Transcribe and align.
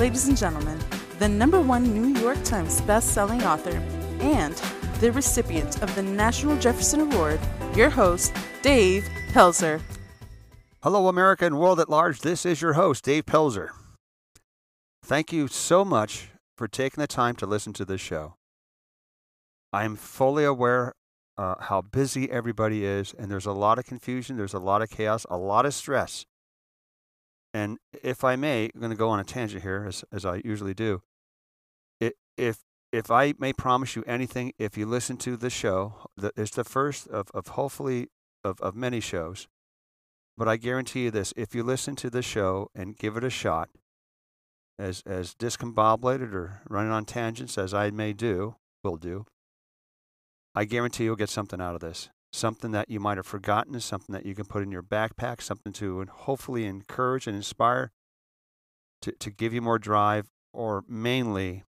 ladies 0.00 0.28
and 0.28 0.36
gentlemen, 0.38 0.78
the 1.18 1.28
number 1.28 1.60
one 1.60 1.82
New 1.82 2.18
York 2.18 2.42
Times 2.42 2.80
best-selling 2.80 3.42
author 3.42 3.76
and 4.20 4.54
the 4.98 5.12
recipient 5.12 5.82
of 5.82 5.94
the 5.94 6.02
National 6.02 6.56
Jefferson 6.56 7.00
Award, 7.00 7.38
your 7.76 7.90
host, 7.90 8.32
Dave 8.62 9.06
Pelzer. 9.32 9.78
Hello, 10.82 11.08
America 11.08 11.44
and 11.44 11.58
world 11.58 11.78
at 11.78 11.90
large. 11.90 12.20
This 12.20 12.46
is 12.46 12.62
your 12.62 12.72
host, 12.72 13.04
Dave 13.04 13.26
Pelzer. 13.26 13.72
Thank 15.02 15.34
you 15.34 15.48
so 15.48 15.84
much 15.84 16.28
for 16.56 16.66
taking 16.66 17.02
the 17.02 17.06
time 17.06 17.36
to 17.36 17.44
listen 17.44 17.74
to 17.74 17.84
this 17.84 18.00
show. 18.00 18.36
I 19.70 19.84
am 19.84 19.96
fully 19.96 20.44
aware 20.46 20.94
uh, 21.36 21.56
how 21.60 21.82
busy 21.82 22.30
everybody 22.30 22.86
is, 22.86 23.14
and 23.18 23.30
there's 23.30 23.44
a 23.44 23.52
lot 23.52 23.78
of 23.78 23.84
confusion, 23.84 24.38
there's 24.38 24.54
a 24.54 24.58
lot 24.58 24.80
of 24.80 24.88
chaos, 24.88 25.26
a 25.28 25.36
lot 25.36 25.66
of 25.66 25.74
stress. 25.74 26.24
And 27.52 27.78
if 28.02 28.22
I 28.22 28.36
may, 28.36 28.70
I'm 28.74 28.80
going 28.80 28.92
to 28.92 28.96
go 28.96 29.08
on 29.08 29.20
a 29.20 29.24
tangent 29.24 29.62
here, 29.62 29.84
as, 29.88 30.04
as 30.12 30.24
I 30.24 30.40
usually 30.44 30.74
do. 30.74 31.02
It, 32.00 32.14
if 32.36 32.58
if 32.92 33.10
I 33.10 33.34
may 33.38 33.52
promise 33.52 33.94
you 33.94 34.02
anything, 34.06 34.52
if 34.58 34.76
you 34.76 34.84
listen 34.84 35.16
to 35.18 35.36
the 35.36 35.50
show, 35.50 35.94
the, 36.16 36.32
it's 36.36 36.50
the 36.50 36.64
first 36.64 37.06
of, 37.06 37.28
of 37.32 37.48
hopefully 37.48 38.08
of, 38.42 38.60
of 38.60 38.74
many 38.74 38.98
shows 38.98 39.46
but 40.40 40.48
I 40.48 40.56
guarantee 40.56 41.04
you 41.04 41.10
this 41.10 41.34
if 41.36 41.54
you 41.54 41.62
listen 41.62 41.96
to 41.96 42.08
the 42.08 42.22
show 42.22 42.70
and 42.74 42.96
give 42.96 43.18
it 43.18 43.24
a 43.24 43.28
shot, 43.28 43.68
as, 44.78 45.02
as 45.04 45.34
discombobulated 45.34 46.32
or 46.32 46.62
running 46.66 46.90
on 46.90 47.04
tangents 47.04 47.58
as 47.58 47.74
I 47.74 47.90
may 47.90 48.14
do, 48.14 48.54
will 48.82 48.96
do, 48.96 49.26
I 50.54 50.64
guarantee 50.64 51.04
you'll 51.04 51.16
get 51.16 51.28
something 51.28 51.60
out 51.60 51.74
of 51.74 51.82
this. 51.82 52.08
Something 52.32 52.70
that 52.70 52.88
you 52.88 53.00
might 53.00 53.16
have 53.16 53.26
forgotten, 53.26 53.74
is 53.74 53.84
something 53.84 54.12
that 54.12 54.24
you 54.24 54.34
can 54.34 54.44
put 54.44 54.62
in 54.62 54.70
your 54.70 54.82
backpack, 54.82 55.42
something 55.42 55.72
to 55.74 56.06
hopefully 56.10 56.64
encourage 56.64 57.26
and 57.26 57.36
inspire, 57.36 57.90
to, 59.02 59.12
to 59.12 59.30
give 59.30 59.52
you 59.52 59.60
more 59.60 59.78
drive, 59.78 60.28
or 60.52 60.84
mainly 60.88 61.64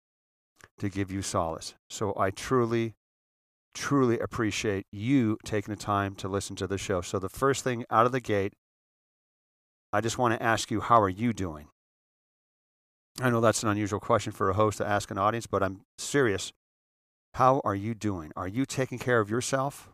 to 0.78 0.88
give 0.88 1.10
you 1.10 1.22
solace. 1.22 1.74
So 1.90 2.14
I 2.16 2.30
truly, 2.30 2.94
truly 3.74 4.18
appreciate 4.18 4.86
you 4.92 5.38
taking 5.44 5.74
the 5.74 5.80
time 5.80 6.14
to 6.16 6.28
listen 6.28 6.56
to 6.56 6.66
the 6.66 6.78
show. 6.78 7.00
So 7.00 7.18
the 7.18 7.28
first 7.28 7.64
thing 7.64 7.84
out 7.90 8.06
of 8.06 8.12
the 8.12 8.20
gate, 8.20 8.52
I 9.92 10.00
just 10.00 10.18
want 10.18 10.34
to 10.34 10.42
ask 10.42 10.70
you, 10.70 10.80
how 10.80 11.00
are 11.00 11.08
you 11.08 11.32
doing? 11.32 11.68
I 13.20 13.30
know 13.30 13.40
that's 13.40 13.62
an 13.62 13.68
unusual 13.68 14.00
question 14.00 14.32
for 14.32 14.48
a 14.48 14.54
host 14.54 14.78
to 14.78 14.86
ask 14.86 15.10
an 15.10 15.18
audience, 15.18 15.46
but 15.46 15.62
I'm 15.62 15.82
serious. 15.98 16.52
How 17.34 17.60
are 17.64 17.74
you 17.74 17.94
doing? 17.94 18.32
Are 18.36 18.48
you 18.48 18.64
taking 18.64 18.98
care 18.98 19.20
of 19.20 19.28
yourself? 19.28 19.90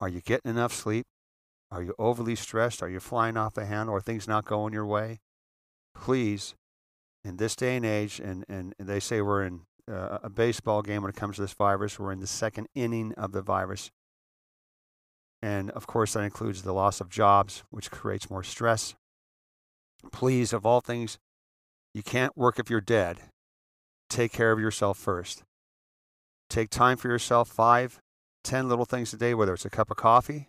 Are 0.00 0.08
you 0.08 0.20
getting 0.20 0.50
enough 0.50 0.72
sleep? 0.72 1.06
Are 1.70 1.82
you 1.82 1.94
overly 1.98 2.34
stressed? 2.34 2.82
Are 2.82 2.88
you 2.88 3.00
flying 3.00 3.36
off 3.36 3.54
the 3.54 3.66
handle? 3.66 3.94
Are 3.94 4.00
things 4.00 4.26
not 4.26 4.44
going 4.44 4.72
your 4.72 4.86
way? 4.86 5.20
Please, 5.94 6.54
in 7.24 7.36
this 7.36 7.56
day 7.56 7.76
and 7.76 7.84
age, 7.84 8.20
and, 8.20 8.44
and 8.48 8.74
they 8.78 9.00
say 9.00 9.20
we're 9.20 9.44
in 9.44 9.62
uh, 9.90 10.18
a 10.22 10.30
baseball 10.30 10.82
game 10.82 11.02
when 11.02 11.10
it 11.10 11.16
comes 11.16 11.36
to 11.36 11.42
this 11.42 11.52
virus, 11.52 11.98
we're 11.98 12.12
in 12.12 12.20
the 12.20 12.26
second 12.26 12.68
inning 12.74 13.12
of 13.14 13.32
the 13.32 13.42
virus. 13.42 13.90
And 15.42 15.70
of 15.72 15.86
course, 15.86 16.14
that 16.14 16.22
includes 16.22 16.62
the 16.62 16.72
loss 16.72 17.00
of 17.00 17.08
jobs, 17.08 17.64
which 17.70 17.90
creates 17.90 18.30
more 18.30 18.42
stress. 18.42 18.94
Please, 20.12 20.52
of 20.52 20.64
all 20.64 20.80
things, 20.80 21.18
you 21.92 22.02
can't 22.02 22.36
work 22.36 22.58
if 22.58 22.70
you're 22.70 22.80
dead. 22.80 23.18
Take 24.08 24.32
care 24.32 24.52
of 24.52 24.60
yourself 24.60 24.98
first. 24.98 25.42
Take 26.48 26.70
time 26.70 26.96
for 26.96 27.08
yourself, 27.08 27.48
five, 27.48 28.00
ten 28.48 28.68
little 28.68 28.86
things 28.86 29.12
a 29.12 29.18
day, 29.18 29.34
whether 29.34 29.52
it's 29.52 29.66
a 29.66 29.70
cup 29.70 29.90
of 29.90 29.98
coffee, 29.98 30.48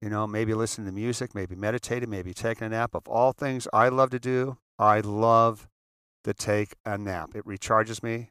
you 0.00 0.08
know, 0.08 0.26
maybe 0.26 0.54
listening 0.54 0.86
to 0.86 0.92
music, 0.92 1.34
maybe 1.34 1.54
meditating, 1.54 2.08
maybe 2.08 2.32
taking 2.32 2.66
a 2.66 2.70
nap. 2.70 2.94
Of 2.94 3.06
all 3.06 3.32
things 3.32 3.68
I 3.72 3.88
love 3.90 4.10
to 4.10 4.18
do, 4.18 4.56
I 4.78 5.00
love 5.00 5.68
to 6.24 6.32
take 6.32 6.74
a 6.86 6.96
nap. 6.96 7.32
It 7.34 7.44
recharges 7.44 8.02
me. 8.02 8.30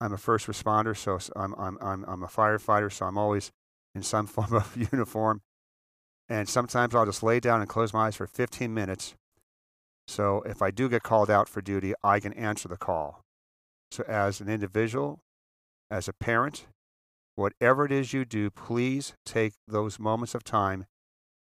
I'm 0.00 0.12
a 0.12 0.18
first 0.18 0.46
responder, 0.46 0.94
so 0.96 1.18
I'm, 1.34 1.54
I'm, 1.54 1.78
I'm, 1.80 2.04
I'm 2.06 2.22
a 2.22 2.26
firefighter, 2.26 2.92
so 2.92 3.06
I'm 3.06 3.16
always 3.16 3.50
in 3.94 4.02
some 4.02 4.26
form 4.34 4.52
of 4.52 4.76
uniform. 4.76 5.40
And 6.28 6.48
sometimes 6.48 6.94
I'll 6.94 7.06
just 7.06 7.22
lay 7.22 7.40
down 7.40 7.60
and 7.60 7.68
close 7.68 7.94
my 7.94 8.06
eyes 8.06 8.16
for 8.16 8.26
15 8.26 8.74
minutes. 8.74 9.14
So 10.06 10.42
if 10.44 10.60
I 10.60 10.70
do 10.70 10.88
get 10.88 11.02
called 11.02 11.30
out 11.30 11.48
for 11.48 11.62
duty, 11.62 11.94
I 12.02 12.20
can 12.20 12.32
answer 12.34 12.68
the 12.68 12.76
call. 12.76 13.22
So 13.90 14.04
as 14.08 14.40
an 14.40 14.48
individual, 14.48 15.20
as 15.90 16.08
a 16.08 16.12
parent, 16.12 16.66
whatever 17.36 17.84
it 17.84 17.92
is 17.92 18.12
you 18.12 18.24
do, 18.24 18.50
please 18.50 19.14
take 19.24 19.54
those 19.66 19.98
moments 19.98 20.34
of 20.34 20.44
time 20.44 20.86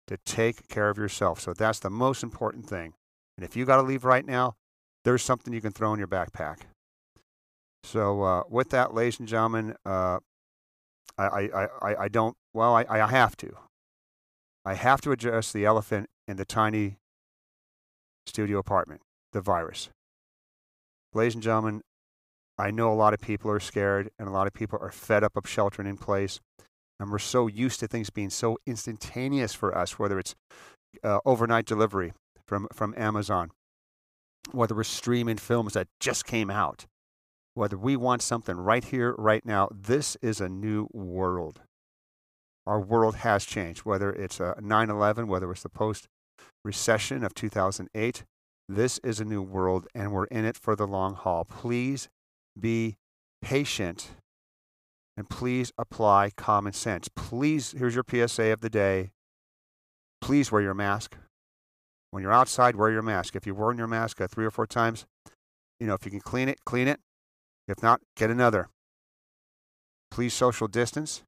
to 0.06 0.16
take 0.24 0.68
care 0.68 0.88
of 0.88 0.98
yourself. 0.98 1.40
So 1.40 1.52
that's 1.52 1.78
the 1.80 1.90
most 1.90 2.22
important 2.22 2.68
thing. 2.68 2.94
And 3.36 3.44
if 3.44 3.56
you 3.56 3.64
got 3.64 3.76
to 3.76 3.82
leave 3.82 4.04
right 4.04 4.24
now, 4.24 4.54
there's 5.04 5.22
something 5.22 5.52
you 5.52 5.60
can 5.60 5.72
throw 5.72 5.92
in 5.92 5.98
your 5.98 6.08
backpack. 6.08 6.58
So 7.84 8.22
uh, 8.22 8.42
with 8.48 8.70
that, 8.70 8.94
ladies 8.94 9.20
and 9.20 9.28
gentlemen, 9.28 9.74
uh, 9.84 10.18
I, 11.18 11.24
I, 11.24 11.68
I, 11.82 11.96
I 12.02 12.08
don't, 12.08 12.36
well, 12.52 12.74
I, 12.74 12.84
I 12.88 13.06
have 13.06 13.36
to. 13.38 13.52
I 14.64 14.74
have 14.74 15.00
to 15.02 15.12
address 15.12 15.52
the 15.52 15.64
elephant 15.64 16.08
in 16.26 16.36
the 16.36 16.44
tiny 16.44 16.96
studio 18.26 18.58
apartment, 18.58 19.02
the 19.32 19.40
virus. 19.40 19.90
Ladies 21.14 21.34
and 21.34 21.42
gentlemen, 21.42 21.82
I 22.58 22.70
know 22.70 22.92
a 22.92 22.94
lot 22.94 23.14
of 23.14 23.20
people 23.20 23.50
are 23.50 23.60
scared 23.60 24.10
and 24.18 24.28
a 24.28 24.32
lot 24.32 24.46
of 24.46 24.54
people 24.54 24.78
are 24.80 24.90
fed 24.90 25.22
up 25.22 25.36
of 25.36 25.48
sheltering 25.48 25.88
in 25.88 25.96
place. 25.96 26.40
And 26.98 27.10
we're 27.10 27.18
so 27.18 27.46
used 27.46 27.80
to 27.80 27.88
things 27.88 28.08
being 28.08 28.30
so 28.30 28.58
instantaneous 28.66 29.52
for 29.52 29.76
us, 29.76 29.98
whether 29.98 30.18
it's 30.18 30.34
uh, 31.04 31.18
overnight 31.26 31.66
delivery 31.66 32.14
from, 32.46 32.68
from 32.72 32.94
Amazon, 32.96 33.50
whether 34.52 34.74
we're 34.74 34.84
streaming 34.84 35.36
films 35.36 35.74
that 35.74 35.88
just 36.00 36.24
came 36.24 36.50
out, 36.50 36.86
whether 37.54 37.76
we 37.76 37.96
want 37.96 38.22
something 38.22 38.56
right 38.56 38.84
here, 38.84 39.14
right 39.18 39.44
now, 39.44 39.68
this 39.70 40.16
is 40.22 40.40
a 40.40 40.48
new 40.48 40.88
world. 40.92 41.60
Our 42.66 42.80
world 42.80 43.16
has 43.16 43.44
changed, 43.44 43.80
whether 43.80 44.10
it's 44.10 44.40
a 44.40 44.56
9 44.60 44.90
11, 44.90 45.28
whether 45.28 45.50
it's 45.52 45.62
the 45.62 45.68
post 45.68 46.08
recession 46.64 47.22
of 47.22 47.34
2008. 47.34 48.24
This 48.68 48.98
is 48.98 49.20
a 49.20 49.24
new 49.24 49.42
world, 49.42 49.86
and 49.94 50.10
we're 50.10 50.24
in 50.24 50.44
it 50.44 50.56
for 50.56 50.74
the 50.74 50.86
long 50.86 51.14
haul. 51.14 51.44
Please 51.44 52.08
be 52.58 52.96
patient 53.42 54.10
and 55.16 55.28
please 55.28 55.72
apply 55.78 56.30
common 56.36 56.72
sense. 56.72 57.08
Please, 57.14 57.74
here's 57.76 57.94
your 57.94 58.04
PSA 58.08 58.52
of 58.52 58.60
the 58.60 58.70
day. 58.70 59.12
Please 60.20 60.52
wear 60.52 60.62
your 60.62 60.74
mask. 60.74 61.16
When 62.10 62.22
you're 62.22 62.32
outside, 62.32 62.76
wear 62.76 62.90
your 62.90 63.02
mask. 63.02 63.34
If 63.36 63.46
you've 63.46 63.58
worn 63.58 63.78
your 63.78 63.86
mask 63.86 64.20
uh, 64.20 64.28
three 64.28 64.44
or 64.44 64.50
four 64.50 64.66
times, 64.66 65.06
you 65.80 65.86
know, 65.86 65.94
if 65.94 66.04
you 66.04 66.10
can 66.10 66.20
clean 66.20 66.48
it, 66.48 66.64
clean 66.64 66.88
it. 66.88 67.00
If 67.68 67.82
not, 67.82 68.00
get 68.16 68.30
another. 68.30 68.68
Please 70.10 70.32
social 70.32 70.68
distance. 70.68 71.22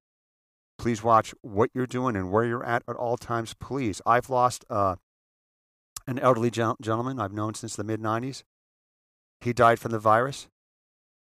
Please 0.78 1.02
watch 1.02 1.34
what 1.42 1.70
you're 1.74 1.86
doing 1.86 2.14
and 2.14 2.30
where 2.30 2.44
you're 2.44 2.64
at 2.64 2.82
at 2.88 2.96
all 2.96 3.16
times. 3.16 3.54
Please. 3.54 4.00
I've 4.06 4.30
lost 4.30 4.64
uh, 4.70 4.96
an 6.06 6.18
elderly 6.20 6.50
gentleman 6.50 7.18
I've 7.20 7.32
known 7.32 7.54
since 7.54 7.74
the 7.74 7.84
mid 7.84 8.00
90s. 8.00 8.44
He 9.40 9.52
died 9.52 9.78
from 9.78 9.92
the 9.92 9.98
virus. 9.98 10.48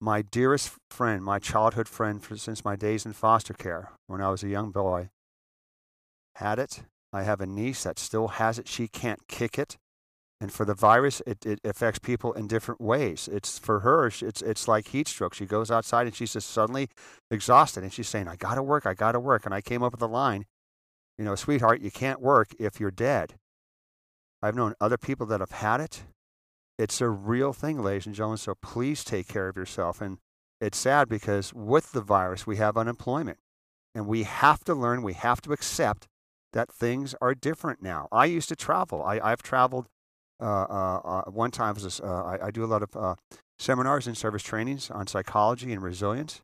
My 0.02 0.20
dearest 0.20 0.72
friend, 0.90 1.22
my 1.22 1.38
childhood 1.38 1.86
friend 1.86 2.20
since 2.34 2.64
my 2.64 2.74
days 2.74 3.06
in 3.06 3.12
foster 3.12 3.54
care 3.54 3.92
when 4.08 4.20
I 4.20 4.30
was 4.30 4.42
a 4.42 4.48
young 4.48 4.72
boy, 4.72 5.10
had 6.34 6.58
it. 6.58 6.82
I 7.12 7.22
have 7.22 7.40
a 7.40 7.46
niece 7.46 7.84
that 7.84 8.00
still 8.00 8.26
has 8.26 8.58
it. 8.58 8.66
She 8.66 8.88
can't 8.88 9.28
kick 9.28 9.60
it. 9.60 9.76
And 10.40 10.52
for 10.52 10.64
the 10.64 10.74
virus, 10.74 11.22
it, 11.24 11.46
it 11.46 11.60
affects 11.62 12.00
people 12.00 12.32
in 12.32 12.48
different 12.48 12.80
ways. 12.80 13.28
It's 13.30 13.60
for 13.60 13.78
her, 13.78 14.08
it's, 14.08 14.42
it's 14.42 14.66
like 14.66 14.88
heat 14.88 15.06
stroke. 15.06 15.34
She 15.34 15.46
goes 15.46 15.70
outside 15.70 16.08
and 16.08 16.16
she's 16.16 16.32
just 16.32 16.50
suddenly 16.50 16.88
exhausted 17.30 17.84
and 17.84 17.92
she's 17.92 18.08
saying, 18.08 18.26
I 18.26 18.34
got 18.34 18.56
to 18.56 18.62
work, 18.64 18.86
I 18.86 18.94
got 18.94 19.12
to 19.12 19.20
work. 19.20 19.46
And 19.46 19.54
I 19.54 19.60
came 19.60 19.84
up 19.84 19.92
with 19.92 20.02
a 20.02 20.06
line, 20.06 20.46
you 21.16 21.24
know, 21.24 21.36
sweetheart, 21.36 21.80
you 21.80 21.92
can't 21.92 22.20
work 22.20 22.56
if 22.58 22.80
you're 22.80 22.90
dead. 22.90 23.34
I've 24.42 24.56
known 24.56 24.74
other 24.80 24.98
people 24.98 25.26
that 25.26 25.38
have 25.38 25.52
had 25.52 25.80
it. 25.80 26.02
It's 26.78 27.00
a 27.00 27.08
real 27.08 27.52
thing, 27.52 27.82
ladies 27.82 28.06
and 28.06 28.14
gentlemen. 28.14 28.38
So 28.38 28.54
please 28.54 29.04
take 29.04 29.28
care 29.28 29.48
of 29.48 29.56
yourself. 29.56 30.00
And 30.00 30.18
it's 30.60 30.78
sad 30.78 31.08
because 31.08 31.52
with 31.52 31.92
the 31.92 32.00
virus, 32.00 32.46
we 32.46 32.56
have 32.56 32.76
unemployment. 32.76 33.38
And 33.94 34.06
we 34.06 34.22
have 34.22 34.64
to 34.64 34.74
learn, 34.74 35.02
we 35.02 35.12
have 35.12 35.42
to 35.42 35.52
accept 35.52 36.08
that 36.52 36.72
things 36.72 37.14
are 37.20 37.34
different 37.34 37.82
now. 37.82 38.08
I 38.10 38.26
used 38.26 38.48
to 38.48 38.56
travel. 38.56 39.02
I, 39.02 39.20
I've 39.20 39.42
traveled 39.42 39.86
uh, 40.42 40.44
uh, 40.44 41.00
uh, 41.04 41.30
one 41.30 41.52
time 41.52 41.74
was 41.74 42.00
uh, 42.00 42.04
I, 42.04 42.46
I, 42.46 42.50
do 42.50 42.64
a 42.64 42.66
lot 42.66 42.82
of 42.82 43.16
seminars 43.60 44.08
and 44.08 44.16
service 44.16 44.42
trainings 44.42 44.90
on 44.90 45.06
psychology 45.06 45.72
and 45.72 45.80
resilience. 45.80 46.42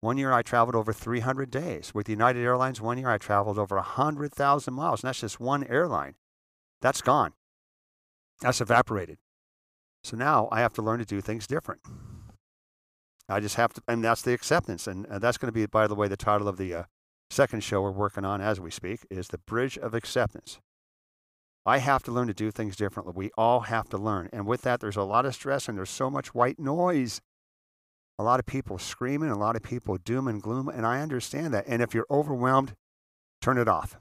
One 0.00 0.18
year 0.18 0.32
I 0.32 0.42
traveled 0.42 0.74
over 0.74 0.92
300 0.92 1.48
days. 1.48 1.94
With 1.94 2.08
United 2.08 2.42
Airlines, 2.42 2.80
one 2.80 2.98
year 2.98 3.08
I 3.08 3.18
traveled 3.18 3.58
over 3.58 3.76
100,000 3.76 4.74
miles. 4.74 5.02
And 5.02 5.08
that's 5.08 5.20
just 5.20 5.38
one 5.38 5.62
airline. 5.64 6.16
That's 6.80 7.00
gone. 7.00 7.34
That's 8.40 8.60
evaporated. 8.60 9.18
So 10.04 10.16
now 10.16 10.48
I 10.50 10.60
have 10.60 10.72
to 10.74 10.82
learn 10.82 10.98
to 10.98 11.04
do 11.04 11.20
things 11.20 11.46
different. 11.46 11.80
I 13.28 13.40
just 13.40 13.54
have 13.54 13.72
to, 13.74 13.82
and 13.86 14.04
that's 14.04 14.22
the 14.22 14.32
acceptance. 14.34 14.86
And 14.86 15.06
that's 15.06 15.38
going 15.38 15.48
to 15.48 15.52
be, 15.52 15.66
by 15.66 15.86
the 15.86 15.94
way, 15.94 16.08
the 16.08 16.16
title 16.16 16.48
of 16.48 16.56
the 16.56 16.74
uh, 16.74 16.82
second 17.30 17.62
show 17.62 17.80
we're 17.80 17.92
working 17.92 18.24
on 18.24 18.40
as 18.40 18.60
we 18.60 18.70
speak 18.70 19.06
is 19.10 19.28
The 19.28 19.38
Bridge 19.38 19.78
of 19.78 19.94
Acceptance. 19.94 20.60
I 21.64 21.78
have 21.78 22.02
to 22.04 22.12
learn 22.12 22.26
to 22.26 22.34
do 22.34 22.50
things 22.50 22.74
differently. 22.74 23.14
We 23.16 23.30
all 23.38 23.60
have 23.60 23.88
to 23.90 23.96
learn. 23.96 24.28
And 24.32 24.46
with 24.46 24.62
that, 24.62 24.80
there's 24.80 24.96
a 24.96 25.02
lot 25.02 25.24
of 25.24 25.34
stress 25.34 25.68
and 25.68 25.78
there's 25.78 25.90
so 25.90 26.10
much 26.10 26.34
white 26.34 26.58
noise. 26.58 27.20
A 28.18 28.24
lot 28.24 28.40
of 28.40 28.46
people 28.46 28.78
screaming, 28.78 29.30
a 29.30 29.38
lot 29.38 29.54
of 29.54 29.62
people 29.62 29.96
doom 29.96 30.26
and 30.26 30.42
gloom. 30.42 30.68
And 30.68 30.84
I 30.84 31.00
understand 31.00 31.54
that. 31.54 31.64
And 31.68 31.80
if 31.80 31.94
you're 31.94 32.06
overwhelmed, 32.10 32.74
turn 33.40 33.58
it 33.58 33.68
off. 33.68 33.96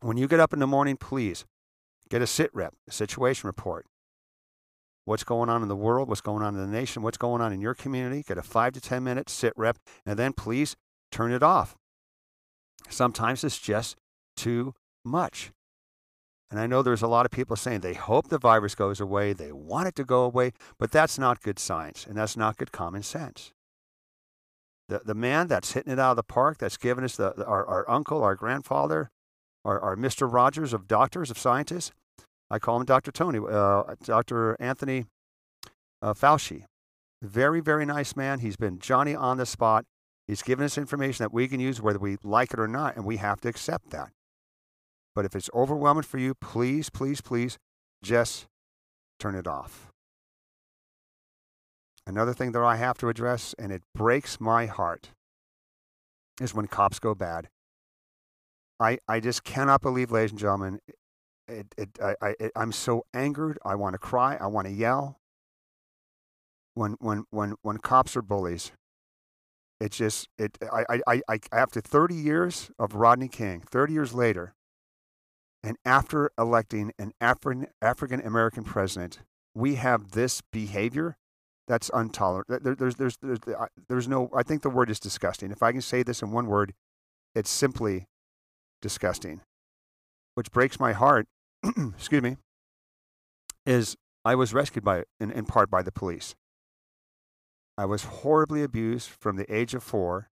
When 0.00 0.16
you 0.16 0.26
get 0.26 0.40
up 0.40 0.52
in 0.52 0.58
the 0.58 0.66
morning, 0.66 0.96
please 0.96 1.44
get 2.10 2.22
a 2.22 2.26
sit 2.26 2.50
rep, 2.52 2.74
a 2.88 2.92
situation 2.92 3.46
report. 3.46 3.86
What's 5.04 5.24
going 5.24 5.48
on 5.48 5.62
in 5.62 5.68
the 5.68 5.76
world? 5.76 6.08
What's 6.08 6.20
going 6.20 6.42
on 6.42 6.54
in 6.54 6.60
the 6.60 6.78
nation? 6.78 7.02
What's 7.02 7.18
going 7.18 7.40
on 7.40 7.52
in 7.52 7.60
your 7.60 7.74
community? 7.74 8.22
Get 8.26 8.38
a 8.38 8.42
five 8.42 8.72
to 8.74 8.80
10 8.80 9.02
minute 9.02 9.28
sit 9.28 9.52
rep. 9.56 9.78
And 10.06 10.18
then 10.18 10.32
please 10.32 10.76
turn 11.10 11.32
it 11.32 11.42
off. 11.42 11.76
Sometimes 12.88 13.42
it's 13.42 13.58
just 13.58 13.96
too 14.36 14.74
much. 15.04 15.52
And 16.50 16.60
I 16.60 16.66
know 16.66 16.82
there's 16.82 17.02
a 17.02 17.08
lot 17.08 17.24
of 17.24 17.32
people 17.32 17.56
saying 17.56 17.80
they 17.80 17.94
hope 17.94 18.28
the 18.28 18.38
virus 18.38 18.74
goes 18.74 19.00
away, 19.00 19.32
they 19.32 19.52
want 19.52 19.88
it 19.88 19.94
to 19.96 20.04
go 20.04 20.22
away, 20.22 20.52
but 20.78 20.90
that's 20.90 21.18
not 21.18 21.40
good 21.40 21.58
science 21.58 22.06
and 22.06 22.14
that's 22.14 22.36
not 22.36 22.58
good 22.58 22.72
common 22.72 23.02
sense. 23.02 23.52
The, 24.88 25.00
the 25.02 25.14
man 25.14 25.48
that's 25.48 25.72
hitting 25.72 25.92
it 25.92 25.98
out 25.98 26.10
of 26.10 26.16
the 26.16 26.22
park, 26.22 26.58
that's 26.58 26.76
given 26.76 27.04
us 27.04 27.16
the, 27.16 27.42
our, 27.46 27.66
our 27.66 27.90
uncle, 27.90 28.22
our 28.22 28.34
grandfather, 28.34 29.10
our, 29.64 29.80
our 29.80 29.96
Mr. 29.96 30.30
Rogers 30.30 30.74
of 30.74 30.86
doctors, 30.86 31.30
of 31.30 31.38
scientists, 31.38 31.92
I 32.52 32.58
call 32.58 32.76
him 32.76 32.84
Dr. 32.84 33.10
Tony, 33.10 33.38
uh, 33.38 33.94
Dr. 34.04 34.58
Anthony 34.60 35.06
uh, 36.02 36.12
Fauci. 36.12 36.66
Very, 37.22 37.60
very 37.60 37.86
nice 37.86 38.14
man. 38.14 38.40
He's 38.40 38.56
been 38.56 38.78
Johnny 38.78 39.14
on 39.14 39.38
the 39.38 39.46
spot. 39.46 39.86
He's 40.28 40.42
given 40.42 40.62
us 40.66 40.76
information 40.76 41.24
that 41.24 41.32
we 41.32 41.48
can 41.48 41.60
use 41.60 41.80
whether 41.80 41.98
we 41.98 42.18
like 42.22 42.52
it 42.52 42.60
or 42.60 42.68
not, 42.68 42.94
and 42.94 43.06
we 43.06 43.16
have 43.16 43.40
to 43.40 43.48
accept 43.48 43.88
that. 43.90 44.10
But 45.14 45.24
if 45.24 45.34
it's 45.34 45.48
overwhelming 45.54 46.02
for 46.02 46.18
you, 46.18 46.34
please, 46.34 46.90
please, 46.90 47.22
please 47.22 47.56
just 48.02 48.46
turn 49.18 49.34
it 49.34 49.46
off. 49.46 49.90
Another 52.06 52.34
thing 52.34 52.52
that 52.52 52.62
I 52.62 52.76
have 52.76 52.98
to 52.98 53.08
address, 53.08 53.54
and 53.58 53.72
it 53.72 53.82
breaks 53.94 54.38
my 54.38 54.66
heart, 54.66 55.08
is 56.38 56.54
when 56.54 56.66
cops 56.66 56.98
go 56.98 57.14
bad. 57.14 57.48
I, 58.78 58.98
I 59.08 59.20
just 59.20 59.42
cannot 59.42 59.80
believe, 59.80 60.10
ladies 60.10 60.32
and 60.32 60.40
gentlemen, 60.40 60.80
it, 61.52 61.74
it, 61.76 61.88
I, 62.02 62.14
I, 62.20 62.34
it, 62.40 62.52
I'm 62.56 62.72
so 62.72 63.04
angered. 63.14 63.58
I 63.64 63.74
want 63.74 63.94
to 63.94 63.98
cry. 63.98 64.36
I 64.40 64.46
want 64.46 64.66
to 64.66 64.72
yell. 64.72 65.18
When, 66.74 66.96
when, 67.00 67.24
when, 67.30 67.54
when 67.62 67.78
cops 67.78 68.16
are 68.16 68.22
bullies, 68.22 68.72
it's 69.80 69.96
just, 69.96 70.28
it, 70.38 70.56
I, 70.72 71.00
I, 71.06 71.20
I, 71.28 71.40
after 71.52 71.80
30 71.80 72.14
years 72.14 72.70
of 72.78 72.94
Rodney 72.94 73.28
King, 73.28 73.62
30 73.70 73.92
years 73.92 74.14
later, 74.14 74.54
and 75.62 75.76
after 75.84 76.30
electing 76.38 76.92
an 76.98 77.12
Afri- 77.20 77.68
African 77.80 78.20
American 78.20 78.64
president, 78.64 79.18
we 79.54 79.76
have 79.76 80.12
this 80.12 80.40
behavior 80.52 81.16
that's 81.68 81.90
intolerable. 81.94 82.58
There, 82.60 82.74
there's, 82.74 82.96
there's, 82.96 83.16
there's, 83.18 83.38
there's 83.88 84.08
no, 84.08 84.30
I 84.34 84.42
think 84.42 84.62
the 84.62 84.70
word 84.70 84.90
is 84.90 84.98
disgusting. 84.98 85.50
If 85.52 85.62
I 85.62 85.72
can 85.72 85.80
say 85.82 86.02
this 86.02 86.22
in 86.22 86.32
one 86.32 86.46
word, 86.46 86.74
it's 87.34 87.50
simply 87.50 88.06
disgusting. 88.80 89.42
Which 90.34 90.50
breaks 90.50 90.80
my 90.80 90.92
heart, 90.92 91.26
excuse 91.96 92.22
me, 92.22 92.36
is 93.66 93.96
I 94.24 94.34
was 94.34 94.52
rescued 94.54 94.84
by, 94.84 95.04
in, 95.20 95.30
in 95.30 95.46
part 95.46 95.70
by 95.70 95.82
the 95.82 95.92
police. 95.92 96.34
I 97.78 97.86
was 97.86 98.04
horribly 98.04 98.62
abused 98.62 99.08
from 99.08 99.36
the 99.36 99.52
age 99.52 99.74
of 99.74 99.82
four 99.82 100.28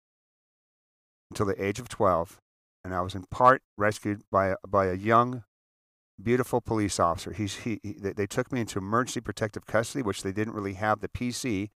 until 1.30 1.46
the 1.46 1.64
age 1.64 1.80
of 1.80 1.90
12 1.90 2.40
and 2.86 2.94
I 2.94 3.02
was 3.02 3.16
in 3.16 3.24
part 3.32 3.64
rescued 3.78 4.22
by 4.32 4.54
by 4.66 4.86
a 4.86 4.94
young, 4.94 5.44
beautiful 6.22 6.62
police 6.62 7.00
officer. 7.00 7.34
He's, 7.34 7.56
he, 7.58 7.80
he, 7.82 7.94
they 7.94 8.28
took 8.28 8.52
me 8.52 8.62
into 8.62 8.78
emergency 8.78 9.22
protective 9.22 9.66
custody, 9.66 10.04
which 10.04 10.22
they 10.22 10.32
didn't 10.32 10.54
really 10.54 10.76
have 10.76 11.02
the 11.02 11.08
PC, 11.08 11.72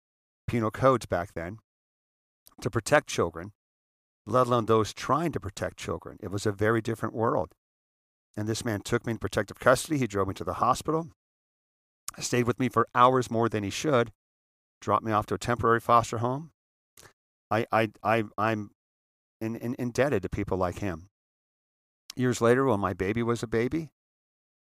penal 0.48 0.72
codes 0.72 1.06
back 1.06 1.36
then, 1.36 1.60
to 2.60 2.72
protect 2.72 3.08
children, 3.08 3.52
let 4.26 4.48
alone 4.48 4.66
those 4.66 4.94
trying 4.94 5.32
to 5.34 5.40
protect 5.40 5.78
children. 5.78 6.18
It 6.22 6.32
was 6.32 6.48
a 6.48 6.52
very 6.52 6.82
different 6.82 7.14
world. 7.14 7.54
And 8.38 8.48
this 8.48 8.66
man 8.66 8.82
took 8.82 9.06
me 9.06 9.12
in 9.12 9.18
protective 9.18 9.60
custody. 9.60 9.98
He 9.98 10.08
drove 10.08 10.28
me 10.28 10.34
to 10.34 10.44
the 10.44 10.56
hospital, 10.56 11.10
stayed 12.20 12.48
with 12.48 12.60
me 12.60 12.70
for 12.70 12.88
hours 12.94 13.32
more 13.32 13.48
than 13.48 13.64
he 13.64 13.70
should, 13.70 14.12
dropped 14.82 15.06
me 15.06 15.12
off 15.12 15.26
to 15.28 15.36
a 15.36 15.40
temporary 15.40 15.80
foster 15.80 16.18
home. 16.18 16.52
I, 17.50 17.66
I, 17.72 17.90
I, 18.04 18.24
I'm 18.38 18.72
in, 19.40 19.56
in, 19.56 19.76
indebted 19.80 20.24
to 20.24 20.30
people 20.30 20.58
like 20.58 20.80
him. 20.80 21.08
Years 22.18 22.42
later, 22.42 22.66
when 22.66 22.80
my 22.80 22.94
baby 22.94 23.24
was 23.24 23.44
a 23.44 23.48
baby, 23.48 23.90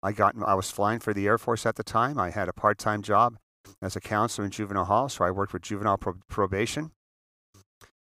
I 0.03 0.11
got 0.11 0.35
I 0.45 0.53
was 0.53 0.69
flying 0.69 0.99
for 0.99 1.13
the 1.13 1.25
Air 1.25 1.37
Force 1.37 1.65
at 1.65 1.75
the 1.75 1.83
time. 1.83 2.19
I 2.19 2.29
had 2.29 2.49
a 2.49 2.53
part-time 2.53 3.01
job 3.01 3.37
as 3.81 3.95
a 3.95 3.99
counselor 3.99 4.45
in 4.45 4.51
juvenile 4.51 4.85
hall, 4.85 5.09
so 5.09 5.25
I 5.25 5.31
worked 5.31 5.53
with 5.53 5.63
juvenile 5.63 5.97
pro- 5.97 6.19
probation. 6.29 6.91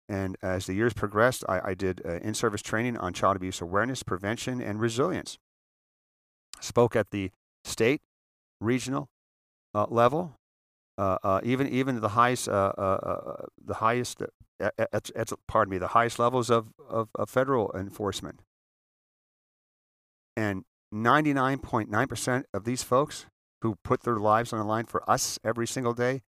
And 0.09 0.37
as 0.43 0.67
the 0.67 0.75
years 0.75 0.93
progressed, 0.93 1.45
I, 1.49 1.61
I 1.71 1.75
did 1.75 2.03
uh, 2.05 2.15
in-service 2.15 2.63
training 2.63 2.97
on 2.97 3.13
child 3.13 3.37
abuse 3.37 3.61
awareness, 3.61 4.03
prevention, 4.03 4.61
and 4.61 4.81
resilience. 4.81 5.39
Spoke 6.63 6.97
at 6.97 7.11
the 7.11 7.31
state, 7.65 8.01
regional 8.61 9.11
uh, 9.75 9.87
level, 9.91 10.39
uh, 10.97 11.19
uh 11.23 11.41
even 11.45 11.69
even 11.69 12.01
the 12.01 12.11
highest 12.11 12.49
uh, 12.49 12.73
the 13.63 13.75
highest 13.75 14.23
pardon 15.49 15.71
me, 15.71 15.79
the 15.79 15.89
highest 15.89 16.19
levels 16.19 16.51
of, 16.51 16.69
of, 16.89 17.09
of 17.15 17.29
federal 17.29 17.73
enforcement. 17.75 18.41
And 20.37 20.65
99.9% 20.95 22.45
of 22.55 22.65
these 22.65 22.83
folks 22.83 23.27
who 23.63 23.77
put 23.83 24.03
their 24.03 24.17
lives 24.17 24.53
on 24.53 24.59
the 24.59 24.65
line 24.65 24.87
for 24.87 25.09
us 25.09 25.39
every 25.45 25.67
single 25.67 25.95
day 25.95 26.23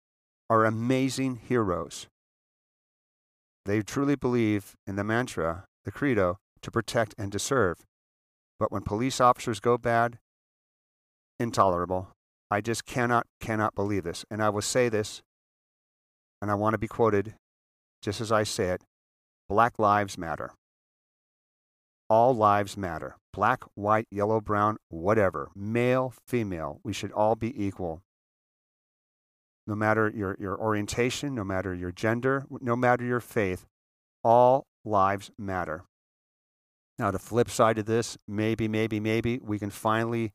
are 0.48 0.64
amazing 0.64 1.36
heroes. 1.36 2.06
They 3.64 3.82
truly 3.82 4.16
believe 4.16 4.76
in 4.86 4.96
the 4.96 5.04
mantra, 5.04 5.64
the 5.84 5.92
credo, 5.92 6.38
to 6.62 6.70
protect 6.70 7.14
and 7.16 7.32
to 7.32 7.38
serve. 7.38 7.78
But 8.62 8.70
when 8.70 8.82
police 8.82 9.20
officers 9.20 9.58
go 9.58 9.76
bad, 9.76 10.20
intolerable. 11.40 12.10
I 12.48 12.60
just 12.60 12.86
cannot, 12.86 13.26
cannot 13.40 13.74
believe 13.74 14.04
this. 14.04 14.24
And 14.30 14.40
I 14.40 14.50
will 14.50 14.62
say 14.62 14.88
this, 14.88 15.20
and 16.40 16.48
I 16.48 16.54
want 16.54 16.74
to 16.74 16.78
be 16.78 16.86
quoted 16.86 17.34
just 18.02 18.20
as 18.20 18.30
I 18.30 18.44
say 18.44 18.68
it 18.68 18.84
Black 19.48 19.80
Lives 19.80 20.16
Matter. 20.16 20.52
All 22.08 22.36
lives 22.36 22.76
matter. 22.76 23.16
Black, 23.32 23.64
white, 23.74 24.06
yellow, 24.12 24.40
brown, 24.40 24.76
whatever. 24.90 25.50
Male, 25.56 26.14
female. 26.28 26.78
We 26.84 26.92
should 26.92 27.10
all 27.10 27.34
be 27.34 27.64
equal. 27.64 28.00
No 29.66 29.74
matter 29.74 30.08
your, 30.14 30.36
your 30.38 30.56
orientation, 30.56 31.34
no 31.34 31.42
matter 31.42 31.74
your 31.74 31.90
gender, 31.90 32.44
no 32.48 32.76
matter 32.76 33.04
your 33.04 33.18
faith, 33.18 33.66
all 34.22 34.66
lives 34.84 35.32
matter. 35.36 35.82
Now, 36.98 37.10
the 37.10 37.18
flip 37.18 37.50
side 37.50 37.78
of 37.78 37.86
this, 37.86 38.18
maybe, 38.28 38.68
maybe, 38.68 39.00
maybe 39.00 39.38
we 39.42 39.58
can 39.58 39.70
finally 39.70 40.32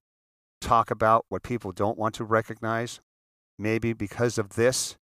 talk 0.60 0.92
about 0.92 1.26
what 1.30 1.44
people 1.44 1.72
don't 1.72 1.98
want 1.98 2.16
to 2.16 2.24
recognize. 2.24 3.00
Maybe 3.60 3.94
because 3.94 4.38
of 4.38 4.50
this, 4.50 4.98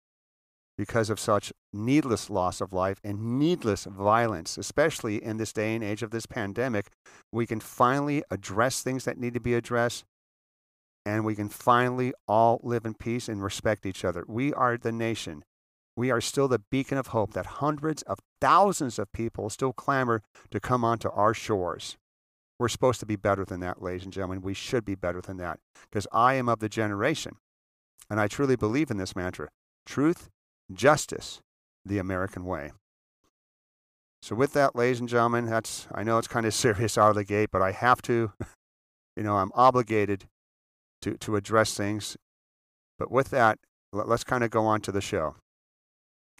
because 0.76 1.10
of 1.10 1.20
such 1.20 1.52
needless 1.72 2.30
loss 2.30 2.60
of 2.60 2.72
life 2.72 3.00
and 3.04 3.38
needless 3.38 3.84
violence, 3.84 4.58
especially 4.58 5.22
in 5.22 5.36
this 5.36 5.52
day 5.52 5.74
and 5.74 5.84
age 5.84 6.02
of 6.02 6.10
this 6.10 6.26
pandemic, 6.26 6.88
we 7.30 7.46
can 7.46 7.60
finally 7.60 8.22
address 8.30 8.82
things 8.82 9.04
that 9.04 9.18
need 9.18 9.34
to 9.34 9.40
be 9.40 9.54
addressed 9.54 10.04
and 11.04 11.24
we 11.24 11.34
can 11.34 11.48
finally 11.48 12.12
all 12.28 12.60
live 12.62 12.84
in 12.84 12.94
peace 12.94 13.28
and 13.28 13.42
respect 13.42 13.86
each 13.86 14.04
other. 14.04 14.24
We 14.28 14.52
are 14.52 14.76
the 14.76 14.92
nation. 14.92 15.44
We 15.96 16.10
are 16.10 16.20
still 16.20 16.48
the 16.48 16.62
beacon 16.70 16.98
of 16.98 17.08
hope 17.08 17.32
that 17.34 17.46
hundreds 17.46 18.02
of 18.02 18.18
thousands 18.40 18.98
of 18.98 19.12
people 19.12 19.50
still 19.50 19.72
clamor 19.72 20.22
to 20.50 20.60
come 20.60 20.84
onto 20.84 21.10
our 21.10 21.34
shores. 21.34 21.96
We're 22.58 22.68
supposed 22.68 23.00
to 23.00 23.06
be 23.06 23.16
better 23.16 23.44
than 23.44 23.60
that, 23.60 23.82
ladies 23.82 24.04
and 24.04 24.12
gentlemen. 24.12 24.40
We 24.40 24.54
should 24.54 24.84
be 24.84 24.94
better 24.94 25.20
than 25.20 25.36
that 25.38 25.58
because 25.90 26.06
I 26.12 26.34
am 26.34 26.48
of 26.48 26.60
the 26.60 26.68
generation 26.68 27.36
and 28.08 28.20
I 28.20 28.28
truly 28.28 28.56
believe 28.56 28.90
in 28.90 28.98
this 28.98 29.16
mantra 29.16 29.48
truth 29.86 30.28
justice 30.72 31.40
the 31.84 31.98
American 31.98 32.44
way. 32.44 32.72
So, 34.20 34.36
with 34.36 34.52
that, 34.52 34.76
ladies 34.76 35.00
and 35.00 35.08
gentlemen, 35.08 35.46
that's 35.46 35.88
I 35.92 36.04
know 36.04 36.18
it's 36.18 36.28
kind 36.28 36.46
of 36.46 36.54
serious 36.54 36.96
out 36.96 37.10
of 37.10 37.16
the 37.16 37.24
gate, 37.24 37.50
but 37.50 37.62
I 37.62 37.72
have 37.72 38.00
to, 38.02 38.32
you 39.16 39.22
know, 39.22 39.36
I'm 39.36 39.50
obligated 39.54 40.28
to, 41.02 41.16
to 41.18 41.36
address 41.36 41.74
things. 41.74 42.16
But 42.98 43.10
with 43.10 43.30
that, 43.30 43.58
let's 43.92 44.24
kind 44.24 44.44
of 44.44 44.50
go 44.50 44.64
on 44.64 44.80
to 44.82 44.92
the 44.92 45.00
show. 45.00 45.36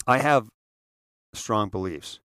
I 0.06 0.18
have 0.18 0.48
strong 1.34 1.68
beliefs. 1.68 2.20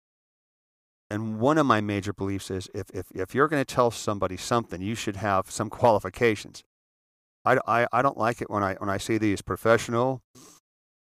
And 1.11 1.39
one 1.39 1.59
of 1.59 1.67
my 1.67 1.81
major 1.81 2.13
beliefs 2.13 2.51
is 2.51 2.69
if, 2.75 2.91
if, 2.93 3.07
if 3.15 3.35
you're 3.35 3.49
going 3.49 3.65
to 3.65 3.75
tell 3.75 3.91
somebody 3.91 4.37
something, 4.37 4.83
you 4.83 4.95
should 4.95 5.17
have 5.17 5.51
some 5.51 5.71
qualifications. 5.81 6.65
I, 7.45 7.59
I, 7.67 7.87
I 7.93 8.03
don't 8.03 8.19
like 8.19 8.43
it 8.43 8.51
when 8.51 8.63
I, 8.63 8.75
when 8.75 8.91
I 8.91 8.97
see 8.97 9.19
these 9.19 9.41
professional 9.41 10.21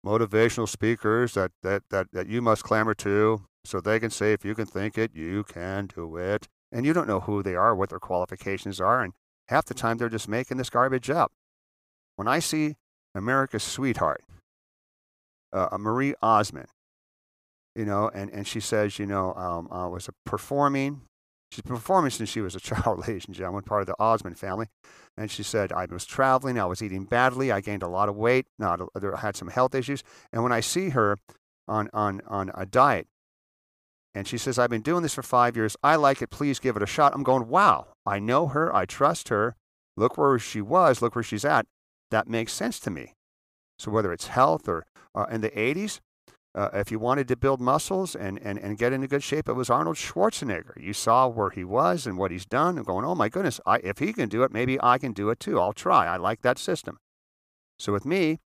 motivational 0.06 0.70
speakers 0.70 1.34
that, 1.34 1.52
that, 1.64 1.84
that, 1.90 2.08
that 2.14 2.28
you 2.28 2.42
must 2.42 2.64
clamor 2.64 2.94
to 2.94 3.42
so 3.64 3.82
they 3.82 4.00
can 4.00 4.12
say, 4.12 4.34
if 4.34 4.46
you 4.46 4.54
can 4.54 4.68
think 4.68 4.98
it, 4.98 5.16
you 5.16 5.44
can 5.44 5.88
do 5.88 6.18
it. 6.18 6.48
And 6.72 6.86
you 6.86 6.94
don't 6.94 7.08
know 7.08 7.22
who 7.22 7.42
they 7.42 7.56
are, 7.56 7.76
what 7.76 7.90
their 7.90 8.00
qualifications 8.00 8.80
are. 8.80 9.02
And 9.02 9.14
half 9.48 9.66
the 9.66 9.74
time 9.74 9.98
they're 9.98 10.10
just 10.10 10.28
making 10.28 10.58
this 10.58 10.70
garbage 10.70 11.10
up. 11.10 11.32
When 12.16 12.28
I 12.28 12.40
see 12.40 12.76
America's 13.16 13.64
sweetheart, 13.64 14.24
uh, 15.56 15.78
Marie 15.78 16.14
Osmond, 16.22 16.68
you 17.76 17.86
know, 17.86 18.10
and, 18.14 18.30
and 18.32 18.48
she 18.48 18.60
says, 18.60 19.00
you 19.00 19.06
know, 19.06 19.34
um, 19.34 19.68
I 19.72 19.88
was 19.88 20.10
performing. 20.26 21.02
She's 21.52 21.62
been 21.62 21.76
performing 21.76 22.12
since 22.12 22.30
she 22.30 22.42
was 22.42 22.56
a 22.56 22.60
child, 22.72 23.08
ladies 23.08 23.26
and 23.26 23.36
gentlemen, 23.36 23.64
part 23.64 23.82
of 23.82 23.88
the 23.88 23.96
Osmond 24.00 24.38
family. 24.38 24.68
And 25.18 25.32
she 25.32 25.44
said, 25.44 25.72
I 25.72 25.86
was 25.86 26.06
traveling, 26.06 26.60
I 26.60 26.66
was 26.66 26.82
eating 26.82 27.06
badly, 27.06 27.52
I 27.52 27.62
gained 27.62 27.84
a 27.84 27.88
lot 27.88 28.10
of 28.10 28.16
weight, 28.16 28.48
not, 28.60 28.82
I 28.96 29.20
had 29.20 29.38
some 29.38 29.48
health 29.48 29.74
issues. 29.74 30.04
And 30.34 30.44
when 30.44 30.52
I 30.52 30.60
see 30.60 30.90
her 30.90 31.18
on, 31.68 31.90
on, 31.94 32.22
on 32.28 32.52
a 32.54 32.66
diet, 32.66 33.08
and 34.14 34.28
she 34.28 34.38
says, 34.38 34.58
I've 34.58 34.70
been 34.70 34.82
doing 34.82 35.04
this 35.04 35.14
for 35.14 35.24
five 35.24 35.58
years, 35.58 35.76
I 35.84 35.98
like 35.98 36.22
it, 36.22 36.30
please 36.30 36.60
give 36.60 36.78
it 36.78 36.84
a 36.84 36.88
shot. 36.88 37.14
I'm 37.14 37.24
going, 37.24 37.50
wow, 37.50 37.88
I 38.06 38.20
know 38.20 38.48
her, 38.48 38.74
I 38.74 38.86
trust 38.86 39.28
her. 39.30 39.56
Look 39.98 40.18
where 40.18 40.40
she 40.40 40.62
was, 40.62 41.02
look 41.02 41.16
where 41.16 41.24
she's 41.24 41.46
at. 41.46 41.66
That 42.12 42.28
makes 42.28 42.54
sense 42.54 42.80
to 42.82 42.90
me. 42.90 43.15
So 43.78 43.92
whether 43.92 44.12
it's 44.14 44.28
health 44.28 44.68
or 44.68 44.86
uh, 45.14 45.26
in 45.32 45.42
the 45.42 45.52
80s, 45.52 46.00
uh, 46.56 46.70
if 46.74 46.90
you 46.90 46.98
wanted 46.98 47.28
to 47.28 47.36
build 47.36 47.60
muscles 47.60 48.16
and, 48.16 48.40
and, 48.42 48.58
and 48.58 48.78
get 48.78 48.94
into 48.94 49.08
good 49.08 49.24
shape, 49.24 49.50
it 49.50 49.54
was 49.54 49.70
Arnold 49.70 49.98
Schwarzenegger. 49.98 50.82
You 50.82 50.94
saw 50.94 51.28
where 51.28 51.50
he 51.50 51.66
was 51.66 52.08
and 52.08 52.18
what 52.18 52.32
he's 52.32 52.46
done 52.46 52.78
and 52.78 52.86
going, 52.86 53.06
oh 53.06 53.16
my 53.16 53.28
goodness, 53.28 53.60
I, 53.66 53.78
if 53.80 54.00
he 54.00 54.14
can 54.14 54.30
do 54.30 54.44
it, 54.44 54.54
maybe 54.54 54.80
I 54.82 54.98
can 54.98 55.12
do 55.12 55.30
it 55.30 55.40
too. 55.40 55.60
I'll 55.60 55.74
try. 55.74 56.06
I 56.06 56.16
like 56.16 56.42
that 56.44 56.58
system. 56.58 56.98
So 57.78 57.92
with 57.92 58.06
me, 58.06 58.40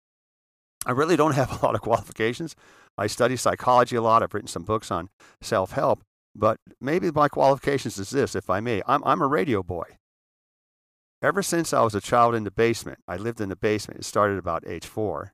I 0.86 0.91
really 0.91 1.17
don't 1.17 1.34
have 1.34 1.51
a 1.62 1.65
lot 1.65 1.75
of 1.75 1.81
qualifications. 1.81 2.55
I 2.98 3.07
study 3.07 3.36
psychology 3.36 3.98
a 3.98 4.01
lot. 4.01 4.24
I've 4.24 4.34
written 4.34 4.48
some 4.48 4.63
books 4.63 4.89
on 4.89 5.10
self 5.41 5.72
help. 5.72 6.01
But 6.34 6.60
maybe 6.79 7.12
my 7.12 7.27
qualifications 7.27 7.98
is 7.98 8.12
this, 8.12 8.36
if 8.36 8.50
I 8.50 8.60
may. 8.60 8.81
I'm, 8.88 9.03
I'm 9.03 9.22
a 9.22 9.27
radio 9.27 9.63
boy. 9.63 9.98
Ever 11.21 11.41
since 11.41 11.74
I 11.74 11.81
was 11.81 11.95
a 11.95 12.01
child 12.01 12.36
in 12.36 12.43
the 12.43 12.51
basement, 12.51 13.00
I 13.07 13.17
lived 13.17 13.41
in 13.41 13.50
the 13.50 13.55
basement. 13.55 14.01
It 14.01 14.03
started 14.03 14.38
about 14.38 14.67
age 14.67 14.86
four. 14.86 15.33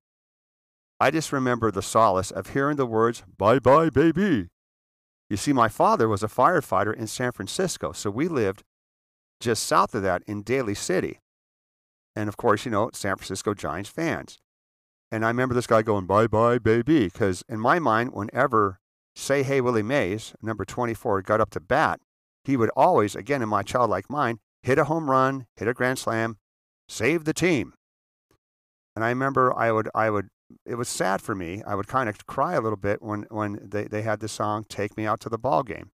I 0.98 1.12
just 1.12 1.34
remember 1.34 1.72
the 1.72 1.82
solace 1.82 2.32
of 2.32 2.52
hearing 2.52 2.78
the 2.78 2.86
words, 2.86 3.24
bye 3.38 3.60
bye, 3.60 3.90
baby. 3.90 4.48
You 5.30 5.36
see, 5.36 5.52
my 5.52 5.68
father 5.68 6.08
was 6.08 6.24
a 6.24 6.28
firefighter 6.28 6.96
in 6.96 7.08
San 7.08 7.34
Francisco, 7.34 7.92
so 7.92 8.10
we 8.10 8.30
lived 8.30 8.64
just 9.42 9.64
south 9.64 9.94
of 9.94 10.04
that 10.04 10.24
in 10.26 10.42
Daly 10.42 10.74
City. 10.74 11.20
And 12.16 12.30
of 12.30 12.38
course, 12.38 12.64
you 12.64 12.72
know, 12.72 12.90
San 12.94 13.18
Francisco 13.18 13.54
Giants 13.54 13.90
fans. 13.90 14.40
And 15.12 15.26
I 15.26 15.28
remember 15.28 15.54
this 15.54 15.68
guy 15.68 15.82
going, 15.82 16.06
bye 16.06 16.28
bye, 16.28 16.60
baby, 16.60 17.06
because 17.06 17.44
in 17.50 17.60
my 17.60 17.80
mind, 17.80 18.14
whenever 18.14 18.80
Say 19.16 19.44
Hey 19.44 19.60
Willie 19.60 19.84
Mays, 19.84 20.34
number 20.42 20.64
24, 20.64 21.24
got 21.24 21.42
up 21.42 21.50
to 21.52 21.60
bat, 21.60 22.00
he 22.46 22.56
would 22.56 22.72
always, 22.76 23.16
again 23.16 23.42
in 23.42 23.50
my 23.50 23.64
childlike 23.64 24.10
mind, 24.10 24.40
hit 24.64 24.80
a 24.80 24.86
home 24.86 25.10
run, 25.10 25.46
hit 25.56 25.68
a 25.68 25.74
grand 25.74 26.00
slam, 26.00 26.38
save 26.90 27.26
the 27.26 27.34
team. 27.34 27.74
And 28.96 29.04
I 29.04 29.10
remember 29.10 29.56
I 29.58 29.72
would, 29.72 29.90
I 29.94 30.10
would 30.10 30.30
it 30.66 30.76
was 30.76 30.90
sad 30.90 31.22
for 31.22 31.36
me. 31.36 31.64
I 31.66 31.76
would 31.76 31.88
kind 31.88 32.10
of 32.10 32.26
cry 32.26 32.54
a 32.54 32.62
little 32.62 32.78
bit 32.78 33.02
when, 33.02 33.26
when 33.30 33.60
they, 33.62 33.86
they 33.86 34.02
had 34.02 34.20
the 34.20 34.28
song 34.28 34.66
Take 34.68 34.98
Me 34.98 35.06
Out 35.06 35.20
to 35.22 35.30
the 35.30 35.38
Ball 35.38 35.64
Game. 35.64 35.92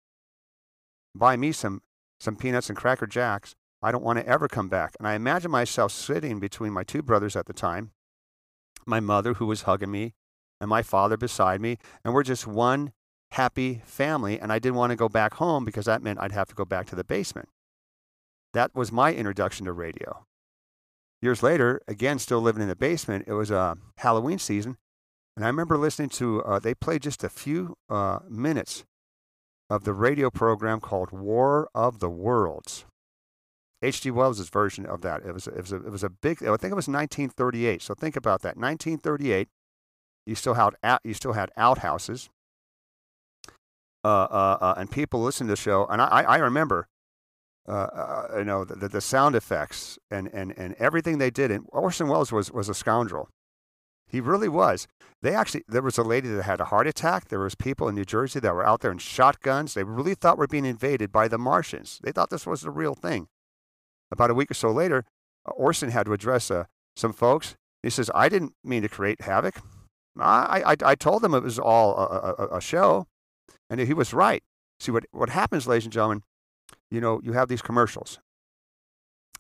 Buy 1.15 1.38
me 1.38 1.51
some, 1.51 1.81
some 2.19 2.36
peanuts 2.36 2.69
and 2.69 2.77
cracker 2.77 3.07
jacks. 3.07 3.55
I 3.81 3.91
don't 3.91 4.03
want 4.03 4.19
to 4.19 4.27
ever 4.27 4.47
come 4.47 4.69
back. 4.69 4.95
And 5.00 5.07
I 5.07 5.13
imagine 5.13 5.51
myself 5.51 5.91
sitting 5.91 6.39
between 6.39 6.74
my 6.74 6.83
two 6.83 7.01
brothers 7.01 7.36
at 7.36 7.45
the 7.45 7.53
time, 7.53 7.91
my 8.86 9.00
mother 9.00 9.36
who 9.36 9.45
was 9.45 9.63
hugging 9.63 9.91
me, 9.91 10.13
and 10.59 10.69
my 10.69 10.81
father 10.81 11.17
beside 11.17 11.62
me, 11.62 11.77
and 12.03 12.13
we're 12.13 12.24
just 12.24 12.47
one 12.47 12.91
happy 13.31 13.81
family. 13.86 14.39
And 14.39 14.51
I 14.51 14.57
didn't 14.57 14.75
want 14.75 14.91
to 14.91 14.95
go 14.95 15.09
back 15.09 15.36
home 15.36 15.65
because 15.65 15.86
that 15.86 16.01
meant 16.01 16.19
I'd 16.19 16.31
have 16.31 16.47
to 16.47 16.55
go 16.55 16.65
back 16.65 16.88
to 16.88 16.95
the 16.95 17.03
basement. 17.03 17.50
That 18.58 18.74
was 18.74 18.92
my 18.92 19.14
introduction 19.14 19.68
to 19.68 19.72
radio. 19.72 20.26
Years 21.22 21.44
later, 21.44 21.80
again, 21.88 22.18
still 22.18 22.42
living 22.42 22.64
in 22.64 22.68
the 22.68 22.76
basement, 22.76 23.26
it 23.28 23.34
was 23.34 23.52
uh, 23.52 23.76
Halloween 23.98 24.40
season. 24.40 24.78
And 25.36 25.46
I 25.46 25.48
remember 25.48 25.78
listening 25.78 26.10
to, 26.18 26.44
uh, 26.44 26.58
they 26.58 26.74
played 26.74 27.04
just 27.04 27.24
a 27.24 27.30
few 27.30 27.76
uh, 27.88 28.18
minutes 28.28 28.84
of 29.70 29.84
the 29.84 29.94
radio 29.94 30.32
program 30.32 30.80
called 30.80 31.12
War 31.12 31.70
of 31.76 32.00
the 32.00 32.10
Worlds. 32.10 32.86
H.G. 33.84 34.10
Wells' 34.10 34.50
version 34.50 34.88
of 34.88 35.02
that. 35.02 35.22
It 35.24 35.34
was, 35.36 35.46
it, 35.46 35.62
was 35.62 35.72
a, 35.72 35.76
it 35.76 35.92
was 35.92 36.04
a 36.04 36.10
big, 36.10 36.42
I 36.42 36.58
think 36.58 36.72
it 36.72 36.82
was 36.82 36.88
1938. 36.88 37.84
So 37.84 37.94
think 37.94 38.16
about 38.16 38.42
that. 38.42 38.58
1938, 38.58 39.50
you 40.26 40.34
still 40.34 40.56
had, 40.56 40.72
you 41.04 41.14
still 41.14 41.34
had 41.34 41.52
outhouses. 41.58 42.32
Uh, 44.04 44.08
uh, 44.08 44.58
uh, 44.62 44.74
and 44.78 44.90
people 44.90 45.22
listened 45.22 45.48
to 45.50 45.52
the 45.52 45.62
show. 45.62 45.86
And 45.86 46.02
I, 46.02 46.24
I 46.24 46.38
remember 46.38 46.88
uh, 47.67 47.71
uh, 47.71 48.27
you 48.38 48.45
know, 48.45 48.63
the, 48.63 48.88
the 48.88 49.01
sound 49.01 49.36
effects 49.36 50.00
and, 50.09 50.29
and, 50.33 50.53
and 50.57 50.74
everything 50.75 51.17
they 51.17 51.29
did. 51.29 51.51
And 51.51 51.65
Orson 51.69 52.07
Welles 52.07 52.31
was, 52.31 52.51
was 52.51 52.69
a 52.69 52.74
scoundrel. 52.74 53.29
He 54.09 54.21
really 54.21 54.47
was. 54.47 54.88
They 55.21 55.33
actually, 55.33 55.63
there 55.67 55.81
was 55.81 55.97
a 55.97 56.03
lady 56.03 56.29
that 56.29 56.43
had 56.43 56.62
a 56.62 56.65
heart 56.65 56.88
attack. 56.88 57.27
There 57.27 57.39
was 57.39 57.55
people 57.55 57.89
in 57.89 57.95
New 57.95 58.05
Jersey 58.05 58.39
that 58.39 58.53
were 58.53 58.65
out 58.65 58.81
there 58.81 58.91
in 58.91 59.00
shotguns. 59.00 59.74
They 59.74 59.83
really 59.83 60.15
thought 60.15 60.38
we're 60.38 60.47
being 60.47 60.65
invaded 60.65 61.12
by 61.12 61.27
the 61.27 61.38
Martians. 61.38 62.00
They 62.01 62.12
thought 62.12 62.29
this 62.29 62.47
was 62.47 62.62
the 62.62 62.71
real 62.71 62.95
thing. 62.95 63.27
About 64.12 64.31
a 64.31 64.33
week 64.33 64.51
or 64.51 64.53
so 64.53 64.71
later, 64.71 65.03
uh, 65.45 65.51
Orson 65.51 65.91
had 65.91 66.05
to 66.05 66.13
address 66.13 66.50
uh, 66.50 66.65
some 66.95 67.12
folks. 67.12 67.55
He 67.83 67.89
says, 67.89 68.09
I 68.15 68.29
didn't 68.29 68.53
mean 68.63 68.83
to 68.83 68.89
create 68.89 69.21
havoc. 69.21 69.62
I, 70.17 70.63
I, 70.65 70.75
I 70.91 70.95
told 70.95 71.21
them 71.21 71.33
it 71.33 71.43
was 71.43 71.59
all 71.59 71.95
a, 71.97 72.43
a, 72.43 72.57
a 72.57 72.62
show. 72.62 73.07
And 73.69 73.81
he 73.81 73.93
was 73.93 74.13
right. 74.13 74.41
See, 74.79 74.91
what, 74.91 75.05
what 75.12 75.29
happens, 75.29 75.67
ladies 75.67 75.86
and 75.86 75.93
gentlemen, 75.93 76.24
you 76.91 77.01
know, 77.01 77.20
you 77.24 77.34
have 77.34 77.48
these 77.48 77.62
commercials. 77.62 78.20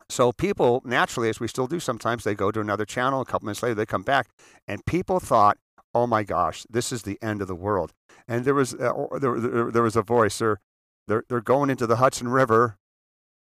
So 0.09 0.31
people 0.31 0.81
naturally, 0.85 1.29
as 1.29 1.39
we 1.39 1.47
still 1.47 1.67
do 1.67 1.79
sometimes, 1.79 2.23
they 2.23 2.33
go 2.33 2.51
to 2.51 2.61
another 2.61 2.85
channel. 2.85 3.21
A 3.21 3.25
couple 3.25 3.45
minutes 3.45 3.61
later, 3.61 3.75
they 3.75 3.85
come 3.85 4.03
back, 4.03 4.29
and 4.67 4.85
people 4.85 5.19
thought, 5.19 5.57
"Oh 5.93 6.07
my 6.07 6.23
gosh, 6.23 6.65
this 6.69 6.91
is 6.91 7.01
the 7.01 7.17
end 7.21 7.41
of 7.41 7.47
the 7.47 7.55
world." 7.55 7.93
And 8.27 8.45
there 8.45 8.53
was 8.53 8.73
uh, 8.73 8.93
there, 9.19 9.39
there, 9.39 9.71
there 9.71 9.83
was 9.83 9.95
a 9.95 10.01
voice. 10.01 10.37
They're 10.37 10.59
they're 11.07 11.23
they're 11.27 11.41
going 11.41 11.69
into 11.69 11.85
the 11.87 11.97
Hudson 11.97 12.29
River, 12.29 12.77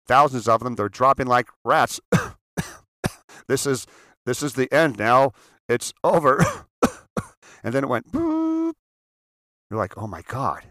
thousands 0.08 0.48
of 0.48 0.64
them. 0.64 0.76
They're 0.76 0.90
dropping 0.90 1.28
like 1.28 1.50
rats. 1.66 2.00
this 3.48 3.66
is 3.66 3.86
this 4.26 4.42
is 4.42 4.54
the 4.54 4.72
end 4.72 4.98
now. 4.98 5.34
It's 5.68 5.94
over. 6.02 6.46
and 7.64 7.74
then 7.74 7.84
it 7.84 7.88
went. 7.88 8.10
Boop. 8.12 8.74
You're 9.70 9.80
like, 9.80 9.98
"Oh 9.98 10.08
my 10.08 10.22
God, 10.22 10.64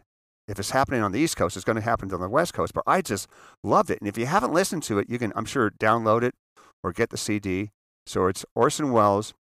if 0.49 0.59
it's 0.59 0.71
happening 0.71 1.03
on 1.03 1.13
the 1.13 1.21
East 1.21 1.37
Coast, 1.37 1.57
it's 1.57 1.65
going 1.65 1.77
to 1.77 1.83
happen 1.83 2.13
on 2.13 2.21
the 2.21 2.29
West 2.29 2.53
Coast. 2.55 2.75
But 2.75 2.85
I 2.87 3.01
just 3.01 3.29
loved 3.63 3.91
it. 3.91 3.99
And 4.01 4.09
if 4.09 4.19
you 4.19 4.27
haven't 4.27 4.53
listened 4.53 4.83
to 4.85 4.99
it, 4.99 5.09
you 5.09 5.19
can, 5.19 5.33
I'm 5.37 5.45
sure, 5.45 5.71
download 5.71 6.23
it 6.23 6.35
or 6.83 6.93
get 6.93 7.11
the 7.11 7.17
CD. 7.17 7.71
So 8.07 8.27
it's 8.27 8.45
Orson 8.55 8.93
Welles' 8.93 9.35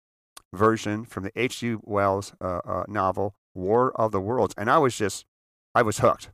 version 0.53 1.05
from 1.05 1.24
the 1.24 1.31
H.G. 1.36 1.77
Wells 1.84 2.34
uh, 2.41 2.60
uh, 2.65 2.84
novel, 2.88 3.36
War 3.55 3.91
of 3.96 4.12
the 4.12 4.22
Worlds. 4.22 4.53
And 4.58 4.70
I 4.70 4.77
was 4.77 4.96
just, 4.96 5.25
I 5.74 5.81
was 5.81 6.00
hooked. 6.00 6.29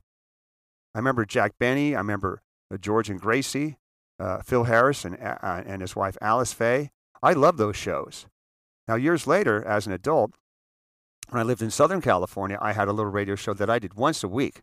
I 0.94 1.00
remember 1.00 1.26
Jack 1.26 1.54
Benny. 1.60 1.96
I 1.96 2.00
remember 2.00 2.42
uh, 2.74 2.78
George 2.78 3.10
and 3.10 3.22
Gracie, 3.22 3.78
uh, 4.20 4.42
Phil 4.42 4.66
Harris, 4.66 5.06
and, 5.06 5.18
uh, 5.22 5.64
and 5.66 5.82
his 5.82 5.96
wife 5.96 6.18
Alice 6.22 6.54
Faye. 6.54 6.92
I 7.24 7.34
love 7.34 7.58
those 7.58 7.76
shows. 7.76 8.26
Now, 8.88 8.96
years 8.96 9.28
later, 9.28 9.64
as 9.66 9.86
an 9.86 9.94
adult, 9.94 10.32
when 11.30 11.40
I 11.40 11.44
lived 11.44 11.62
in 11.62 11.72
Southern 11.72 12.02
California, 12.02 12.58
I 12.62 12.74
had 12.74 12.88
a 12.88 12.94
little 12.94 13.12
radio 13.12 13.36
show 13.36 13.54
that 13.54 13.70
I 13.70 13.80
did 13.80 13.96
once 13.96 14.24
a 14.24 14.28
week. 14.28 14.62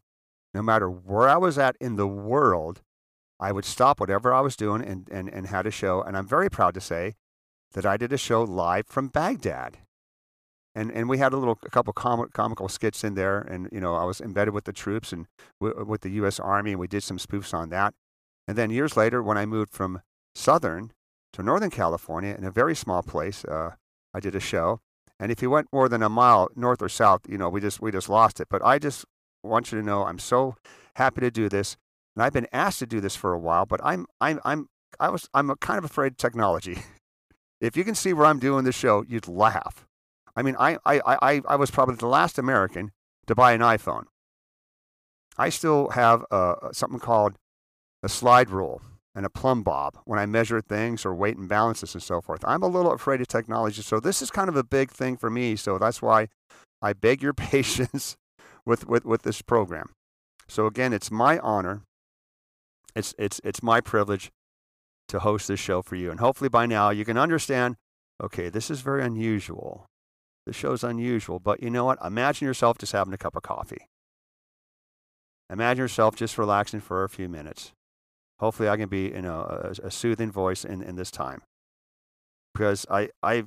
No 0.52 0.62
matter 0.62 0.88
where 0.88 1.28
I 1.28 1.36
was 1.36 1.58
at 1.58 1.76
in 1.80 1.96
the 1.96 2.06
world, 2.06 2.82
I 3.40 3.52
would 3.52 3.64
stop 3.64 4.00
whatever 4.00 4.32
I 4.32 4.40
was 4.40 4.56
doing 4.56 4.82
and, 4.82 5.08
and, 5.10 5.28
and 5.28 5.48
had 5.48 5.66
a 5.66 5.70
show. 5.70 6.00
And 6.00 6.16
I'm 6.16 6.26
very 6.26 6.48
proud 6.48 6.74
to 6.74 6.80
say 6.80 7.14
that 7.72 7.84
I 7.84 7.96
did 7.96 8.12
a 8.12 8.18
show 8.18 8.42
live 8.42 8.86
from 8.86 9.08
Baghdad. 9.08 9.78
And, 10.76 10.90
and 10.90 11.08
we 11.08 11.18
had 11.18 11.32
a 11.32 11.36
little, 11.36 11.58
a 11.64 11.70
couple 11.70 11.92
com- 11.92 12.30
comical 12.32 12.68
skits 12.68 13.04
in 13.04 13.14
there. 13.14 13.40
And, 13.40 13.68
you 13.72 13.80
know, 13.80 13.94
I 13.94 14.04
was 14.04 14.20
embedded 14.20 14.54
with 14.54 14.64
the 14.64 14.72
troops 14.72 15.12
and 15.12 15.26
w- 15.60 15.84
with 15.84 16.00
the 16.00 16.10
U.S. 16.10 16.40
Army, 16.40 16.72
and 16.72 16.80
we 16.80 16.88
did 16.88 17.02
some 17.02 17.18
spoofs 17.18 17.52
on 17.52 17.68
that. 17.70 17.94
And 18.48 18.56
then 18.56 18.70
years 18.70 18.96
later, 18.96 19.22
when 19.22 19.38
I 19.38 19.46
moved 19.46 19.72
from 19.72 20.02
Southern 20.34 20.92
to 21.32 21.42
Northern 21.42 21.70
California 21.70 22.34
in 22.36 22.44
a 22.44 22.50
very 22.50 22.74
small 22.74 23.02
place, 23.02 23.44
uh, 23.44 23.74
I 24.12 24.20
did 24.20 24.34
a 24.34 24.40
show. 24.40 24.80
And 25.20 25.30
if 25.30 25.40
you 25.42 25.50
went 25.50 25.68
more 25.72 25.88
than 25.88 26.02
a 26.02 26.08
mile 26.08 26.48
north 26.56 26.82
or 26.82 26.88
south, 26.88 27.22
you 27.28 27.38
know, 27.38 27.48
we 27.48 27.60
just 27.60 27.80
we 27.80 27.92
just 27.92 28.08
lost 28.08 28.40
it. 28.40 28.48
But 28.50 28.64
I 28.64 28.78
just 28.78 29.04
want 29.42 29.70
you 29.70 29.78
to 29.78 29.84
know 29.84 30.04
I'm 30.04 30.18
so 30.18 30.56
happy 30.96 31.20
to 31.20 31.30
do 31.30 31.48
this. 31.48 31.76
And 32.16 32.22
I've 32.22 32.32
been 32.32 32.48
asked 32.52 32.78
to 32.80 32.86
do 32.86 33.00
this 33.00 33.16
for 33.16 33.32
a 33.32 33.38
while, 33.38 33.66
but 33.66 33.80
I'm 33.84 34.06
I'm 34.20 34.40
I'm 34.44 34.68
I 34.98 35.08
was 35.10 35.28
I'm 35.34 35.54
kind 35.56 35.78
of 35.78 35.84
afraid 35.84 36.12
of 36.12 36.16
technology. 36.16 36.78
if 37.60 37.76
you 37.76 37.84
can 37.84 37.94
see 37.94 38.12
where 38.12 38.26
I'm 38.26 38.38
doing 38.38 38.64
the 38.64 38.72
show, 38.72 39.04
you'd 39.06 39.28
laugh. 39.28 39.86
I 40.36 40.42
mean, 40.42 40.56
I, 40.58 40.78
I, 40.84 41.00
I, 41.06 41.42
I 41.48 41.56
was 41.56 41.70
probably 41.70 41.94
the 41.94 42.08
last 42.08 42.38
American 42.38 42.90
to 43.28 43.36
buy 43.36 43.52
an 43.52 43.60
iPhone. 43.60 44.04
I 45.38 45.48
still 45.48 45.90
have 45.90 46.24
uh, 46.30 46.72
something 46.72 46.98
called 46.98 47.36
a 48.02 48.08
slide 48.08 48.50
rule 48.50 48.82
and 49.14 49.24
a 49.24 49.30
plumb 49.30 49.62
bob 49.62 49.98
when 50.04 50.18
I 50.18 50.26
measure 50.26 50.60
things 50.60 51.04
or 51.04 51.14
weight 51.14 51.36
and 51.36 51.48
balances 51.48 51.94
and 51.94 52.02
so 52.02 52.20
forth. 52.20 52.44
I'm 52.44 52.62
a 52.62 52.68
little 52.68 52.92
afraid 52.92 53.20
of 53.20 53.28
technology, 53.28 53.82
so 53.82 54.00
this 54.00 54.20
is 54.20 54.30
kind 54.30 54.48
of 54.48 54.56
a 54.56 54.64
big 54.64 54.90
thing 54.90 55.16
for 55.16 55.30
me. 55.30 55.56
So 55.56 55.78
that's 55.78 56.02
why 56.02 56.28
I 56.82 56.92
beg 56.92 57.22
your 57.22 57.34
patience 57.34 58.16
with, 58.66 58.88
with, 58.88 59.04
with 59.04 59.22
this 59.22 59.42
program. 59.42 59.90
So 60.48 60.66
again, 60.66 60.92
it's 60.92 61.10
my 61.10 61.38
honor. 61.38 61.82
It's, 62.94 63.14
it's, 63.18 63.40
it's 63.44 63.62
my 63.62 63.80
privilege 63.80 64.30
to 65.08 65.20
host 65.20 65.48
this 65.48 65.60
show 65.60 65.82
for 65.82 65.96
you. 65.96 66.10
And 66.10 66.20
hopefully 66.20 66.48
by 66.48 66.66
now 66.66 66.90
you 66.90 67.04
can 67.04 67.18
understand 67.18 67.76
okay, 68.22 68.48
this 68.48 68.70
is 68.70 68.80
very 68.80 69.02
unusual. 69.02 69.86
The 70.46 70.52
show's 70.52 70.84
unusual, 70.84 71.40
but 71.40 71.62
you 71.62 71.70
know 71.70 71.84
what? 71.84 71.98
Imagine 72.04 72.46
yourself 72.46 72.78
just 72.78 72.92
having 72.92 73.12
a 73.12 73.18
cup 73.18 73.34
of 73.34 73.42
coffee. 73.42 73.88
Imagine 75.50 75.82
yourself 75.82 76.16
just 76.16 76.38
relaxing 76.38 76.80
for 76.80 77.02
a 77.02 77.08
few 77.08 77.28
minutes. 77.28 77.72
Hopefully, 78.44 78.68
I 78.68 78.76
can 78.76 78.90
be 78.90 79.04
you 79.04 79.22
know, 79.22 79.40
a, 79.40 79.86
a 79.86 79.90
soothing 79.90 80.30
voice 80.30 80.66
in, 80.66 80.82
in 80.82 80.96
this 80.96 81.10
time. 81.10 81.40
Because 82.52 82.84
I, 82.90 83.08
I, 83.22 83.44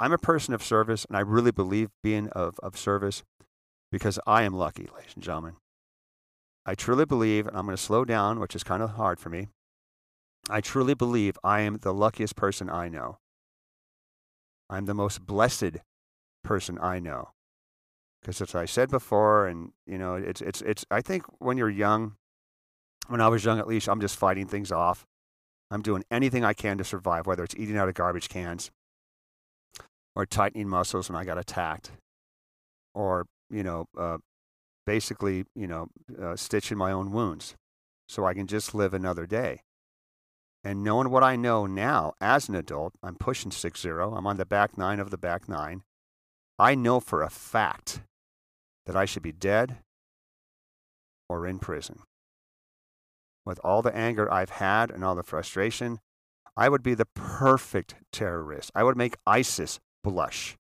I'm 0.00 0.12
a 0.12 0.18
person 0.18 0.52
of 0.52 0.64
service, 0.64 1.04
and 1.04 1.16
I 1.16 1.20
really 1.20 1.52
believe 1.52 1.90
being 2.02 2.28
of, 2.30 2.58
of 2.60 2.76
service 2.76 3.22
because 3.92 4.18
I 4.26 4.42
am 4.42 4.52
lucky, 4.52 4.88
ladies 4.92 5.12
and 5.14 5.22
gentlemen. 5.22 5.54
I 6.66 6.74
truly 6.74 7.04
believe, 7.04 7.46
and 7.46 7.56
I'm 7.56 7.66
going 7.66 7.76
to 7.76 7.80
slow 7.80 8.04
down, 8.04 8.40
which 8.40 8.56
is 8.56 8.64
kind 8.64 8.82
of 8.82 8.90
hard 8.90 9.20
for 9.20 9.28
me. 9.28 9.46
I 10.50 10.60
truly 10.60 10.94
believe 10.94 11.38
I 11.44 11.60
am 11.60 11.78
the 11.80 11.94
luckiest 11.94 12.34
person 12.34 12.68
I 12.68 12.88
know. 12.88 13.18
I'm 14.68 14.86
the 14.86 14.92
most 14.94 15.24
blessed 15.24 15.76
person 16.42 16.80
I 16.82 16.98
know. 16.98 17.28
Because 18.20 18.42
as 18.42 18.56
I 18.56 18.64
said 18.64 18.90
before, 18.90 19.46
and 19.46 19.70
you 19.86 19.98
know, 19.98 20.16
it's 20.16 20.40
it's 20.40 20.62
it's. 20.62 20.84
I 20.90 21.00
think 21.00 21.22
when 21.38 21.56
you're 21.56 21.70
young, 21.70 22.16
when 23.08 23.20
I 23.20 23.28
was 23.28 23.44
young 23.44 23.58
at 23.58 23.68
least, 23.68 23.88
I'm 23.88 24.00
just 24.00 24.16
fighting 24.16 24.46
things 24.46 24.70
off. 24.70 25.04
I'm 25.70 25.82
doing 25.82 26.04
anything 26.10 26.44
I 26.44 26.52
can 26.52 26.78
to 26.78 26.84
survive, 26.84 27.26
whether 27.26 27.44
it's 27.44 27.54
eating 27.56 27.76
out 27.76 27.88
of 27.88 27.94
garbage 27.94 28.28
cans, 28.28 28.70
or 30.16 30.26
tightening 30.26 30.68
muscles 30.68 31.08
when 31.08 31.16
I 31.16 31.24
got 31.24 31.38
attacked, 31.38 31.92
or 32.94 33.26
you 33.50 33.62
know, 33.62 33.86
uh, 33.96 34.18
basically, 34.86 35.44
you 35.54 35.66
know, 35.66 35.88
uh, 36.20 36.36
stitching 36.36 36.78
my 36.78 36.92
own 36.92 37.12
wounds 37.12 37.54
so 38.08 38.24
I 38.24 38.34
can 38.34 38.46
just 38.46 38.74
live 38.74 38.92
another 38.92 39.26
day. 39.26 39.60
And 40.62 40.82
knowing 40.84 41.10
what 41.10 41.22
I 41.22 41.36
know 41.36 41.66
now 41.66 42.12
as 42.20 42.48
an 42.48 42.54
adult, 42.54 42.94
I'm 43.02 43.14
pushing 43.14 43.50
6 43.50 43.80
0. 43.80 44.14
I'm 44.14 44.26
on 44.26 44.36
the 44.36 44.44
back 44.44 44.76
nine 44.76 45.00
of 45.00 45.10
the 45.10 45.16
back 45.16 45.48
nine. 45.48 45.82
I 46.58 46.74
know 46.74 47.00
for 47.00 47.22
a 47.22 47.30
fact 47.30 48.00
that 48.86 48.96
I 48.96 49.04
should 49.04 49.22
be 49.22 49.32
dead 49.32 49.78
or 51.28 51.46
in 51.46 51.58
prison. 51.58 52.00
With 53.44 53.60
all 53.64 53.82
the 53.82 53.94
anger 53.94 54.32
I've 54.32 54.50
had 54.50 54.90
and 54.90 55.04
all 55.04 55.14
the 55.14 55.22
frustration, 55.22 56.00
I 56.56 56.68
would 56.68 56.82
be 56.82 56.94
the 56.94 57.06
perfect 57.06 57.94
terrorist. 58.12 58.70
I 58.74 58.84
would 58.84 58.96
make 58.96 59.16
ISIS 59.26 59.80
blush. 60.04 60.56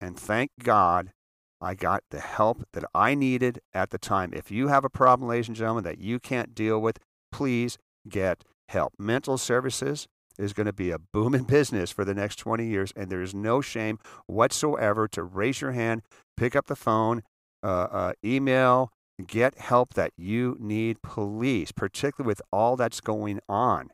And 0.00 0.18
thank 0.18 0.50
God 0.62 1.12
I 1.60 1.74
got 1.74 2.02
the 2.10 2.20
help 2.20 2.64
that 2.74 2.84
I 2.94 3.14
needed 3.14 3.60
at 3.72 3.90
the 3.90 3.98
time. 3.98 4.32
If 4.34 4.50
you 4.50 4.68
have 4.68 4.84
a 4.84 4.90
problem, 4.90 5.28
ladies 5.28 5.48
and 5.48 5.56
gentlemen, 5.56 5.84
that 5.84 5.98
you 5.98 6.18
can't 6.18 6.54
deal 6.54 6.80
with, 6.80 6.98
please 7.32 7.78
get 8.08 8.44
help. 8.68 8.92
Mental 8.98 9.38
services 9.38 10.06
is 10.38 10.52
going 10.52 10.66
to 10.66 10.72
be 10.72 10.90
a 10.90 10.98
booming 10.98 11.44
business 11.48 11.90
for 11.90 12.04
the 12.04 12.14
next 12.14 12.36
20 12.36 12.66
years, 12.66 12.92
and 12.94 13.10
there 13.10 13.22
is 13.22 13.34
no 13.34 13.60
shame 13.60 13.98
whatsoever 14.26 15.08
to 15.08 15.22
raise 15.22 15.60
your 15.60 15.72
hand, 15.72 16.02
pick 16.36 16.54
up 16.54 16.66
the 16.66 16.76
phone, 16.76 17.22
uh, 17.62 17.88
uh, 17.90 18.12
email, 18.24 18.92
get 19.24 19.58
help 19.58 19.94
that 19.94 20.12
you 20.16 20.56
need, 20.58 21.02
please, 21.02 21.72
particularly 21.72 22.28
with 22.28 22.42
all 22.52 22.76
that's 22.76 23.00
going 23.00 23.40
on. 23.48 23.90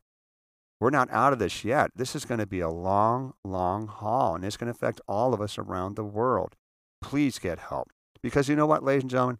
We're 0.81 0.91
not 0.91 1.11
out 1.13 1.33
of 1.33 1.39
this 1.39 1.65
yet. 1.65 1.93
This 1.95 2.17
is 2.17 2.25
going 2.25 2.41
to 2.41 2.47
be 2.47 2.61
a 2.61 2.69
long, 2.69 3.35
long 3.45 3.87
haul, 3.87 4.35
and 4.35 4.45
it's 4.45 4.57
going 4.57 4.73
to 4.73 4.77
affect 4.77 5.01
all 5.07 5.33
of 5.33 5.41
us 5.41 5.57
around 5.57 5.95
the 5.95 6.05
world. 6.05 6.57
Please 7.01 7.39
get 7.39 7.61
help. 7.61 7.91
Because 8.21 8.49
you 8.49 8.57
know 8.57 8.67
what, 8.67 8.83
ladies 8.83 9.05
and 9.05 9.11
gentlemen? 9.11 9.39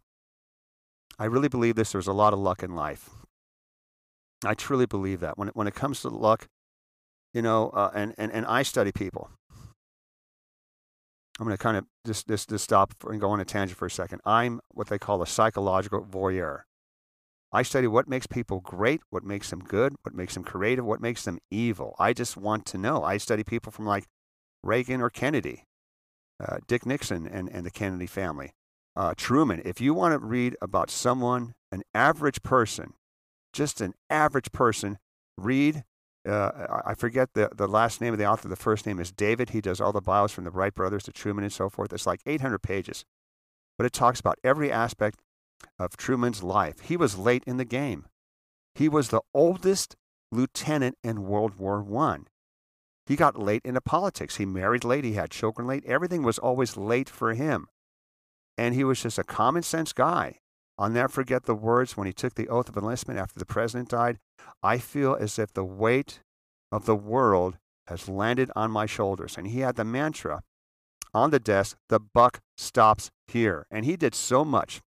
I 1.19 1.25
really 1.25 1.49
believe 1.49 1.75
this. 1.75 1.91
There's 1.91 2.07
a 2.07 2.13
lot 2.13 2.33
of 2.33 2.39
luck 2.39 2.63
in 2.63 2.75
life. 2.75 3.09
I 4.45 4.53
truly 4.53 4.85
believe 4.85 5.19
that. 5.19 5.37
When 5.37 5.49
it, 5.49 5.55
when 5.55 5.67
it 5.67 5.75
comes 5.75 6.01
to 6.01 6.09
luck, 6.09 6.47
you 7.33 7.41
know, 7.41 7.69
uh, 7.69 7.91
and, 7.93 8.13
and, 8.17 8.31
and 8.31 8.45
I 8.45 8.63
study 8.63 8.91
people. 8.91 9.29
I'm 11.39 11.45
going 11.45 11.57
to 11.57 11.61
kind 11.61 11.77
of 11.77 11.85
just, 12.05 12.59
stop 12.59 12.93
and 13.07 13.19
go 13.19 13.31
on 13.31 13.39
a 13.39 13.45
tangent 13.45 13.77
for 13.77 13.87
a 13.87 13.91
second. 13.91 14.21
I'm 14.25 14.59
what 14.69 14.87
they 14.87 14.99
call 14.99 15.21
a 15.21 15.27
psychological 15.27 16.05
voyeur. 16.05 16.61
I 17.51 17.63
study 17.63 17.87
what 17.87 18.07
makes 18.07 18.27
people 18.27 18.59
great, 18.61 19.01
what 19.09 19.23
makes 19.23 19.49
them 19.49 19.59
good, 19.59 19.95
what 20.03 20.15
makes 20.15 20.33
them 20.33 20.43
creative, 20.43 20.85
what 20.85 21.01
makes 21.01 21.23
them 21.23 21.39
evil. 21.51 21.95
I 21.99 22.13
just 22.13 22.35
want 22.37 22.65
to 22.67 22.77
know. 22.77 23.03
I 23.03 23.17
study 23.17 23.43
people 23.43 23.71
from 23.71 23.85
like 23.85 24.05
Reagan 24.63 25.01
or 25.01 25.09
Kennedy, 25.09 25.65
uh, 26.43 26.57
Dick 26.67 26.85
Nixon 26.85 27.27
and, 27.27 27.49
and 27.49 27.65
the 27.65 27.71
Kennedy 27.71 28.07
family, 28.07 28.53
uh, 28.95 29.13
Truman. 29.15 29.61
If 29.65 29.81
you 29.81 29.93
want 29.93 30.13
to 30.13 30.25
read 30.25 30.55
about 30.61 30.89
someone, 30.89 31.53
an 31.71 31.83
average 31.93 32.41
person, 32.41 32.93
just 33.53 33.81
an 33.81 33.93
average 34.09 34.51
person, 34.51 34.97
read 35.37 35.83
uh, 36.27 36.81
I 36.85 36.93
forget 36.95 37.33
the, 37.33 37.49
the 37.53 37.67
last 37.67 37.99
name 37.99 38.13
of 38.13 38.19
the 38.19 38.25
author. 38.25 38.47
The 38.47 38.55
first 38.55 38.85
name 38.85 38.99
is 38.99 39.11
David. 39.11 39.49
He 39.49 39.61
does 39.61 39.81
all 39.81 39.91
the 39.91 40.01
bios 40.01 40.31
from 40.31 40.45
the 40.45 40.51
Wright 40.51 40.73
brothers 40.73 41.03
to 41.03 41.11
Truman 41.11 41.43
and 41.43 41.53
so 41.53 41.69
forth. 41.69 41.91
It's 41.91 42.07
like 42.07 42.21
800 42.25 42.59
pages. 42.59 43.05
But 43.77 43.85
it 43.85 43.93
talks 43.93 44.19
about 44.19 44.39
every 44.43 44.71
aspect 44.71 45.19
of 45.77 45.97
Truman's 45.97 46.43
life. 46.43 46.79
He 46.81 46.95
was 46.95 47.17
late 47.17 47.43
in 47.45 47.57
the 47.57 47.65
game. 47.65 48.05
He 48.75 48.87
was 48.87 49.09
the 49.09 49.21
oldest 49.33 49.95
lieutenant 50.31 50.97
in 51.03 51.27
World 51.27 51.55
War 51.55 51.85
I. 51.97 52.19
He 53.05 53.15
got 53.15 53.37
late 53.37 53.61
into 53.65 53.81
politics. 53.81 54.37
He 54.37 54.45
married 54.45 54.85
late. 54.85 55.03
He 55.03 55.13
had 55.13 55.29
children 55.29 55.67
late. 55.67 55.85
Everything 55.85 56.23
was 56.23 56.39
always 56.39 56.77
late 56.77 57.09
for 57.09 57.33
him. 57.33 57.67
And 58.57 58.75
he 58.75 58.83
was 58.83 59.01
just 59.01 59.19
a 59.19 59.23
common 59.23 59.63
sense 59.63 59.91
guy. 59.93 60.39
I'll 60.77 60.89
never 60.89 61.09
forget 61.09 61.43
the 61.43 61.55
words 61.55 61.95
when 61.95 62.07
he 62.07 62.13
took 62.13 62.35
the 62.35 62.49
oath 62.49 62.69
of 62.69 62.77
enlistment 62.77 63.19
after 63.19 63.39
the 63.39 63.45
president 63.45 63.89
died. 63.89 64.17
I 64.61 64.77
feel 64.77 65.15
as 65.15 65.37
if 65.37 65.53
the 65.53 65.63
weight 65.63 66.19
of 66.71 66.85
the 66.85 66.95
world 66.95 67.57
has 67.87 68.09
landed 68.09 68.49
on 68.55 68.71
my 68.71 68.85
shoulders. 68.85 69.37
And 69.37 69.47
he 69.47 69.59
had 69.59 69.75
the 69.75 69.83
mantra 69.83 70.41
on 71.13 71.29
the 71.29 71.39
desk 71.39 71.77
the 71.89 71.99
buck 71.99 72.39
stops 72.57 73.11
here. 73.27 73.67
And 73.69 73.85
he 73.85 73.95
did 73.95 74.15
so 74.15 74.43
much. 74.43 74.81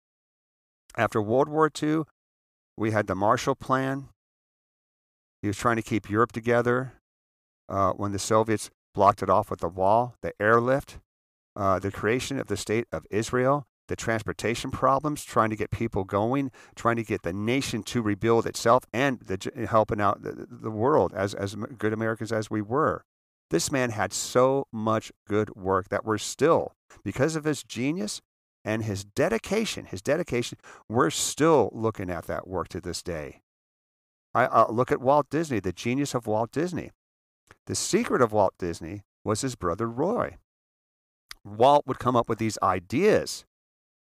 After 0.97 1.21
World 1.21 1.49
War 1.49 1.69
II, 1.81 2.03
we 2.77 2.91
had 2.91 3.07
the 3.07 3.15
Marshall 3.15 3.55
Plan. 3.55 4.09
He 5.41 5.47
was 5.47 5.57
trying 5.57 5.75
to 5.75 5.81
keep 5.81 6.09
Europe 6.09 6.31
together 6.31 6.93
uh, 7.69 7.91
when 7.91 8.11
the 8.11 8.19
Soviets 8.19 8.69
blocked 8.93 9.21
it 9.21 9.29
off 9.29 9.49
with 9.49 9.59
the 9.59 9.67
wall, 9.67 10.15
the 10.21 10.33
airlift, 10.41 10.99
uh, 11.55 11.79
the 11.79 11.91
creation 11.91 12.39
of 12.39 12.47
the 12.47 12.57
state 12.57 12.87
of 12.91 13.05
Israel 13.11 13.67
the 13.87 13.95
transportation 13.95 14.71
problems, 14.71 15.23
trying 15.23 15.49
to 15.49 15.55
get 15.55 15.71
people 15.71 16.03
going, 16.03 16.51
trying 16.75 16.95
to 16.95 17.03
get 17.03 17.23
the 17.23 17.33
nation 17.33 17.83
to 17.83 18.01
rebuild 18.01 18.45
itself, 18.45 18.85
and 18.93 19.19
the, 19.21 19.67
helping 19.69 20.01
out 20.01 20.23
the, 20.23 20.47
the 20.49 20.71
world 20.71 21.13
as, 21.13 21.33
as 21.33 21.55
good 21.77 21.93
Americans 21.93 22.31
as 22.31 22.49
we 22.49 22.61
were. 22.61 23.03
This 23.51 23.71
man 23.71 23.91
had 23.91 24.11
so 24.11 24.67
much 24.71 25.11
good 25.27 25.55
work 25.55 25.89
that 25.89 26.03
we're 26.03 26.17
still, 26.17 26.73
because 27.03 27.35
of 27.35 27.43
his 27.43 27.63
genius 27.63 28.21
and 28.63 28.83
his 28.83 29.03
dedication, 29.03 29.85
his 29.85 30.01
dedication, 30.01 30.57
we're 30.89 31.11
still 31.11 31.69
looking 31.71 32.09
at 32.09 32.25
that 32.25 32.47
work 32.47 32.67
to 32.69 32.81
this 32.81 33.03
day. 33.03 33.41
I 34.33 34.45
uh, 34.45 34.67
look 34.69 34.91
at 34.91 34.99
Walt 34.99 35.29
Disney, 35.29 35.59
the 35.59 35.71
genius 35.71 36.13
of 36.15 36.27
Walt 36.27 36.51
Disney. 36.51 36.91
The 37.67 37.75
secret 37.75 38.21
of 38.21 38.33
Walt 38.33 38.55
Disney 38.57 39.03
was 39.23 39.41
his 39.41 39.55
brother 39.55 39.87
Roy. 39.87 40.37
Walt 41.43 41.85
would 41.85 41.99
come 41.99 42.15
up 42.15 42.27
with 42.27 42.39
these 42.39 42.57
ideas 42.63 43.45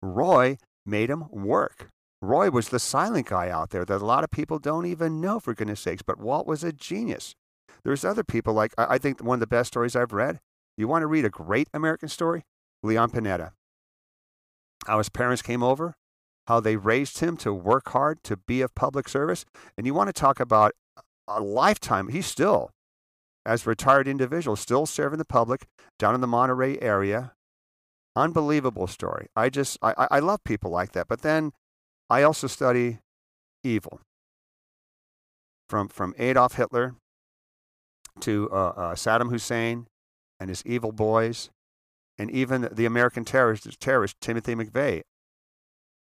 Roy 0.02 0.58
made 0.86 1.10
him 1.10 1.24
work. 1.30 1.88
Roy 2.20 2.50
was 2.50 2.68
the 2.70 2.78
silent 2.78 3.28
guy 3.28 3.48
out 3.48 3.70
there 3.70 3.84
that 3.84 4.02
a 4.02 4.04
lot 4.04 4.24
of 4.24 4.30
people 4.30 4.58
don't 4.58 4.86
even 4.86 5.20
know, 5.20 5.38
for 5.38 5.54
goodness 5.54 5.80
sakes, 5.80 6.02
but 6.02 6.18
Walt 6.18 6.46
was 6.46 6.64
a 6.64 6.72
genius. 6.72 7.34
There's 7.84 8.04
other 8.04 8.24
people 8.24 8.54
like, 8.54 8.72
I 8.76 8.98
think 8.98 9.22
one 9.22 9.36
of 9.36 9.40
the 9.40 9.46
best 9.46 9.68
stories 9.68 9.94
I've 9.94 10.12
read. 10.12 10.40
You 10.76 10.88
want 10.88 11.02
to 11.02 11.06
read 11.06 11.24
a 11.24 11.30
great 11.30 11.68
American 11.72 12.08
story? 12.08 12.44
Leon 12.82 13.10
Panetta. 13.10 13.52
How 14.86 14.98
his 14.98 15.08
parents 15.08 15.42
came 15.42 15.62
over, 15.62 15.94
how 16.46 16.60
they 16.60 16.76
raised 16.76 17.18
him 17.20 17.36
to 17.38 17.52
work 17.52 17.90
hard, 17.90 18.22
to 18.24 18.36
be 18.36 18.62
of 18.62 18.74
public 18.74 19.08
service. 19.08 19.44
And 19.76 19.86
you 19.86 19.94
want 19.94 20.08
to 20.08 20.12
talk 20.12 20.40
about 20.40 20.72
a 21.28 21.40
lifetime. 21.40 22.08
He's 22.08 22.26
still, 22.26 22.70
as 23.44 23.66
a 23.66 23.70
retired 23.70 24.08
individual, 24.08 24.56
still 24.56 24.86
serving 24.86 25.18
the 25.18 25.24
public 25.24 25.66
down 25.98 26.14
in 26.14 26.20
the 26.20 26.26
Monterey 26.26 26.78
area, 26.80 27.32
Unbelievable 28.18 28.88
story. 28.88 29.28
I 29.36 29.48
just, 29.48 29.78
I, 29.80 30.08
I 30.10 30.18
love 30.18 30.42
people 30.42 30.72
like 30.72 30.90
that. 30.92 31.06
But 31.06 31.22
then 31.22 31.52
I 32.10 32.24
also 32.24 32.48
study 32.48 32.98
evil. 33.62 34.00
From, 35.70 35.86
from 35.86 36.14
Adolf 36.18 36.54
Hitler 36.54 36.96
to 38.20 38.48
uh, 38.50 38.54
uh, 38.54 38.94
Saddam 38.94 39.30
Hussein 39.30 39.86
and 40.40 40.48
his 40.48 40.64
evil 40.66 40.90
boys, 40.90 41.50
and 42.18 42.28
even 42.32 42.68
the 42.72 42.86
American 42.86 43.24
terrorist, 43.24 43.78
terrorist 43.78 44.16
Timothy 44.20 44.56
McVeigh. 44.56 45.02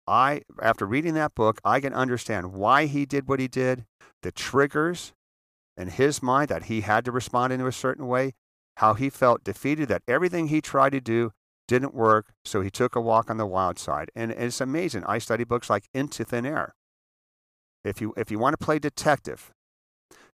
I, 0.06 0.40
after 0.62 0.86
reading 0.86 1.12
that 1.14 1.34
book, 1.34 1.60
I 1.62 1.80
can 1.80 1.92
understand 1.92 2.54
why 2.54 2.86
he 2.86 3.04
did 3.04 3.28
what 3.28 3.40
he 3.40 3.48
did, 3.48 3.84
the 4.22 4.32
triggers 4.32 5.12
in 5.76 5.88
his 5.88 6.22
mind 6.22 6.48
that 6.48 6.64
he 6.64 6.80
had 6.80 7.04
to 7.04 7.12
respond 7.12 7.52
in 7.52 7.60
a 7.60 7.70
certain 7.70 8.06
way, 8.06 8.32
how 8.78 8.94
he 8.94 9.10
felt 9.10 9.44
defeated, 9.44 9.88
that 9.88 10.02
everything 10.08 10.48
he 10.48 10.62
tried 10.62 10.92
to 10.92 11.00
do 11.00 11.32
didn't 11.68 11.94
work, 11.94 12.32
so 12.44 12.60
he 12.60 12.70
took 12.70 12.96
a 12.96 13.00
walk 13.00 13.30
on 13.30 13.36
the 13.36 13.46
wild 13.46 13.78
side. 13.78 14.10
And 14.16 14.32
it's 14.32 14.60
amazing. 14.60 15.04
I 15.04 15.18
study 15.18 15.44
books 15.44 15.70
like 15.70 15.84
Into 15.94 16.24
Thin 16.24 16.44
Air. 16.44 16.74
If 17.84 18.00
you, 18.00 18.12
if 18.16 18.30
you 18.32 18.40
want 18.40 18.58
to 18.58 18.64
play 18.64 18.80
detective, 18.80 19.52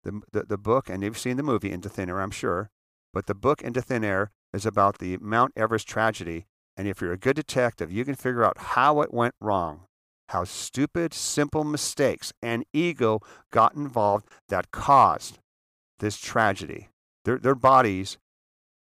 The, 0.04 0.20
the, 0.32 0.42
the 0.48 0.58
book, 0.58 0.90
and 0.90 1.02
you've 1.02 1.18
seen 1.18 1.36
the 1.36 1.42
movie 1.42 1.70
Into 1.70 1.88
Thin 1.88 2.08
Air, 2.08 2.20
I'm 2.20 2.32
sure, 2.32 2.70
but 3.14 3.26
the 3.26 3.34
book 3.34 3.62
Into 3.62 3.80
Thin 3.80 4.04
Air 4.04 4.30
is 4.52 4.66
about 4.66 4.98
the 4.98 5.16
Mount 5.18 5.52
Everest 5.56 5.86
tragedy. 5.86 6.46
And 6.76 6.88
if 6.88 7.00
you're 7.00 7.12
a 7.12 7.26
good 7.26 7.36
detective, 7.36 7.92
you 7.92 8.04
can 8.04 8.16
figure 8.16 8.44
out 8.44 8.58
how 8.74 9.00
it 9.02 9.14
went 9.14 9.34
wrong, 9.40 9.86
how 10.30 10.44
stupid, 10.44 11.14
simple 11.14 11.62
mistakes 11.62 12.32
and 12.42 12.64
ego 12.72 13.20
got 13.52 13.76
involved 13.76 14.26
that 14.48 14.72
caused 14.72 15.38
this 16.00 16.18
tragedy. 16.18 16.88
Their, 17.24 17.38
their 17.38 17.54
bodies 17.54 18.18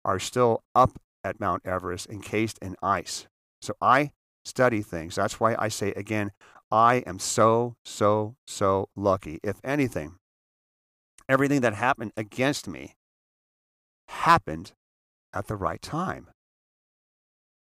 are 0.05 0.19
still 0.19 0.61
up 0.75 0.99
at 1.27 1.39
Mount 1.39 1.65
Everest, 1.65 2.09
encased 2.09 2.57
in 2.61 2.75
ice. 2.81 3.27
So 3.61 3.73
I 3.81 4.11
study 4.45 4.81
things. 4.81 5.15
That's 5.15 5.39
why 5.39 5.55
I 5.59 5.67
say 5.67 5.91
again, 5.91 6.31
I 6.71 7.03
am 7.05 7.19
so, 7.19 7.75
so, 7.83 8.35
so 8.45 8.89
lucky. 8.95 9.39
If 9.43 9.57
anything, 9.63 10.15
everything 11.27 11.61
that 11.61 11.73
happened 11.73 12.13
against 12.15 12.67
me 12.67 12.95
happened 14.07 14.71
at 15.33 15.47
the 15.47 15.55
right 15.55 15.81
time. 15.81 16.27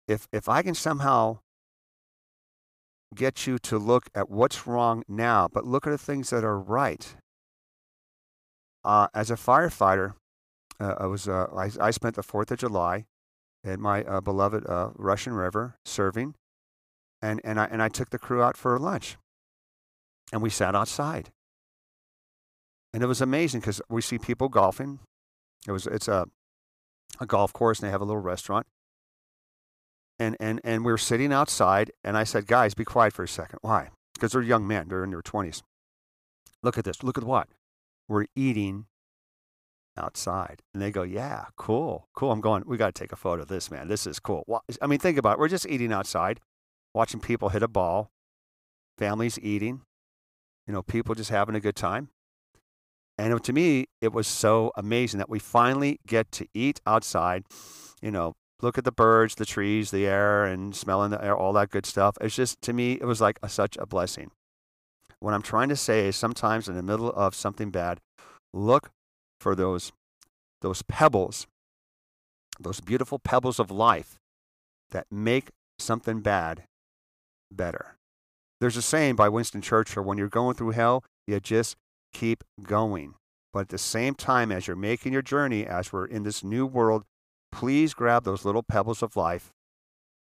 If, 0.07 0.27
if 0.31 0.47
I 0.47 0.61
can 0.61 0.75
somehow 0.75 1.39
get 3.13 3.45
you 3.45 3.57
to 3.59 3.77
look 3.77 4.09
at 4.15 4.29
what's 4.29 4.65
wrong 4.65 5.03
now, 5.07 5.49
but 5.51 5.65
look 5.65 5.85
at 5.85 5.91
the 5.91 5.97
things 5.97 6.29
that 6.29 6.43
are 6.43 6.57
right. 6.57 7.15
Uh, 8.83 9.07
as 9.13 9.29
a 9.29 9.35
firefighter, 9.35 10.13
uh, 10.79 10.95
I 10.97 11.05
was 11.05 11.27
uh, 11.27 11.45
I, 11.55 11.69
I, 11.79 11.91
spent 11.91 12.15
the 12.15 12.23
Fourth 12.23 12.49
of 12.49 12.57
July 12.57 13.05
in 13.63 13.81
my 13.81 14.03
uh, 14.03 14.21
beloved 14.21 14.67
uh, 14.67 14.89
Russian 14.95 15.33
River 15.33 15.77
serving, 15.85 16.35
and 17.21 17.41
and 17.43 17.59
I 17.59 17.65
and 17.65 17.81
I 17.81 17.89
took 17.89 18.09
the 18.09 18.19
crew 18.19 18.41
out 18.41 18.57
for 18.57 18.77
lunch, 18.79 19.17
and 20.31 20.41
we 20.41 20.49
sat 20.49 20.75
outside, 20.75 21.31
and 22.93 23.03
it 23.03 23.07
was 23.07 23.21
amazing 23.21 23.61
because 23.61 23.81
we 23.89 24.01
see 24.01 24.17
people 24.17 24.49
golfing. 24.49 24.99
It 25.67 25.71
was 25.71 25.87
it's 25.87 26.07
a 26.07 26.27
a 27.19 27.25
golf 27.25 27.53
course, 27.53 27.79
and 27.79 27.87
they 27.87 27.91
have 27.91 28.01
a 28.01 28.05
little 28.05 28.21
restaurant. 28.21 28.67
And 30.19 30.37
and 30.39 30.61
and 30.63 30.85
we 30.85 30.91
were 30.91 30.97
sitting 30.97 31.33
outside, 31.33 31.91
and 32.03 32.17
I 32.17 32.23
said, 32.23 32.47
"Guys, 32.47 32.73
be 32.73 32.85
quiet 32.85 33.13
for 33.13 33.23
a 33.23 33.27
second. 33.27 33.59
Why? 33.61 33.89
Because 34.13 34.33
they're 34.33 34.41
young 34.41 34.67
men. 34.67 34.87
They're 34.87 35.03
in 35.03 35.11
their 35.11 35.21
twenties. 35.21 35.63
Look 36.63 36.77
at 36.77 36.85
this. 36.85 37.03
Look 37.03 37.17
at 37.17 37.23
what 37.23 37.49
we're 38.07 38.25
eating 38.35 38.85
outside. 39.97 40.61
And 40.73 40.81
they 40.81 40.91
go, 40.91 41.03
Yeah, 41.03 41.45
cool, 41.55 42.07
cool. 42.13 42.31
I'm 42.31 42.41
going, 42.41 42.63
We 42.65 42.77
got 42.77 42.93
to 42.93 42.99
take 42.99 43.11
a 43.11 43.17
photo 43.17 43.43
of 43.43 43.47
this, 43.47 43.71
man. 43.71 43.87
This 43.87 44.07
is 44.07 44.19
cool. 44.19 44.43
I 44.81 44.87
mean, 44.87 44.99
think 44.99 45.17
about 45.17 45.33
it. 45.33 45.39
We're 45.39 45.47
just 45.47 45.67
eating 45.67 45.91
outside, 45.91 46.39
watching 46.93 47.19
people 47.19 47.49
hit 47.49 47.63
a 47.63 47.67
ball, 47.67 48.11
families 48.97 49.39
eating, 49.41 49.81
you 50.67 50.73
know, 50.73 50.81
people 50.81 51.15
just 51.15 51.29
having 51.29 51.55
a 51.55 51.59
good 51.59 51.75
time. 51.75 52.09
And 53.17 53.43
to 53.43 53.53
me, 53.53 53.85
it 54.01 54.13
was 54.13 54.27
so 54.27 54.71
amazing 54.75 55.19
that 55.19 55.29
we 55.29 55.37
finally 55.37 55.99
get 56.07 56.31
to 56.33 56.47
eat 56.53 56.81
outside, 56.87 57.43
you 58.01 58.09
know, 58.09 58.33
look 58.61 58.77
at 58.77 58.83
the 58.83 58.91
birds, 58.91 59.35
the 59.35 59.45
trees, 59.45 59.91
the 59.91 60.07
air, 60.07 60.45
and 60.45 60.75
smelling 60.75 61.11
the 61.11 61.23
air, 61.23 61.35
all 61.35 61.53
that 61.53 61.69
good 61.69 61.85
stuff. 61.85 62.17
It's 62.21 62.35
just, 62.35 62.61
to 62.63 62.73
me, 62.73 62.93
it 62.93 63.05
was 63.05 63.21
like 63.21 63.37
a, 63.43 63.49
such 63.49 63.77
a 63.77 63.85
blessing. 63.85 64.31
What 65.19 65.33
I'm 65.33 65.41
trying 65.43 65.69
to 65.69 65.75
say 65.75 66.07
is 66.07 66.15
sometimes 66.15 66.67
in 66.67 66.75
the 66.75 66.81
middle 66.81 67.11
of 67.11 67.35
something 67.35 67.69
bad, 67.69 67.99
look 68.53 68.89
for 69.41 69.55
those, 69.55 69.91
those 70.61 70.83
pebbles, 70.83 71.47
those 72.59 72.79
beautiful 72.79 73.17
pebbles 73.17 73.59
of 73.59 73.71
life 73.71 74.17
that 74.91 75.07
make 75.11 75.49
something 75.79 76.21
bad 76.21 76.63
better. 77.51 77.95
There's 78.59 78.77
a 78.77 78.81
saying 78.81 79.15
by 79.15 79.29
Winston 79.29 79.61
Churchill 79.61 80.03
when 80.03 80.19
you're 80.19 80.29
going 80.29 80.55
through 80.55 80.71
hell, 80.71 81.03
you 81.25 81.39
just 81.39 81.75
keep 82.13 82.43
going. 82.61 83.15
But 83.51 83.61
at 83.61 83.69
the 83.69 83.77
same 83.77 84.13
time, 84.13 84.51
as 84.51 84.67
you're 84.67 84.75
making 84.75 85.11
your 85.11 85.23
journey, 85.23 85.65
as 85.65 85.91
we're 85.91 86.05
in 86.05 86.23
this 86.23 86.43
new 86.43 86.65
world, 86.65 87.03
please 87.51 87.93
grab 87.93 88.23
those 88.23 88.45
little 88.45 88.63
pebbles 88.63 89.01
of 89.01 89.15
life 89.15 89.51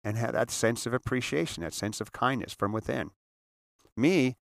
and 0.04 0.17
have 0.17 0.34
that 0.34 0.52
sense 0.52 0.86
of 0.86 0.93
appreciation, 0.93 1.63
that 1.63 1.73
sense 1.73 2.02
of 2.02 2.12
kindness 2.12 2.54
from 2.54 2.73
within. 2.73 3.12
Me, 3.95 4.36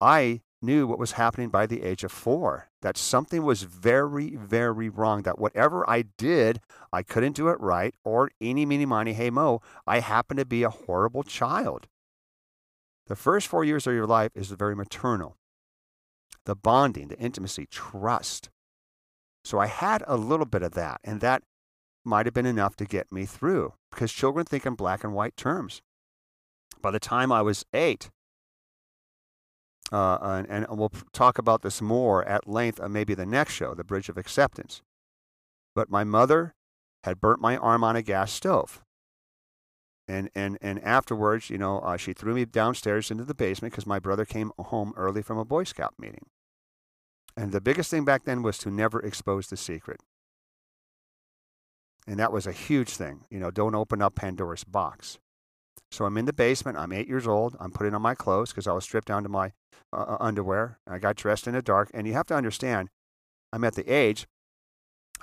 I 0.00 0.40
knew 0.64 0.86
what 0.86 0.98
was 0.98 1.12
happening 1.12 1.48
by 1.48 1.66
the 1.66 1.82
age 1.82 2.04
of 2.04 2.12
four, 2.12 2.68
that 2.82 2.96
something 2.96 3.42
was 3.42 3.62
very, 3.62 4.36
very 4.36 4.88
wrong, 4.88 5.22
that 5.22 5.38
whatever 5.38 5.88
I 5.88 6.02
did, 6.02 6.60
I 6.92 7.02
couldn't 7.02 7.36
do 7.36 7.48
it 7.48 7.60
right, 7.60 7.94
or 8.04 8.30
any, 8.40 8.66
meeny, 8.66 8.86
miny, 8.86 9.12
hey, 9.12 9.30
mo, 9.30 9.60
I 9.86 10.00
happened 10.00 10.38
to 10.38 10.44
be 10.44 10.62
a 10.62 10.70
horrible 10.70 11.22
child. 11.22 11.88
The 13.06 13.16
first 13.16 13.48
four 13.48 13.64
years 13.64 13.86
of 13.86 13.94
your 13.94 14.06
life 14.06 14.32
is 14.34 14.50
very 14.50 14.74
maternal. 14.74 15.36
The 16.46 16.56
bonding, 16.56 17.08
the 17.08 17.18
intimacy, 17.18 17.66
trust. 17.66 18.50
So 19.44 19.58
I 19.58 19.66
had 19.66 20.02
a 20.06 20.16
little 20.16 20.46
bit 20.46 20.62
of 20.62 20.72
that, 20.72 21.00
and 21.04 21.20
that 21.20 21.42
might 22.04 22.26
have 22.26 22.34
been 22.34 22.46
enough 22.46 22.76
to 22.76 22.84
get 22.84 23.12
me 23.12 23.24
through 23.26 23.74
because 23.90 24.12
children 24.12 24.44
think 24.44 24.66
in 24.66 24.74
black 24.74 25.04
and 25.04 25.14
white 25.14 25.36
terms. 25.36 25.82
By 26.80 26.90
the 26.90 27.00
time 27.00 27.32
I 27.32 27.42
was 27.42 27.64
eight, 27.72 28.10
uh, 29.94 30.44
and, 30.48 30.66
and, 30.66 30.78
we'll 30.78 30.92
talk 31.12 31.38
about 31.38 31.62
this 31.62 31.80
more 31.80 32.24
at 32.24 32.48
length 32.48 32.80
on 32.80 32.92
maybe 32.92 33.14
the 33.14 33.26
next 33.26 33.52
show, 33.52 33.74
The 33.74 33.84
Bridge 33.84 34.08
of 34.08 34.18
Acceptance. 34.18 34.82
But 35.74 35.90
my 35.90 36.02
mother 36.04 36.54
had 37.04 37.20
burnt 37.20 37.40
my 37.40 37.56
arm 37.56 37.84
on 37.84 37.94
a 37.94 38.02
gas 38.02 38.32
stove. 38.32 38.82
And, 40.08 40.30
and, 40.34 40.58
and 40.60 40.82
afterwards, 40.82 41.48
you 41.48 41.58
know, 41.58 41.78
uh, 41.78 41.96
she 41.96 42.12
threw 42.12 42.34
me 42.34 42.44
downstairs 42.44 43.10
into 43.10 43.24
the 43.24 43.34
basement 43.34 43.72
because 43.72 43.86
my 43.86 43.98
brother 43.98 44.24
came 44.24 44.52
home 44.58 44.92
early 44.96 45.22
from 45.22 45.38
a 45.38 45.44
Boy 45.44 45.64
Scout 45.64 45.94
meeting. 45.98 46.26
And 47.36 47.52
the 47.52 47.60
biggest 47.60 47.90
thing 47.90 48.04
back 48.04 48.24
then 48.24 48.42
was 48.42 48.58
to 48.58 48.70
never 48.70 49.00
expose 49.00 49.46
the 49.46 49.56
secret. 49.56 50.00
And 52.06 52.18
that 52.18 52.32
was 52.32 52.46
a 52.46 52.52
huge 52.52 52.90
thing. 52.90 53.24
You 53.30 53.38
know, 53.38 53.50
don't 53.50 53.74
open 53.74 54.02
up 54.02 54.14
Pandora's 54.14 54.64
box. 54.64 55.18
So 55.90 56.04
I'm 56.04 56.16
in 56.16 56.24
the 56.24 56.32
basement. 56.32 56.76
I'm 56.76 56.92
eight 56.92 57.08
years 57.08 57.26
old. 57.26 57.56
I'm 57.60 57.70
putting 57.70 57.94
on 57.94 58.02
my 58.02 58.14
clothes 58.14 58.50
because 58.50 58.66
I 58.66 58.72
was 58.72 58.84
stripped 58.84 59.08
down 59.08 59.22
to 59.22 59.28
my 59.28 59.52
uh, 59.92 60.02
uh, 60.02 60.16
underwear. 60.20 60.78
I 60.88 60.98
got 60.98 61.16
dressed 61.16 61.46
in 61.46 61.54
the 61.54 61.62
dark. 61.62 61.90
And 61.94 62.06
you 62.06 62.12
have 62.14 62.26
to 62.26 62.34
understand, 62.34 62.88
I'm 63.52 63.64
at 63.64 63.74
the 63.74 63.88
age. 63.88 64.26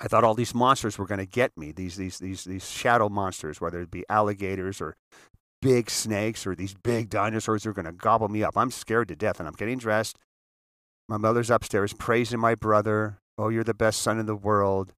I 0.00 0.08
thought 0.08 0.24
all 0.24 0.34
these 0.34 0.54
monsters 0.54 0.96
were 0.96 1.06
going 1.06 1.20
to 1.20 1.26
get 1.26 1.56
me. 1.56 1.70
These 1.70 1.96
these 1.96 2.18
these 2.18 2.44
these 2.44 2.68
shadow 2.68 3.08
monsters, 3.08 3.60
whether 3.60 3.80
it 3.80 3.90
be 3.90 4.04
alligators 4.08 4.80
or 4.80 4.96
big 5.60 5.90
snakes 5.90 6.46
or 6.46 6.54
these 6.54 6.74
big 6.74 7.10
dinosaurs, 7.10 7.66
are 7.66 7.74
going 7.74 7.84
to 7.84 7.92
gobble 7.92 8.28
me 8.28 8.42
up. 8.42 8.56
I'm 8.56 8.70
scared 8.70 9.08
to 9.08 9.16
death, 9.16 9.38
and 9.38 9.46
I'm 9.46 9.54
getting 9.54 9.78
dressed. 9.78 10.16
My 11.08 11.18
mother's 11.18 11.50
upstairs 11.50 11.92
praising 11.92 12.40
my 12.40 12.54
brother. 12.54 13.18
Oh, 13.36 13.50
you're 13.50 13.64
the 13.64 13.74
best 13.74 14.00
son 14.00 14.18
in 14.18 14.26
the 14.26 14.34
world. 14.34 14.94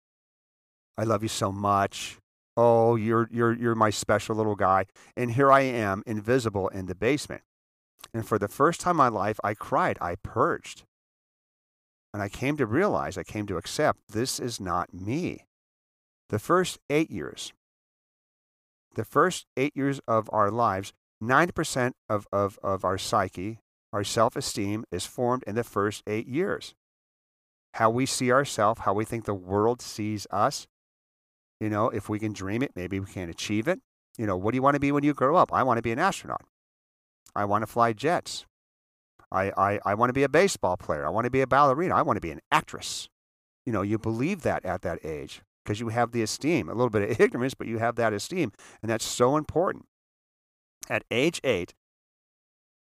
I 0.97 1.03
love 1.03 1.23
you 1.23 1.29
so 1.29 1.51
much. 1.51 2.19
Oh, 2.57 2.97
you're 2.97 3.29
you're 3.33 3.53
you're 3.53 3.75
my 3.75 3.91
special 3.91 4.37
little 4.37 4.55
guy. 4.55 4.87
And 5.17 5.33
here 5.33 5.51
I 5.51 5.63
am, 5.63 6.03
invisible 6.07 6.69
in 6.69 6.87
the 6.87 6.95
basement. 6.95 7.43
And 8.13 8.27
for 8.27 8.39
the 8.39 8.49
first 8.49 8.81
time 8.81 8.93
in 8.93 8.99
my 8.99 9.09
life, 9.09 9.41
I 9.43 9.55
cried. 9.55 9.99
I 10.01 10.17
purged. 10.17 10.85
And 12.13 12.23
I 12.23 12.29
came 12.29 12.57
to 12.59 12.67
realize, 12.67 13.19
I 13.19 13.25
came 13.25 13.47
to 13.49 13.57
accept 13.57 13.99
this 14.09 14.39
is 14.39 14.61
not 14.61 14.95
me. 14.95 15.47
The 16.29 16.39
first 16.39 16.79
eight 16.89 17.11
years, 17.11 17.53
the 18.95 19.05
first 19.05 19.47
eight 19.57 19.77
years 19.77 20.01
of 20.07 20.31
our 20.33 20.51
lives, 20.51 20.93
90% 21.23 21.93
of, 22.09 22.27
of, 22.33 22.59
of 22.63 22.85
our 22.85 22.99
psyche, 22.99 23.59
our 23.93 24.05
self 24.05 24.37
esteem, 24.37 24.85
is 24.93 25.07
formed 25.07 25.43
in 25.47 25.57
the 25.57 25.65
first 25.65 26.03
eight 26.07 26.29
years. 26.29 26.75
How 27.75 27.91
we 27.91 28.07
see 28.07 28.31
ourselves, 28.31 28.83
how 28.83 28.95
we 28.95 29.05
think 29.05 29.25
the 29.25 29.35
world 29.35 29.83
sees 29.83 30.27
us, 30.31 30.69
you 31.61 31.71
know, 31.71 31.89
if 31.89 32.09
we 32.09 32.19
can 32.19 32.33
dream 32.33 32.63
it, 32.63 32.73
maybe 32.75 33.01
we 33.01 33.07
can 33.07 33.29
achieve 33.29 33.69
it. 33.69 33.81
You 34.19 34.27
know, 34.27 34.37
what 34.37 34.53
do 34.53 34.57
you 34.57 34.63
want 34.63 34.75
to 34.75 34.81
be 34.81 34.93
when 34.93 35.05
you 35.05 35.15
grow 35.15 35.37
up? 35.37 35.53
I 35.53 35.63
want 35.63 35.79
to 35.79 35.83
be 35.83 35.93
an 35.93 35.99
astronaut. 35.99 36.43
I 37.35 37.45
want 37.45 37.63
to 37.63 37.67
fly 37.67 37.93
jets. 37.93 38.47
I, 39.33 39.51
I, 39.57 39.81
I 39.85 39.95
want 39.95 40.11
to 40.11 40.15
be 40.15 40.23
a 40.23 40.29
baseball 40.29 40.77
player. 40.77 41.05
I 41.05 41.11
want 41.11 41.25
to 41.25 41.31
be 41.31 41.41
a 41.41 41.47
ballerina. 41.47 41.95
I 41.95 42.03
want 42.03 42.17
to 42.17 42.21
be 42.21 42.31
an 42.31 42.41
actress. 42.53 43.09
You 43.67 43.73
know, 43.73 43.83
you 43.83 43.99
believe 43.99 44.43
that 44.43 44.65
at 44.65 44.83
that 44.83 45.05
age 45.05 45.43
because 45.65 45.81
you 45.81 45.89
have 45.89 46.13
the 46.13 46.23
esteem, 46.23 46.69
a 46.69 46.75
little 46.75 46.91
bit 46.91 47.11
of 47.11 47.21
ignorance, 47.21 47.55
but 47.55 47.67
you 47.67 47.79
have 47.79 47.97
that 47.97 48.13
esteem. 48.13 48.53
And 48.83 48.91
that's 48.91 49.05
so 49.05 49.37
important. 49.37 49.87
At 50.89 51.05
age 51.11 51.41
eight, 51.43 51.75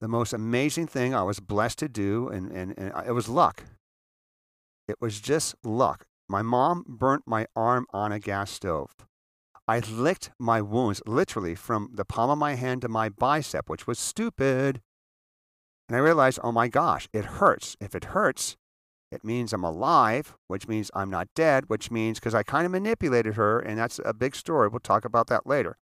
the 0.00 0.08
most 0.08 0.32
amazing 0.32 0.86
thing 0.86 1.14
I 1.14 1.22
was 1.22 1.40
blessed 1.40 1.78
to 1.80 1.88
do, 1.88 2.28
and, 2.28 2.50
and, 2.50 2.74
and 2.78 2.92
uh, 2.94 3.02
it 3.06 3.12
was 3.12 3.28
luck. 3.28 3.64
It 4.88 4.96
was 5.00 5.20
just 5.20 5.54
luck. 5.62 6.06
My 6.30 6.42
mom 6.42 6.84
burnt 6.86 7.24
my 7.26 7.46
arm 7.56 7.86
on 7.92 8.12
a 8.12 8.20
gas 8.20 8.52
stove. 8.52 8.94
I 9.66 9.80
licked 9.80 10.30
my 10.38 10.62
wounds 10.62 11.02
literally 11.04 11.56
from 11.56 11.90
the 11.92 12.04
palm 12.04 12.30
of 12.30 12.38
my 12.38 12.54
hand 12.54 12.82
to 12.82 12.88
my 12.88 13.08
bicep, 13.08 13.68
which 13.68 13.88
was 13.88 13.98
stupid. 13.98 14.80
And 15.88 15.96
I 15.96 15.98
realized, 15.98 16.38
oh 16.44 16.52
my 16.52 16.68
gosh, 16.68 17.08
it 17.12 17.24
hurts. 17.24 17.76
If 17.80 17.96
it 17.96 18.14
hurts, 18.14 18.56
it 19.10 19.24
means 19.24 19.52
I'm 19.52 19.64
alive, 19.64 20.36
which 20.46 20.68
means 20.68 20.88
I'm 20.94 21.10
not 21.10 21.26
dead, 21.34 21.64
which 21.66 21.90
means 21.90 22.20
because 22.20 22.36
I 22.36 22.44
kind 22.44 22.64
of 22.64 22.70
manipulated 22.70 23.34
her, 23.34 23.58
and 23.58 23.76
that's 23.76 23.98
a 24.04 24.14
big 24.14 24.36
story. 24.36 24.68
We'll 24.68 24.78
talk 24.78 25.04
about 25.04 25.26
that 25.26 25.48
later. 25.48 25.78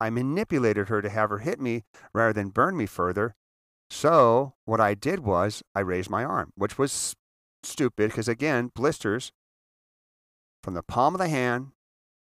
I 0.00 0.08
manipulated 0.08 0.88
her 0.88 1.02
to 1.02 1.10
have 1.10 1.28
her 1.28 1.40
hit 1.40 1.60
me 1.60 1.84
rather 2.14 2.32
than 2.32 2.48
burn 2.48 2.78
me 2.78 2.86
further. 2.86 3.34
So 3.90 4.54
what 4.64 4.80
I 4.80 4.94
did 4.94 5.20
was 5.20 5.62
I 5.74 5.80
raised 5.80 6.08
my 6.08 6.24
arm, 6.24 6.54
which 6.54 6.78
was 6.78 7.14
stupid 7.62 8.08
because, 8.08 8.26
again, 8.26 8.70
blisters 8.74 9.32
from 10.62 10.74
the 10.74 10.82
palm 10.82 11.14
of 11.14 11.18
the 11.18 11.28
hand 11.28 11.72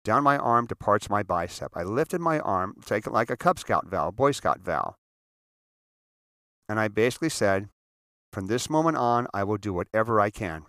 down 0.04 0.24
my 0.24 0.38
arm 0.38 0.68
to 0.68 0.76
parts 0.76 1.08
of 1.08 1.12
my 1.12 1.24
bicep. 1.24 1.72
I 1.76 1.84
lifted 1.84 2.22
my 2.22 2.40
arm, 2.40 2.76
take 2.86 3.08
it 3.08 3.14
like 3.14 3.30
a 3.30 3.38
Cub 3.38 3.60
Scout 3.60 3.88
vow, 3.88 4.12
Boy 4.12 4.32
Scout 4.32 4.62
vow. 4.62 4.96
And 6.70 6.80
I 6.80 6.88
basically 6.88 7.30
said, 7.30 7.70
from 8.32 8.48
this 8.48 8.70
moment 8.70 8.98
on, 8.98 9.28
I 9.34 9.44
will 9.44 9.58
do 9.58 9.74
whatever 9.74 10.20
I 10.20 10.30
can. 10.30 10.64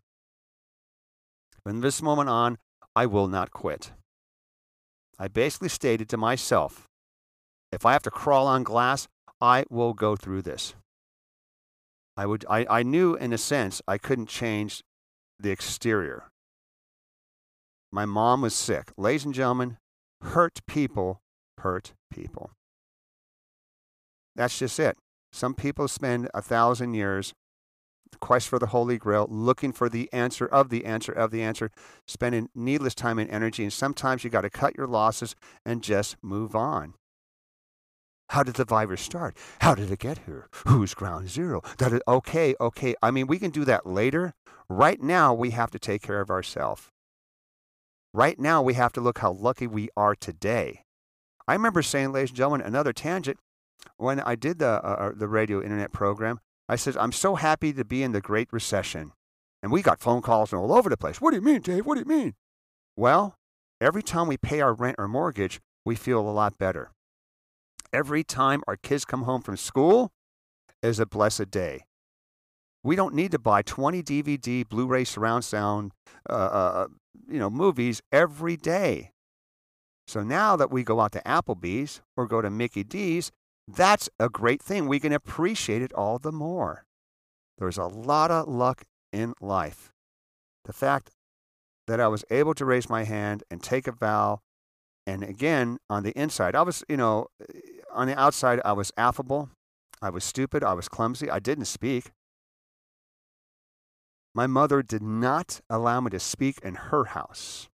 From 1.64 1.80
this 1.80 2.00
moment 2.00 2.28
on, 2.28 2.58
I 2.94 3.06
will 3.06 3.28
not 3.28 3.50
quit. 3.50 3.92
I 5.18 5.28
basically 5.28 5.68
stated 5.68 6.08
to 6.10 6.16
myself, 6.16 6.86
if 7.72 7.84
I 7.84 7.92
have 7.92 8.02
to 8.02 8.10
crawl 8.10 8.46
on 8.46 8.62
glass, 8.62 9.08
I 9.40 9.64
will 9.68 9.92
go 9.92 10.16
through 10.16 10.42
this. 10.42 10.74
I, 12.16 12.24
would, 12.24 12.44
I, 12.48 12.66
I 12.70 12.82
knew, 12.82 13.14
in 13.16 13.32
a 13.32 13.38
sense, 13.38 13.82
I 13.86 13.98
couldn't 13.98 14.28
change 14.28 14.82
the 15.38 15.50
exterior. 15.50 16.30
My 17.96 18.04
mom 18.04 18.42
was 18.42 18.54
sick. 18.54 18.92
Ladies 18.98 19.24
and 19.24 19.32
gentlemen, 19.32 19.78
hurt 20.20 20.60
people 20.66 21.22
hurt 21.60 21.94
people. 22.12 22.50
That's 24.34 24.58
just 24.58 24.78
it. 24.78 24.98
Some 25.32 25.54
people 25.54 25.88
spend 25.88 26.28
a 26.34 26.42
thousand 26.42 26.92
years 26.92 27.32
quest 28.20 28.48
for 28.48 28.58
the 28.58 28.66
Holy 28.66 28.98
Grail, 28.98 29.26
looking 29.30 29.72
for 29.72 29.88
the 29.88 30.12
answer 30.12 30.44
of 30.44 30.68
the 30.68 30.84
answer 30.84 31.10
of 31.10 31.30
the 31.30 31.40
answer, 31.40 31.70
spending 32.06 32.50
needless 32.54 32.94
time 32.94 33.18
and 33.18 33.30
energy. 33.30 33.62
And 33.62 33.72
sometimes 33.72 34.24
you 34.24 34.28
got 34.28 34.42
to 34.42 34.50
cut 34.50 34.76
your 34.76 34.86
losses 34.86 35.34
and 35.64 35.82
just 35.82 36.16
move 36.20 36.54
on. 36.54 36.92
How 38.28 38.42
did 38.42 38.56
the 38.56 38.66
virus 38.66 39.00
start? 39.00 39.38
How 39.62 39.74
did 39.74 39.90
it 39.90 40.00
get 40.00 40.18
here? 40.26 40.50
Who's 40.68 40.92
ground 40.92 41.30
zero? 41.30 41.62
That 41.78 41.94
is, 41.94 42.02
okay, 42.06 42.56
okay. 42.60 42.94
I 43.02 43.10
mean, 43.10 43.26
we 43.26 43.38
can 43.38 43.52
do 43.52 43.64
that 43.64 43.86
later. 43.86 44.34
Right 44.68 45.00
now, 45.00 45.32
we 45.32 45.52
have 45.52 45.70
to 45.70 45.78
take 45.78 46.02
care 46.02 46.20
of 46.20 46.28
ourselves. 46.28 46.90
Right 48.16 48.38
now, 48.38 48.62
we 48.62 48.72
have 48.72 48.94
to 48.94 49.02
look 49.02 49.18
how 49.18 49.32
lucky 49.32 49.66
we 49.66 49.90
are 49.94 50.14
today. 50.14 50.84
I 51.46 51.52
remember 51.52 51.82
saying, 51.82 52.12
ladies 52.12 52.30
and 52.30 52.36
gentlemen, 52.38 52.62
another 52.62 52.94
tangent, 52.94 53.36
when 53.98 54.20
I 54.20 54.36
did 54.36 54.58
the, 54.58 54.80
uh, 54.82 54.96
uh, 54.98 55.12
the 55.14 55.28
radio 55.28 55.62
internet 55.62 55.92
program, 55.92 56.40
I 56.66 56.76
said, 56.76 56.96
I'm 56.96 57.12
so 57.12 57.34
happy 57.34 57.74
to 57.74 57.84
be 57.84 58.02
in 58.02 58.12
the 58.12 58.22
Great 58.22 58.48
Recession. 58.50 59.12
And 59.62 59.70
we 59.70 59.82
got 59.82 60.00
phone 60.00 60.22
calls 60.22 60.54
all 60.54 60.72
over 60.72 60.88
the 60.88 60.96
place. 60.96 61.20
What 61.20 61.32
do 61.32 61.36
you 61.36 61.42
mean, 61.42 61.60
Dave? 61.60 61.84
What 61.84 61.96
do 61.96 62.00
you 62.00 62.06
mean? 62.06 62.32
Well, 62.96 63.36
every 63.82 64.02
time 64.02 64.28
we 64.28 64.38
pay 64.38 64.62
our 64.62 64.72
rent 64.72 64.96
or 64.98 65.08
mortgage, 65.08 65.60
we 65.84 65.94
feel 65.94 66.20
a 66.20 66.32
lot 66.32 66.56
better. 66.56 66.92
Every 67.92 68.24
time 68.24 68.62
our 68.66 68.78
kids 68.78 69.04
come 69.04 69.24
home 69.24 69.42
from 69.42 69.58
school 69.58 70.10
is 70.82 70.98
a 70.98 71.04
blessed 71.04 71.50
day. 71.50 71.84
We 72.82 72.96
don't 72.96 73.14
need 73.14 73.32
to 73.32 73.38
buy 73.38 73.60
20 73.60 74.02
DVD, 74.02 74.66
Blu 74.66 74.86
ray 74.86 75.04
surround 75.04 75.44
sound, 75.44 75.92
uh, 76.30 76.32
uh, 76.32 76.86
you 77.28 77.38
know, 77.38 77.50
movies 77.50 78.02
every 78.12 78.56
day. 78.56 79.12
So 80.06 80.22
now 80.22 80.56
that 80.56 80.70
we 80.70 80.84
go 80.84 81.00
out 81.00 81.12
to 81.12 81.22
Applebee's 81.26 82.00
or 82.16 82.26
go 82.26 82.40
to 82.40 82.50
Mickey 82.50 82.84
D's, 82.84 83.32
that's 83.66 84.08
a 84.20 84.28
great 84.28 84.62
thing. 84.62 84.86
We 84.86 85.00
can 85.00 85.12
appreciate 85.12 85.82
it 85.82 85.92
all 85.92 86.18
the 86.18 86.32
more. 86.32 86.84
There's 87.58 87.78
a 87.78 87.86
lot 87.86 88.30
of 88.30 88.46
luck 88.46 88.84
in 89.12 89.34
life. 89.40 89.90
The 90.64 90.72
fact 90.72 91.10
that 91.86 92.00
I 92.00 92.08
was 92.08 92.24
able 92.30 92.54
to 92.54 92.64
raise 92.64 92.88
my 92.88 93.04
hand 93.04 93.42
and 93.50 93.62
take 93.62 93.86
a 93.86 93.92
vow, 93.92 94.40
and 95.06 95.22
again, 95.22 95.78
on 95.88 96.02
the 96.02 96.12
inside, 96.18 96.54
I 96.54 96.62
was, 96.62 96.84
you 96.88 96.96
know, 96.96 97.26
eh, 97.40 97.60
on 97.92 98.08
the 98.08 98.18
outside, 98.18 98.60
I 98.64 98.72
was 98.72 98.92
affable. 98.96 99.50
I 100.02 100.10
was 100.10 100.24
stupid. 100.24 100.62
I 100.62 100.74
was 100.74 100.88
clumsy. 100.88 101.30
I 101.30 101.38
didn't 101.38 101.64
speak. 101.64 102.10
My 104.36 104.46
mother 104.46 104.82
did 104.82 105.00
not 105.00 105.62
allow 105.70 106.02
me 106.02 106.10
to 106.10 106.20
speak 106.20 106.58
in 106.62 106.74
her 106.74 107.06
house. 107.06 107.70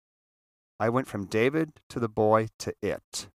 I 0.81 0.89
went 0.89 1.07
from 1.07 1.27
David 1.27 1.73
to 1.91 2.01
the 2.01 2.09
boy 2.09 2.49
to 2.61 2.73
it. 2.81 3.29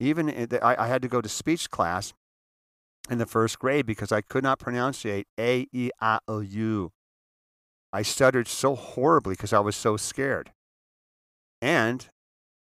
Even 0.00 0.26
the, 0.26 0.58
I, 0.60 0.86
I 0.86 0.88
had 0.88 1.02
to 1.02 1.08
go 1.08 1.20
to 1.20 1.28
speech 1.28 1.70
class 1.70 2.12
in 3.08 3.18
the 3.18 3.26
first 3.26 3.60
grade 3.60 3.86
because 3.86 4.10
I 4.10 4.22
could 4.22 4.42
not 4.42 4.58
pronunciate 4.58 5.26
A, 5.38 5.68
E, 5.72 5.90
I, 6.00 6.18
O, 6.26 6.40
U. 6.40 6.90
I 7.92 8.02
stuttered 8.02 8.48
so 8.48 8.74
horribly 8.74 9.34
because 9.34 9.52
I 9.52 9.60
was 9.60 9.76
so 9.76 9.96
scared. 9.96 10.50
And 11.62 12.08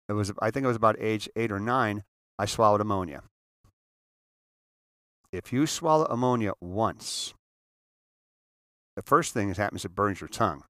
it 0.08 0.14
was, 0.14 0.34
I 0.40 0.52
think 0.52 0.66
it 0.66 0.68
was 0.68 0.78
about 0.78 0.98
age 1.00 1.28
eight 1.36 1.52
or 1.52 1.60
nine, 1.60 2.04
I 2.38 2.46
swallowed 2.46 2.80
ammonia. 2.80 3.24
If 5.32 5.52
you 5.52 5.66
swallow 5.66 6.06
ammonia 6.12 6.52
once, 6.62 7.34
the 8.96 9.02
first 9.02 9.34
thing 9.34 9.50
that 9.50 9.58
happens 9.58 9.86
it 9.86 9.96
burns 9.96 10.22
your 10.22 10.28
tongue. 10.28 10.64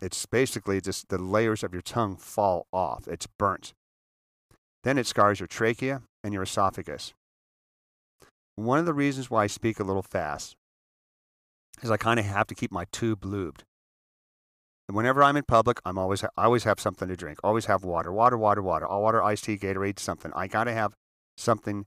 It's 0.00 0.26
basically 0.26 0.80
just 0.80 1.08
the 1.08 1.18
layers 1.18 1.62
of 1.62 1.72
your 1.72 1.82
tongue 1.82 2.16
fall 2.16 2.66
off. 2.72 3.06
It's 3.08 3.26
burnt. 3.26 3.72
Then 4.82 4.98
it 4.98 5.06
scars 5.06 5.40
your 5.40 5.46
trachea 5.46 6.02
and 6.22 6.34
your 6.34 6.42
esophagus. 6.42 7.14
One 8.56 8.78
of 8.78 8.86
the 8.86 8.94
reasons 8.94 9.30
why 9.30 9.44
I 9.44 9.46
speak 9.46 9.80
a 9.80 9.84
little 9.84 10.02
fast 10.02 10.56
is 11.82 11.90
I 11.90 11.96
kind 11.96 12.20
of 12.20 12.26
have 12.26 12.46
to 12.48 12.54
keep 12.54 12.70
my 12.70 12.84
tube 12.92 13.22
lubed. 13.22 13.62
And 14.86 14.96
whenever 14.96 15.22
I'm 15.22 15.36
in 15.36 15.44
public, 15.44 15.80
I'm 15.84 15.98
always 15.98 16.22
I 16.22 16.44
always 16.44 16.64
have 16.64 16.78
something 16.78 17.08
to 17.08 17.16
drink. 17.16 17.38
Always 17.42 17.66
have 17.66 17.84
water, 17.84 18.12
water, 18.12 18.36
water, 18.36 18.62
water. 18.62 18.86
All 18.86 19.02
water, 19.02 19.22
iced 19.22 19.44
tea, 19.44 19.56
Gatorade, 19.56 19.98
something. 19.98 20.30
I 20.36 20.46
got 20.46 20.64
to 20.64 20.72
have 20.72 20.94
something 21.38 21.86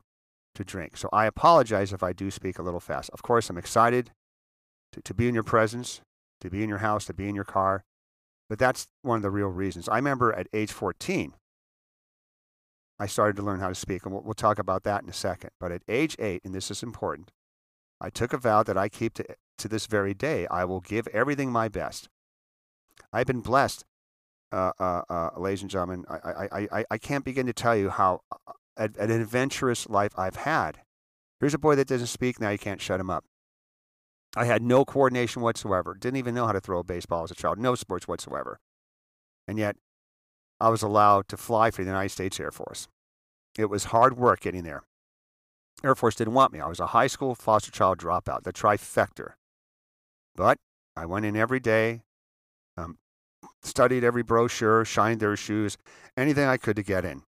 to 0.55 0.63
drink. 0.63 0.97
So 0.97 1.07
I 1.13 1.25
apologize 1.27 1.93
if 1.93 2.01
I 2.01 2.13
do 2.13 2.31
speak 2.31 2.57
a 2.57 2.63
little 2.63 2.79
fast. 2.79 3.11
Of 3.11 3.21
course, 3.21 3.49
I'm 3.49 3.57
excited 3.57 4.11
to, 4.97 5.01
to 5.01 5.13
be 5.13 5.27
in 5.27 5.33
your 5.33 5.43
presence, 5.43 6.01
to 6.41 6.49
be 6.49 6.63
in 6.63 6.69
your 6.69 6.79
house, 6.79 7.05
to 7.05 7.13
be 7.13 7.29
in 7.29 7.35
your 7.35 7.43
car. 7.43 7.83
But 8.49 8.59
that's 8.59 8.87
one 9.01 9.17
of 9.17 9.23
the 9.23 9.29
real 9.29 9.47
reasons. 9.47 9.89
I 9.89 9.95
remember 9.97 10.33
at 10.33 10.47
age 10.53 10.71
14, 10.71 11.33
I 12.99 13.05
started 13.05 13.35
to 13.37 13.43
learn 13.43 13.59
how 13.59 13.69
to 13.69 13.75
speak, 13.75 14.05
and 14.05 14.13
we'll, 14.13 14.23
we'll 14.23 14.33
talk 14.33 14.57
about 14.57 14.83
that 14.83 15.03
in 15.03 15.09
a 15.09 15.13
second. 15.13 15.51
But 15.59 15.71
at 15.71 15.83
age 15.87 16.15
eight, 16.19 16.41
and 16.43 16.53
this 16.53 16.71
is 16.71 16.81
important, 16.81 17.31
I 17.99 18.09
took 18.09 18.33
a 18.33 18.37
vow 18.37 18.63
that 18.63 18.77
I 18.77 18.89
keep 18.89 19.13
to, 19.15 19.25
to 19.57 19.67
this 19.67 19.85
very 19.85 20.13
day. 20.13 20.47
I 20.47 20.65
will 20.65 20.79
give 20.79 21.07
everything 21.07 21.51
my 21.51 21.67
best. 21.67 22.07
I've 23.11 23.27
been 23.27 23.41
blessed, 23.41 23.85
uh, 24.51 24.71
uh, 24.79 25.01
uh, 25.09 25.29
ladies 25.37 25.61
and 25.61 25.69
gentlemen. 25.69 26.05
I, 26.09 26.47
I, 26.51 26.67
I, 26.71 26.85
I 26.91 26.97
can't 26.97 27.25
begin 27.25 27.45
to 27.47 27.53
tell 27.53 27.75
you 27.75 27.89
how 27.89 28.21
uh, 28.31 28.87
an 28.97 29.11
adventurous 29.11 29.89
life 29.89 30.13
I've 30.17 30.37
had. 30.37 30.79
Here's 31.39 31.53
a 31.53 31.59
boy 31.59 31.75
that 31.75 31.87
doesn't 31.87 32.07
speak, 32.07 32.39
now 32.39 32.49
you 32.49 32.57
can't 32.57 32.81
shut 32.81 32.99
him 32.99 33.09
up. 33.09 33.25
I 34.37 34.45
had 34.45 34.61
no 34.61 34.85
coordination 34.85 35.41
whatsoever. 35.41 35.97
Didn't 35.99 36.17
even 36.17 36.35
know 36.35 36.45
how 36.45 36.51
to 36.51 36.61
throw 36.61 36.79
a 36.79 36.83
baseball 36.83 37.23
as 37.23 37.31
a 37.31 37.35
child. 37.35 37.57
No 37.57 37.73
sports 37.73 38.07
whatsoever. 38.07 38.59
And 39.47 39.57
yet, 39.57 39.75
I 40.59 40.69
was 40.69 40.83
allowed 40.83 41.27
to 41.29 41.37
fly 41.37 41.71
for 41.71 41.83
the 41.83 41.89
United 41.89 42.09
States 42.09 42.39
Air 42.39 42.51
Force. 42.51 42.87
It 43.57 43.65
was 43.65 43.85
hard 43.85 44.15
work 44.15 44.41
getting 44.41 44.63
there. 44.63 44.83
Air 45.83 45.95
Force 45.95 46.15
didn't 46.15 46.35
want 46.35 46.53
me. 46.53 46.59
I 46.59 46.67
was 46.67 46.79
a 46.79 46.87
high 46.87 47.07
school 47.07 47.33
foster 47.33 47.71
child 47.71 47.97
dropout, 47.97 48.43
the 48.43 48.53
trifecta. 48.53 49.33
But 50.35 50.59
I 50.95 51.07
went 51.07 51.25
in 51.25 51.35
every 51.35 51.59
day, 51.59 52.01
um, 52.77 52.99
studied 53.63 54.03
every 54.03 54.23
brochure, 54.23 54.85
shined 54.85 55.19
their 55.19 55.35
shoes, 55.35 55.77
anything 56.15 56.45
I 56.47 56.57
could 56.57 56.75
to 56.75 56.83
get 56.83 57.05
in. 57.05 57.23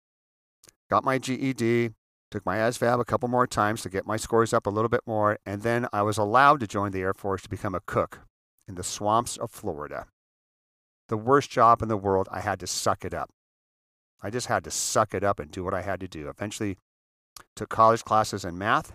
Got 0.91 1.05
my 1.05 1.19
GED, 1.19 1.91
Took 2.31 2.45
my 2.45 2.57
ASVAB 2.57 3.01
a 3.01 3.05
couple 3.05 3.29
more 3.29 3.47
times 3.47 3.83
to 3.83 3.89
get 3.89 4.07
my 4.07 4.17
scores 4.17 4.53
up 4.53 4.67
a 4.67 4.71
little 4.71 4.89
bit 4.89 5.03
more, 5.07 5.39
and 5.47 5.63
then 5.63 5.87
I 5.93 6.03
was 6.03 6.19
allowed 6.19 6.61
to 6.61 6.67
join 6.67 6.91
the 6.91 7.01
Air 7.01 7.15
Force 7.15 7.43
to 7.43 7.49
become 7.49 7.75
a 7.75 7.81
cook 7.81 8.21
in 8.67 8.75
the 8.75 8.83
swamps 8.83 9.37
of 9.37 9.51
Florida. 9.51 10.07
The 11.09 11.17
worst 11.17 11.51
job 11.51 11.83
in 11.83 11.89
the 11.89 11.97
world, 11.97 12.29
I 12.33 12.41
had 12.41 12.59
to 12.61 12.67
suck 12.67 13.05
it 13.05 13.15
up. 13.15 13.31
I 14.21 14.31
just 14.31 14.49
had 14.49 14.65
to 14.65 14.71
suck 14.71 15.15
it 15.15 15.23
up 15.23 15.39
and 15.39 15.51
do 15.51 15.63
what 15.63 15.75
I 15.75 15.83
had 15.83 16.01
to 16.01 16.09
do. 16.09 16.29
Eventually, 16.29 16.79
took 17.55 17.69
college 17.69 18.03
classes 18.03 18.45
in 18.45 18.59
math, 18.59 18.93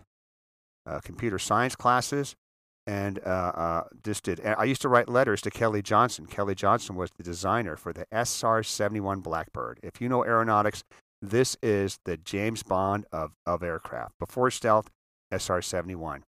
uh, 0.85 0.99
computer 0.99 1.39
science 1.39 1.75
classes, 1.75 2.35
and 2.87 3.19
uh, 3.25 3.51
uh, 3.55 3.83
just 4.03 4.23
did. 4.23 4.41
I 4.43 4.63
used 4.63 4.81
to 4.81 4.89
write 4.89 5.07
letters 5.07 5.41
to 5.43 5.51
Kelly 5.51 5.81
Johnson. 5.81 6.25
Kelly 6.25 6.55
Johnson 6.55 6.95
was 6.95 7.11
the 7.11 7.23
designer 7.23 7.77
for 7.77 7.93
the 7.93 8.07
SR 8.11 8.63
71 8.63 9.21
Blackbird. 9.21 9.79
If 9.83 10.01
you 10.01 10.09
know 10.09 10.25
aeronautics, 10.25 10.83
this 11.21 11.55
is 11.61 11.99
the 12.05 12.17
James 12.17 12.63
Bond 12.63 13.05
of, 13.11 13.33
of 13.45 13.61
aircraft. 13.61 14.17
Before 14.19 14.49
stealth, 14.49 14.89
SR 15.31 15.61
71. 15.61 16.23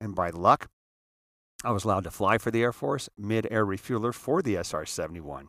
And 0.00 0.14
by 0.14 0.30
luck, 0.30 0.68
I 1.64 1.72
was 1.72 1.84
allowed 1.84 2.04
to 2.04 2.10
fly 2.10 2.38
for 2.38 2.50
the 2.50 2.62
Air 2.62 2.72
Force, 2.72 3.08
mid 3.18 3.46
air 3.50 3.66
refueler 3.66 4.14
for 4.14 4.42
the 4.42 4.56
SR 4.56 4.86
71. 4.86 5.48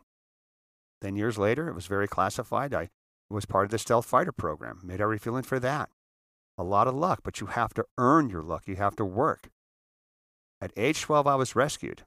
Then 1.00 1.16
years 1.16 1.38
later, 1.38 1.68
it 1.68 1.74
was 1.74 1.86
very 1.86 2.08
classified. 2.08 2.74
I 2.74 2.88
was 3.30 3.46
part 3.46 3.64
of 3.64 3.70
the 3.70 3.78
stealth 3.78 4.06
fighter 4.06 4.32
program, 4.32 4.80
mid 4.82 5.00
air 5.00 5.08
refueling 5.08 5.44
for 5.44 5.60
that. 5.60 5.88
A 6.58 6.64
lot 6.64 6.88
of 6.88 6.94
luck, 6.94 7.20
but 7.22 7.40
you 7.40 7.46
have 7.46 7.72
to 7.74 7.86
earn 7.96 8.28
your 8.28 8.42
luck. 8.42 8.64
You 8.66 8.76
have 8.76 8.96
to 8.96 9.04
work. 9.04 9.48
At 10.60 10.72
age 10.76 11.00
12, 11.00 11.26
I 11.26 11.36
was 11.36 11.56
rescued. 11.56 12.02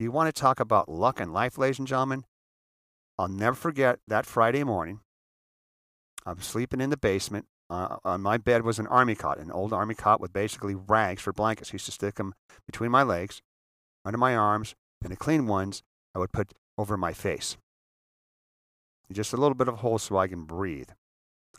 You 0.00 0.10
want 0.10 0.34
to 0.34 0.40
talk 0.40 0.58
about 0.58 0.88
luck 0.88 1.20
in 1.20 1.32
life, 1.32 1.58
ladies 1.58 1.78
and 1.78 1.86
gentlemen? 1.86 2.24
I'll 3.18 3.28
never 3.28 3.54
forget 3.54 4.00
that 4.08 4.26
Friday 4.26 4.64
morning. 4.64 5.00
I'm 6.28 6.42
sleeping 6.42 6.80
in 6.80 6.90
the 6.90 6.96
basement. 6.98 7.46
Uh, 7.70 7.96
on 8.04 8.20
my 8.20 8.36
bed 8.36 8.62
was 8.62 8.78
an 8.78 8.86
army 8.86 9.14
cot, 9.14 9.38
an 9.38 9.50
old 9.50 9.72
army 9.72 9.94
cot 9.94 10.20
with 10.20 10.32
basically 10.32 10.74
rags 10.74 11.22
for 11.22 11.32
blankets. 11.32 11.70
I 11.70 11.74
used 11.74 11.86
to 11.86 11.92
stick 11.92 12.16
them 12.16 12.34
between 12.66 12.90
my 12.90 13.02
legs, 13.02 13.40
under 14.04 14.18
my 14.18 14.36
arms, 14.36 14.74
and 15.02 15.10
the 15.10 15.16
clean 15.16 15.46
ones 15.46 15.82
I 16.14 16.18
would 16.18 16.32
put 16.32 16.52
over 16.76 16.96
my 16.96 17.12
face. 17.12 17.56
Just 19.10 19.32
a 19.32 19.38
little 19.38 19.54
bit 19.54 19.68
of 19.68 19.78
hole 19.78 19.98
so 19.98 20.18
I 20.18 20.28
can 20.28 20.44
breathe. 20.44 20.90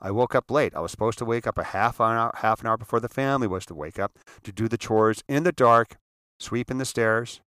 I 0.01 0.11
woke 0.11 0.35
up 0.35 0.51
late. 0.51 0.75
I 0.75 0.81
was 0.81 0.91
supposed 0.91 1.17
to 1.17 1.25
wake 1.25 1.47
up 1.47 1.57
a 1.57 1.63
half 1.63 1.99
an 1.99 2.15
hour, 2.15 2.31
half 2.37 2.61
an 2.61 2.67
hour 2.67 2.77
before 2.77 2.99
the 2.99 3.09
family 3.09 3.47
was 3.47 3.65
to 3.67 3.75
wake 3.75 3.97
up 3.97 4.19
to 4.43 4.51
do 4.51 4.67
the 4.67 4.77
chores 4.77 5.23
in 5.27 5.43
the 5.43 5.51
dark, 5.51 5.97
sweeping 6.39 6.77
the 6.77 6.85
stairs, 6.85 7.41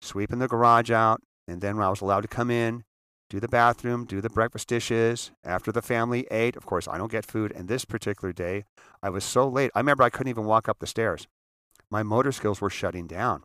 sweeping 0.00 0.38
the 0.38 0.48
garage 0.48 0.92
out, 0.92 1.20
and 1.48 1.60
then 1.60 1.78
I 1.80 1.90
was 1.90 2.00
allowed 2.00 2.22
to 2.22 2.28
come 2.28 2.50
in, 2.50 2.84
do 3.28 3.40
the 3.40 3.48
bathroom, 3.48 4.04
do 4.04 4.20
the 4.20 4.30
breakfast 4.30 4.68
dishes. 4.68 5.32
After 5.44 5.72
the 5.72 5.82
family 5.82 6.26
ate, 6.30 6.56
of 6.56 6.64
course, 6.64 6.86
I 6.86 6.96
don't 6.96 7.10
get 7.10 7.26
food. 7.26 7.52
And 7.52 7.68
this 7.68 7.84
particular 7.84 8.32
day, 8.32 8.64
I 9.02 9.10
was 9.10 9.24
so 9.24 9.48
late. 9.48 9.70
I 9.74 9.80
remember 9.80 10.04
I 10.04 10.10
couldn't 10.10 10.30
even 10.30 10.44
walk 10.44 10.68
up 10.68 10.78
the 10.78 10.86
stairs. 10.86 11.26
My 11.90 12.02
motor 12.02 12.32
skills 12.32 12.60
were 12.60 12.70
shutting 12.70 13.06
down. 13.06 13.42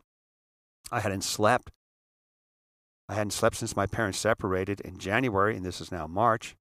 I 0.92 1.00
hadn't 1.00 1.24
slept. 1.24 1.72
I 3.10 3.16
hadn't 3.16 3.32
slept 3.32 3.58
since 3.58 3.76
my 3.76 3.88
parents 3.88 4.20
separated 4.20 4.82
in 4.82 4.98
January, 4.98 5.56
and 5.56 5.66
this 5.66 5.82
is 5.82 5.92
now 5.92 6.08
March. 6.08 6.56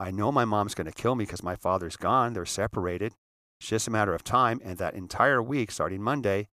I 0.00 0.10
know 0.10 0.32
my 0.32 0.44
mom's 0.44 0.74
going 0.74 0.86
to 0.86 0.92
kill 0.92 1.14
me 1.14 1.24
because 1.24 1.42
my 1.42 1.56
father's 1.56 1.96
gone. 1.96 2.32
They're 2.32 2.46
separated. 2.46 3.12
It's 3.60 3.68
just 3.68 3.86
a 3.86 3.90
matter 3.90 4.14
of 4.14 4.24
time. 4.24 4.60
And 4.64 4.78
that 4.78 4.94
entire 4.94 5.42
week, 5.42 5.70
starting 5.70 6.02
Monday, 6.02 6.48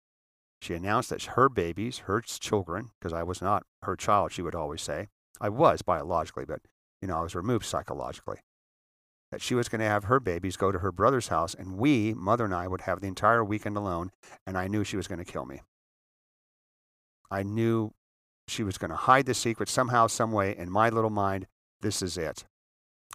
she 0.62 0.76
announced 0.76 1.10
that 1.10 1.24
her 1.24 1.50
babies, 1.50 2.00
her 2.00 2.22
children, 2.22 2.92
because 3.00 3.14
I 3.14 3.24
was 3.24 3.42
not 3.42 3.64
her 3.84 3.96
child, 3.96 4.32
she 4.32 4.44
would 4.44 4.54
always 4.54 4.82
say, 4.82 5.08
I 5.42 5.50
was 5.50 5.82
biologically, 5.82 6.46
but 6.46 6.62
you 7.02 7.08
know, 7.08 7.18
I 7.18 7.22
was 7.24 7.36
removed 7.36 7.66
psychologically. 7.66 8.38
That 9.32 9.42
she 9.42 9.56
was 9.56 9.70
going 9.70 9.80
to 9.80 9.88
have 9.88 10.04
her 10.06 10.20
babies 10.20 10.58
go 10.58 10.72
to 10.72 10.80
her 10.80 10.92
brother's 10.92 11.30
house, 11.30 11.54
and 11.54 11.78
we, 11.78 12.14
mother 12.14 12.46
and 12.46 12.54
I, 12.54 12.68
would 12.68 12.82
have 12.82 13.00
the 13.00 13.08
entire 13.08 13.44
weekend 13.44 13.78
alone. 13.78 14.12
And 14.46 14.58
I 14.58 14.68
knew 14.68 14.84
she 14.84 14.98
was 14.98 15.08
going 15.08 15.20
to 15.20 15.32
kill 15.32 15.46
me. 15.46 15.62
I 17.32 17.44
knew 17.44 17.94
she 18.48 18.62
was 18.64 18.78
going 18.78 18.92
to 18.92 18.98
hide 18.98 19.26
the 19.26 19.34
secret 19.34 19.70
somehow, 19.70 20.08
some 20.08 20.34
way. 20.34 20.56
In 20.56 20.70
my 20.70 20.90
little 20.90 21.10
mind, 21.10 21.48
this 21.80 22.02
is 22.02 22.18
it. 22.18 22.44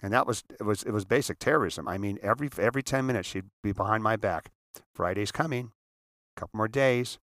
And 0.03 0.13
that 0.13 0.27
was 0.27 0.43
it 0.59 0.65
was 0.65 0.83
it 0.83 0.91
was 0.91 1.05
basic 1.05 1.39
terrorism. 1.39 1.87
I 1.87 1.99
mean, 1.99 2.19
every 2.23 2.49
every 2.59 2.83
ten 2.83 3.07
minutes 3.07 3.29
she'd 3.29 3.47
be 3.63 3.73
behind 3.73 4.03
my 4.03 4.17
back. 4.17 4.51
Friday's 4.95 5.33
coming, 5.33 5.73
a 6.37 6.41
couple 6.41 6.57
more 6.57 6.69
days. 6.69 7.19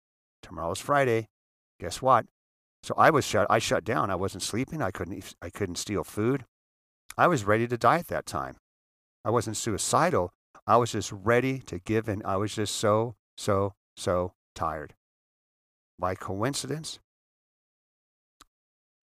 Tomorrow's 0.43 0.81
Friday. 0.81 1.29
Guess 1.81 2.03
what? 2.03 2.27
So 2.83 2.95
I 2.97 3.11
was 3.11 3.25
shut. 3.25 3.47
I 3.51 3.59
shut 3.59 3.85
down. 3.85 4.11
I 4.11 4.15
wasn't 4.15 4.43
sleeping. 4.43 4.81
I 4.83 4.91
couldn't. 4.91 5.35
I 5.43 5.51
couldn't 5.51 5.77
steal 5.77 6.05
food. 6.05 6.45
I 7.17 7.27
was 7.27 7.45
ready 7.45 7.67
to 7.69 7.77
die 7.77 7.99
at 7.99 8.09
that 8.09 8.27
time. 8.27 8.57
I 9.25 9.31
wasn't 9.31 9.57
suicidal. 9.57 10.33
I 10.67 10.77
was 10.77 10.93
just 10.93 11.13
ready 11.13 11.59
to 11.61 11.79
give 11.79 12.09
in. 12.09 12.23
I 12.25 12.37
was 12.37 12.55
just 12.55 12.77
so 12.77 13.17
so 13.37 13.75
so 13.97 14.33
tired. 14.55 14.95
By 15.99 16.15
coincidence, 16.15 16.99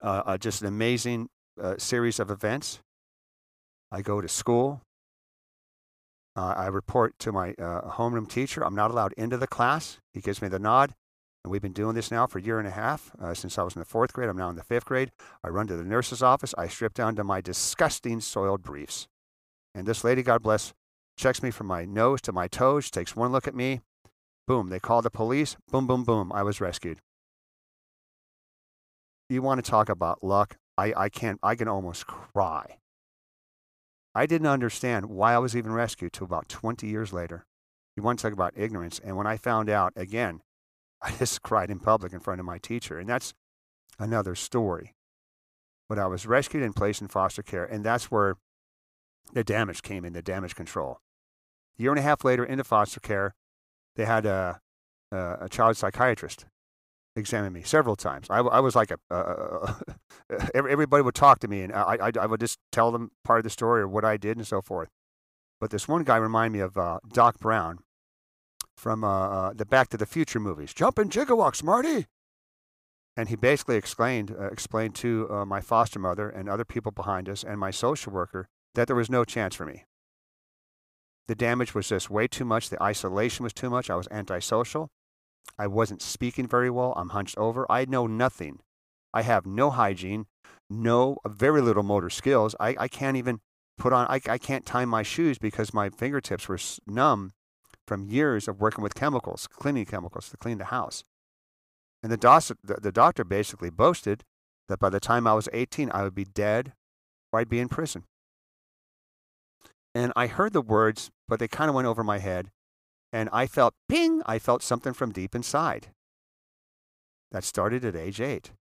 uh, 0.02 0.24
uh, 0.26 0.38
just 0.38 0.62
an 0.62 0.68
amazing 0.68 1.30
uh, 1.62 1.76
series 1.78 2.20
of 2.20 2.32
events. 2.32 2.80
I 3.92 4.02
go 4.02 4.22
to 4.22 4.28
school. 4.28 4.82
Uh, 6.36 6.54
I 6.56 6.68
report 6.68 7.18
to 7.20 7.32
my 7.32 7.52
uh, 7.60 7.82
homeroom 7.92 8.28
teacher. 8.28 8.64
I'm 8.64 8.76
not 8.76 8.92
allowed 8.92 9.14
into 9.14 9.38
the 9.38 9.48
class. 9.48 9.98
He 10.14 10.22
gives 10.22 10.42
me 10.42 10.48
the 10.48 10.60
nod. 10.60 10.94
And 11.48 11.52
we've 11.54 11.62
been 11.62 11.72
doing 11.72 11.96
this 11.96 12.12
now 12.12 12.28
for 12.28 12.40
a 12.40 12.42
year 12.42 12.60
and 12.60 12.68
a 12.68 12.72
half. 12.72 13.10
Uh, 13.22 13.34
since 13.34 13.58
I 13.58 13.64
was 13.64 13.74
in 13.74 13.80
the 13.80 13.86
fourth 13.86 14.12
grade, 14.12 14.28
I'm 14.28 14.36
now 14.36 14.50
in 14.50 14.58
the 14.58 14.66
fifth 14.66 14.84
grade. 14.84 15.14
I 15.42 15.48
run 15.48 15.66
to 15.68 15.78
the 15.78 15.84
nurse's 15.86 16.22
office. 16.22 16.54
I 16.58 16.68
strip 16.68 16.94
down 16.94 17.16
to 17.16 17.24
my 17.24 17.40
disgusting 17.40 18.20
soiled 18.20 18.64
briefs. 18.64 19.08
And 19.74 19.88
this 19.88 20.04
lady, 20.04 20.24
God 20.24 20.44
bless, 20.44 20.74
checks 21.16 21.42
me 21.42 21.50
from 21.50 21.68
my 21.68 21.86
nose 21.86 22.20
to 22.24 22.34
my 22.34 22.50
toes, 22.50 22.84
she 22.84 22.92
takes 22.92 23.16
one 23.16 23.32
look 23.32 23.48
at 23.48 23.56
me. 23.56 23.80
Boom, 24.46 24.68
they 24.68 24.82
call 24.82 25.02
the 25.02 25.10
police. 25.10 25.56
Boom, 25.72 25.88
boom, 25.88 26.04
boom. 26.04 26.34
I 26.34 26.44
was 26.44 26.60
rescued. 26.60 27.00
You 29.30 29.42
want 29.42 29.64
to 29.64 29.72
talk 29.72 29.88
about 29.88 30.26
luck? 30.26 30.58
I, 30.78 30.94
I 30.98 31.08
can't, 31.08 31.40
I 31.42 31.56
can 31.56 31.70
almost 31.70 32.08
cry. 32.08 32.76
I 34.14 34.26
didn't 34.26 34.48
understand 34.48 35.06
why 35.06 35.34
I 35.34 35.38
was 35.38 35.56
even 35.56 35.72
rescued 35.72 36.12
till 36.12 36.26
about 36.26 36.50
20 36.50 36.86
years 36.88 37.14
later. 37.14 37.46
You 37.96 38.04
want 38.04 38.20
to 38.20 38.24
talk 38.24 38.34
about 38.34 38.52
ignorance. 38.58 39.00
And 39.02 39.16
when 39.16 39.28
I 39.28 39.38
found 39.38 39.70
out, 39.70 39.94
again, 39.96 40.42
I 41.02 41.12
just 41.12 41.42
cried 41.42 41.70
in 41.70 41.80
public 41.80 42.14
in 42.14 42.20
front 42.20 42.40
of 42.40 42.46
my 42.46 42.58
teacher. 42.58 42.98
And 43.00 43.08
that's 43.08 43.34
another 44.00 44.36
story. 44.36 44.96
But 45.90 46.00
I 46.00 46.08
was 46.08 46.26
rescued 46.26 46.64
and 46.64 46.76
placed 46.76 47.02
in 47.02 47.08
foster 47.08 47.44
care. 47.44 47.66
And 47.66 47.84
that's 47.84 48.12
where 48.12 48.36
the 49.34 49.44
damage 49.44 49.82
came 49.82 50.06
in, 50.06 50.14
the 50.14 50.22
damage 50.22 50.56
control. 50.56 51.00
A 51.80 51.82
year 51.82 51.92
and 51.92 52.00
a 52.00 52.04
half 52.04 52.24
later, 52.24 52.44
into 52.44 52.64
foster 52.64 53.00
care, 53.00 53.36
they 53.96 54.06
had 54.06 54.26
a, 54.26 54.60
a, 55.12 55.38
a 55.42 55.50
child 55.50 55.78
psychiatrist 55.78 56.46
examine 57.18 57.52
me 57.52 57.64
several 57.64 57.96
times. 57.96 58.28
I, 58.30 58.40
I 58.40 58.60
was 58.60 58.76
like 58.76 58.92
a, 58.92 59.76
everybody 60.56 61.02
would 61.02 61.16
talk 61.16 61.40
to 61.40 61.48
me, 61.48 61.62
and 61.64 61.74
I, 61.74 61.98
I, 62.02 62.12
I, 62.22 62.26
would 62.26 62.40
just 62.40 62.60
tell 62.72 62.92
them 62.92 63.12
part 63.24 63.40
of 63.40 63.44
the 63.44 63.50
story 63.50 63.82
or 63.82 63.88
what 63.88 64.06
I 64.06 64.18
did 64.18 64.38
and 64.38 64.46
so 64.46 64.62
forth. 64.62 64.90
But 65.60 65.72
this 65.72 65.88
one 65.88 66.04
guy 66.04 66.18
reminded 66.18 66.58
me 66.58 66.64
of 66.64 66.78
uh, 66.78 67.00
Doc 67.12 67.40
Brown, 67.40 67.80
from 68.78 69.04
uh, 69.04 69.08
uh, 69.08 69.54
the 69.54 69.66
Back 69.66 69.90
to 69.90 69.98
the 69.98 70.06
Future 70.06 70.40
movies. 70.40 70.74
Jumping 70.74 71.10
Jigawatts, 71.10 71.64
Marty. 71.64 72.06
And 73.18 73.30
he 73.30 73.36
basically 73.36 73.76
explained 73.76 74.36
uh, 74.40 74.46
explained 74.46 74.94
to 74.96 75.28
uh, 75.32 75.46
my 75.46 75.60
foster 75.60 75.98
mother 75.98 76.30
and 76.30 76.48
other 76.48 76.66
people 76.66 76.92
behind 76.92 77.28
us 77.28 77.44
and 77.44 77.60
my 77.60 77.72
social 77.72 78.14
worker 78.14 78.48
that 78.76 78.86
there 78.86 78.96
was 78.96 79.10
no 79.10 79.26
chance 79.26 79.56
for 79.56 79.66
me. 79.66 79.86
The 81.28 81.36
damage 81.36 81.74
was 81.74 81.90
just 81.90 82.12
way 82.12 82.28
too 82.28 82.46
much. 82.46 82.70
The 82.70 82.82
isolation 82.82 83.44
was 83.44 83.54
too 83.54 83.72
much. 83.72 83.90
I 83.90 83.96
was 83.96 84.08
antisocial. 84.12 84.90
I 85.58 85.66
wasn't 85.66 86.04
speaking 86.04 86.48
very 86.48 86.70
well. 86.70 86.94
I'm 86.96 87.10
hunched 87.10 87.38
over. 87.38 87.66
I 87.72 87.86
know 87.86 88.06
nothing. 88.06 88.60
I 89.14 89.24
have 89.24 89.48
no 89.48 89.72
hygiene, 89.72 90.28
no 90.70 91.18
very 91.26 91.62
little 91.62 91.84
motor 91.84 92.12
skills. 92.12 92.56
I, 92.60 92.76
I 92.78 92.88
can't 92.88 93.18
even 93.18 93.40
put 93.80 93.94
on. 93.94 94.06
I, 94.08 94.22
I 94.30 94.38
can't 94.38 94.66
tie 94.66 94.86
my 94.86 95.02
shoes 95.02 95.40
because 95.40 95.74
my 95.74 95.90
fingertips 95.90 96.48
were 96.48 96.60
numb 96.86 97.32
from 97.88 98.06
years 98.06 98.48
of 98.48 98.60
working 98.60 98.84
with 98.84 98.94
chemicals, 98.94 99.48
cleaning 99.48 99.86
chemicals 99.86 100.30
to 100.30 100.38
clean 100.38 100.58
the 100.58 100.66
house. 100.66 101.04
And 102.04 102.12
the, 102.12 102.18
dos- 102.18 102.52
the, 102.64 102.76
the 102.76 102.92
doctor 102.92 103.24
basically 103.24 103.70
boasted 103.70 104.24
that 104.68 104.80
by 104.80 104.90
the 104.90 105.00
time 105.00 105.26
I 105.26 105.34
was 105.34 105.50
18, 105.54 105.90
I 105.94 106.04
would 106.04 106.14
be 106.14 106.26
dead 106.26 106.74
or 107.32 107.40
I'd 107.40 107.50
be 107.50 107.60
in 107.60 107.70
prison. 107.70 108.04
And 109.96 110.14
I 110.16 110.28
heard 110.28 110.54
the 110.54 110.62
words, 110.62 111.10
but 111.28 111.40
they 111.40 111.48
kind 111.48 111.70
of 111.70 111.76
went 111.76 111.88
over 111.88 112.04
my 112.04 112.20
head. 112.20 112.50
And 113.12 113.30
I 113.32 113.48
felt 113.48 113.74
ping, 113.88 114.22
I 114.26 114.38
felt 114.38 114.62
something 114.62 114.94
from 114.94 115.12
deep 115.12 115.34
inside. 115.34 115.88
That 117.32 117.44
started 117.44 117.84
at 117.84 117.96
age 117.96 118.22
eight. 118.22 118.52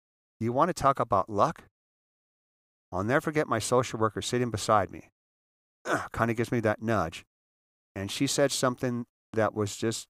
You 0.40 0.52
want 0.52 0.68
to 0.68 0.74
talk 0.74 1.00
about 1.00 1.28
luck? 1.28 1.64
I'll 2.92 3.04
never 3.04 3.20
forget 3.20 3.48
my 3.48 3.58
social 3.58 3.98
worker 3.98 4.22
sitting 4.22 4.50
beside 4.50 4.90
me. 4.90 5.08
kind 6.12 6.30
of 6.30 6.36
gives 6.36 6.52
me 6.52 6.60
that 6.60 6.80
nudge. 6.80 7.24
And 7.94 8.10
she 8.10 8.26
said 8.26 8.52
something 8.52 9.06
that 9.36 9.54
was 9.54 9.76
just 9.76 10.08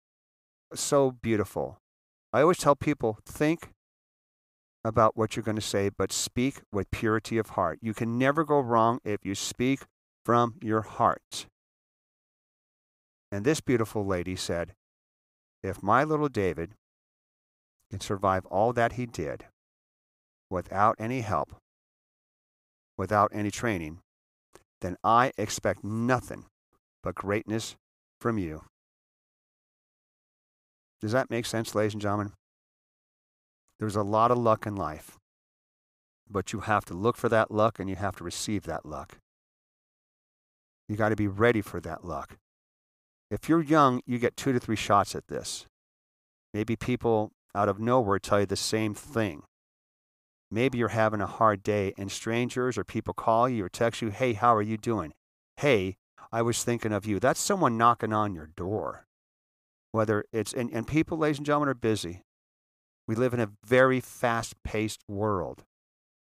so 0.75 1.11
beautiful. 1.11 1.79
I 2.33 2.41
always 2.41 2.59
tell 2.59 2.75
people 2.75 3.19
think 3.25 3.71
about 4.85 5.17
what 5.17 5.37
you're 5.37 5.43
going 5.43 5.57
to 5.57 5.63
say, 5.63 5.89
but 5.89 6.13
speak 6.13 6.63
with 6.73 6.91
purity 6.91 7.39
of 7.39 7.51
heart. 7.51 7.79
You 7.83 7.93
can 7.93 8.19
never 8.19 8.45
go 8.45 8.61
wrong 8.61 9.01
if 9.05 9.25
you 9.25 9.35
speak 9.35 9.81
from 10.25 10.55
your 10.63 10.83
heart. 10.83 11.47
And 13.31 13.45
this 13.45 13.61
beautiful 13.61 14.07
lady 14.07 14.37
said, 14.37 14.75
If 15.63 15.83
my 15.83 16.05
little 16.05 16.29
David 16.29 16.73
can 17.91 18.01
survive 18.01 18.47
all 18.47 18.73
that 18.73 18.93
he 18.93 19.07
did 19.07 19.47
without 20.51 20.97
any 20.99 21.21
help, 21.21 21.57
without 22.97 23.31
any 23.35 23.51
training, 23.51 23.99
then 24.81 24.97
I 25.03 25.33
expect 25.37 25.83
nothing 25.83 26.45
but 27.03 27.15
greatness 27.15 27.77
from 28.21 28.39
you. 28.39 28.63
Does 31.01 31.13
that 31.13 31.31
make 31.31 31.47
sense, 31.47 31.75
ladies 31.75 31.93
and 31.93 32.03
gentlemen? 32.03 32.33
There's 33.79 33.97
a 33.97 34.03
lot 34.03 34.31
of 34.31 34.39
luck 34.39 34.67
in 34.67 34.75
life, 34.75 35.19
but 36.29 36.53
you 36.53 36.61
have 36.61 36.85
to 36.87 36.95
look 36.95 37.17
for 37.17 37.29
that 37.29 37.51
luck 37.51 37.79
and 37.79 37.89
you 37.91 37.97
have 37.97 38.17
to 38.17 38.25
receive 38.25 38.65
that 38.65 38.87
luck. 38.87 39.19
You 40.89 40.97
got 40.97 41.11
to 41.11 41.17
be 41.17 41.29
ready 41.29 41.61
for 41.61 41.81
that 41.81 42.05
luck. 42.05 42.39
If 43.31 43.49
you're 43.49 43.63
young, 43.63 44.01
you 44.07 44.19
get 44.19 44.37
two 44.37 44.53
to 44.53 44.61
three 44.61 44.77
shots 44.77 45.15
at 45.15 45.29
this. 45.29 45.67
Maybe 46.55 46.77
people 46.77 47.33
out 47.55 47.69
of 47.69 47.81
nowhere 47.81 48.19
tell 48.19 48.41
you 48.41 48.47
the 48.47 48.57
same 48.57 48.95
thing. 48.95 49.43
Maybe 50.51 50.79
you're 50.79 50.89
having 50.89 51.21
a 51.21 51.27
hard 51.27 51.63
day 51.63 51.93
and 51.99 52.11
strangers 52.11 52.79
or 52.79 52.85
people 52.85 53.13
call 53.13 53.49
you 53.49 53.65
or 53.65 53.69
text 53.69 54.01
you, 54.01 54.11
hey, 54.11 54.33
how 54.33 54.55
are 54.55 54.63
you 54.63 54.77
doing? 54.77 55.13
Hey, 55.57 55.97
I 56.33 56.43
was 56.43 56.63
thinking 56.63 56.93
of 56.93 57.05
you. 57.05 57.19
That's 57.19 57.41
someone 57.41 57.77
knocking 57.77 58.13
on 58.13 58.35
your 58.35 58.47
door 58.47 59.06
whether 59.93 60.25
it's 60.33 60.53
and, 60.53 60.71
and 60.73 60.87
people 60.87 61.19
ladies 61.19 61.39
and 61.39 61.47
gentlemen 61.47 61.69
are 61.69 61.75
busy 61.75 62.23
we 63.09 63.15
live 63.15 63.33
in 63.33 63.41
a 63.41 63.51
very 63.65 64.01
fast 64.01 64.55
paced 64.65 65.01
world 65.09 65.65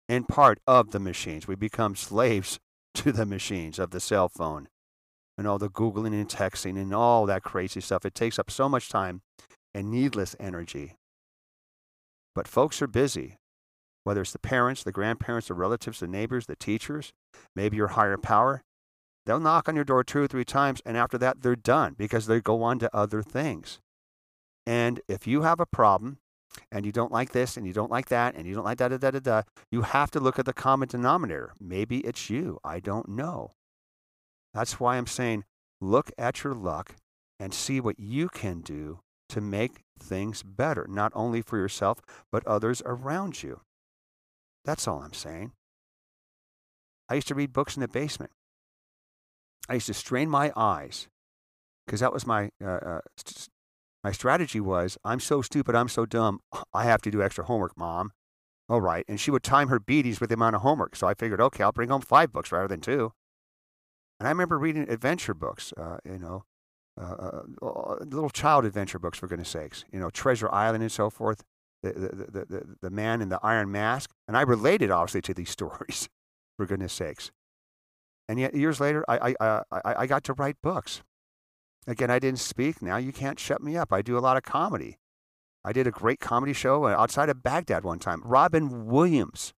in 0.09 0.23
part 0.23 0.59
of 0.67 0.91
the 0.91 0.99
machines 0.99 1.47
we 1.47 1.55
become 1.55 1.95
slaves 1.95 2.59
to 2.93 3.11
the 3.11 3.25
machines 3.25 3.79
of 3.79 3.91
the 3.91 3.99
cell 3.99 4.27
phone 4.27 4.67
and 5.37 5.47
all 5.47 5.57
the 5.57 5.69
Googling 5.69 6.13
and 6.13 6.27
texting 6.27 6.79
and 6.79 6.93
all 6.93 7.25
that 7.25 7.43
crazy 7.43 7.81
stuff. 7.81 8.05
It 8.05 8.13
takes 8.13 8.37
up 8.37 8.51
so 8.51 8.69
much 8.69 8.89
time 8.89 9.21
and 9.73 9.89
needless 9.89 10.35
energy. 10.39 10.97
But 12.35 12.47
folks 12.47 12.81
are 12.81 12.87
busy, 12.87 13.37
whether 14.03 14.21
it's 14.21 14.33
the 14.33 14.39
parents, 14.39 14.83
the 14.83 14.91
grandparents, 14.91 15.47
the 15.47 15.53
relatives, 15.53 15.99
the 15.99 16.07
neighbors, 16.07 16.45
the 16.45 16.55
teachers, 16.55 17.11
maybe 17.55 17.77
your 17.77 17.89
higher 17.89 18.17
power. 18.17 18.61
They'll 19.25 19.39
knock 19.39 19.69
on 19.69 19.75
your 19.75 19.85
door 19.85 20.03
two 20.03 20.19
or 20.19 20.27
three 20.27 20.45
times, 20.45 20.81
and 20.85 20.97
after 20.97 21.17
that, 21.19 21.41
they're 21.41 21.55
done 21.55 21.95
because 21.97 22.25
they 22.25 22.41
go 22.41 22.63
on 22.63 22.79
to 22.79 22.95
other 22.95 23.21
things. 23.21 23.79
And 24.65 25.01
if 25.07 25.27
you 25.27 25.41
have 25.43 25.59
a 25.59 25.65
problem 25.65 26.17
and 26.71 26.85
you 26.85 26.91
don't 26.91 27.11
like 27.11 27.31
this 27.31 27.57
and 27.57 27.65
you 27.65 27.73
don't 27.73 27.91
like 27.91 28.09
that 28.09 28.35
and 28.35 28.47
you 28.47 28.53
don't 28.53 28.63
like 28.63 28.77
da 28.77 28.87
da 28.87 28.97
da 28.97 29.11
da 29.11 29.19
da, 29.19 29.41
you 29.71 29.83
have 29.83 30.11
to 30.11 30.19
look 30.19 30.39
at 30.39 30.45
the 30.45 30.53
common 30.53 30.87
denominator. 30.87 31.53
Maybe 31.59 31.99
it's 31.99 32.29
you. 32.29 32.59
I 32.63 32.79
don't 32.79 33.09
know. 33.09 33.51
That's 34.53 34.79
why 34.79 34.97
I'm 34.97 35.07
saying 35.07 35.45
look 35.79 36.11
at 36.17 36.43
your 36.43 36.53
luck 36.53 36.95
and 37.39 37.53
see 37.53 37.79
what 37.79 37.99
you 37.99 38.29
can 38.29 38.61
do 38.61 38.99
to 39.29 39.41
make 39.41 39.81
things 39.99 40.43
better, 40.43 40.85
not 40.89 41.11
only 41.15 41.41
for 41.41 41.57
yourself, 41.57 42.01
but 42.31 42.45
others 42.45 42.81
around 42.85 43.41
you. 43.41 43.61
That's 44.65 44.87
all 44.87 45.01
I'm 45.01 45.13
saying. 45.13 45.53
I 47.09 47.15
used 47.15 47.27
to 47.29 47.35
read 47.35 47.53
books 47.53 47.75
in 47.75 47.81
the 47.81 47.87
basement. 47.87 48.31
I 49.69 49.75
used 49.75 49.87
to 49.87 49.93
strain 49.93 50.29
my 50.29 50.51
eyes 50.55 51.07
because 51.85 51.99
that 51.99 52.13
was 52.13 52.25
my 52.25 52.51
uh, 52.63 52.67
uh, 52.67 53.01
my 54.03 54.11
strategy 54.11 54.59
was 54.59 54.97
I'm 55.03 55.19
so 55.19 55.41
stupid, 55.41 55.75
I'm 55.75 55.89
so 55.89 56.05
dumb, 56.05 56.39
I 56.73 56.85
have 56.85 57.01
to 57.03 57.11
do 57.11 57.21
extra 57.21 57.45
homework, 57.45 57.77
mom. 57.77 58.11
All 58.69 58.81
right. 58.81 59.03
And 59.09 59.19
she 59.19 59.31
would 59.31 59.43
time 59.43 59.67
her 59.67 59.81
beaties 59.81 60.21
with 60.21 60.29
the 60.29 60.35
amount 60.35 60.55
of 60.55 60.61
homework. 60.61 60.95
So 60.95 61.05
I 61.05 61.13
figured, 61.13 61.41
okay, 61.41 61.61
I'll 61.61 61.73
bring 61.73 61.89
home 61.89 61.99
five 61.99 62.31
books 62.31 62.53
rather 62.53 62.69
than 62.69 62.79
two. 62.79 63.11
And 64.17 64.27
I 64.27 64.31
remember 64.31 64.57
reading 64.57 64.89
adventure 64.89 65.33
books, 65.33 65.73
uh, 65.75 65.97
you 66.05 66.19
know, 66.19 66.45
uh, 66.99 67.03
uh, 67.03 67.41
uh, 67.65 67.95
little 68.05 68.29
child 68.29 68.63
adventure 68.63 68.99
books, 68.99 69.17
for 69.17 69.27
goodness 69.27 69.49
sakes, 69.49 69.83
you 69.91 69.99
know, 69.99 70.09
Treasure 70.09 70.49
Island 70.53 70.83
and 70.83 70.91
so 70.91 71.09
forth, 71.09 71.43
the, 71.83 71.91
the, 71.91 72.07
the, 72.09 72.45
the, 72.45 72.75
the 72.81 72.89
man 72.89 73.21
in 73.21 73.29
the 73.29 73.39
iron 73.43 73.71
mask. 73.71 74.11
And 74.27 74.37
I 74.37 74.41
related, 74.41 74.89
obviously, 74.89 75.21
to 75.23 75.33
these 75.33 75.49
stories, 75.57 76.07
for 76.55 76.65
goodness 76.65 76.93
sakes. 76.93 77.31
And 78.31 78.39
yet, 78.39 78.55
years 78.55 78.79
later, 78.79 79.03
I, 79.09 79.35
I, 79.41 79.45
uh, 79.45 79.63
I, 79.73 79.95
I 79.97 80.07
got 80.07 80.23
to 80.23 80.33
write 80.33 80.55
books. 80.63 81.01
Again, 81.85 82.09
I 82.09 82.17
didn't 82.17 82.39
speak. 82.39 82.81
Now 82.81 82.95
you 82.95 83.11
can't 83.11 83.37
shut 83.37 83.61
me 83.61 83.75
up. 83.75 83.91
I 83.91 84.01
do 84.01 84.17
a 84.17 84.23
lot 84.23 84.37
of 84.37 84.43
comedy. 84.43 84.99
I 85.65 85.73
did 85.73 85.85
a 85.85 85.91
great 85.91 86.21
comedy 86.21 86.53
show 86.53 86.85
uh, 86.85 86.95
outside 86.97 87.27
of 87.27 87.43
Baghdad 87.43 87.83
one 87.83 87.99
time. 87.99 88.21
Robin 88.23 88.85
Williams 88.85 89.51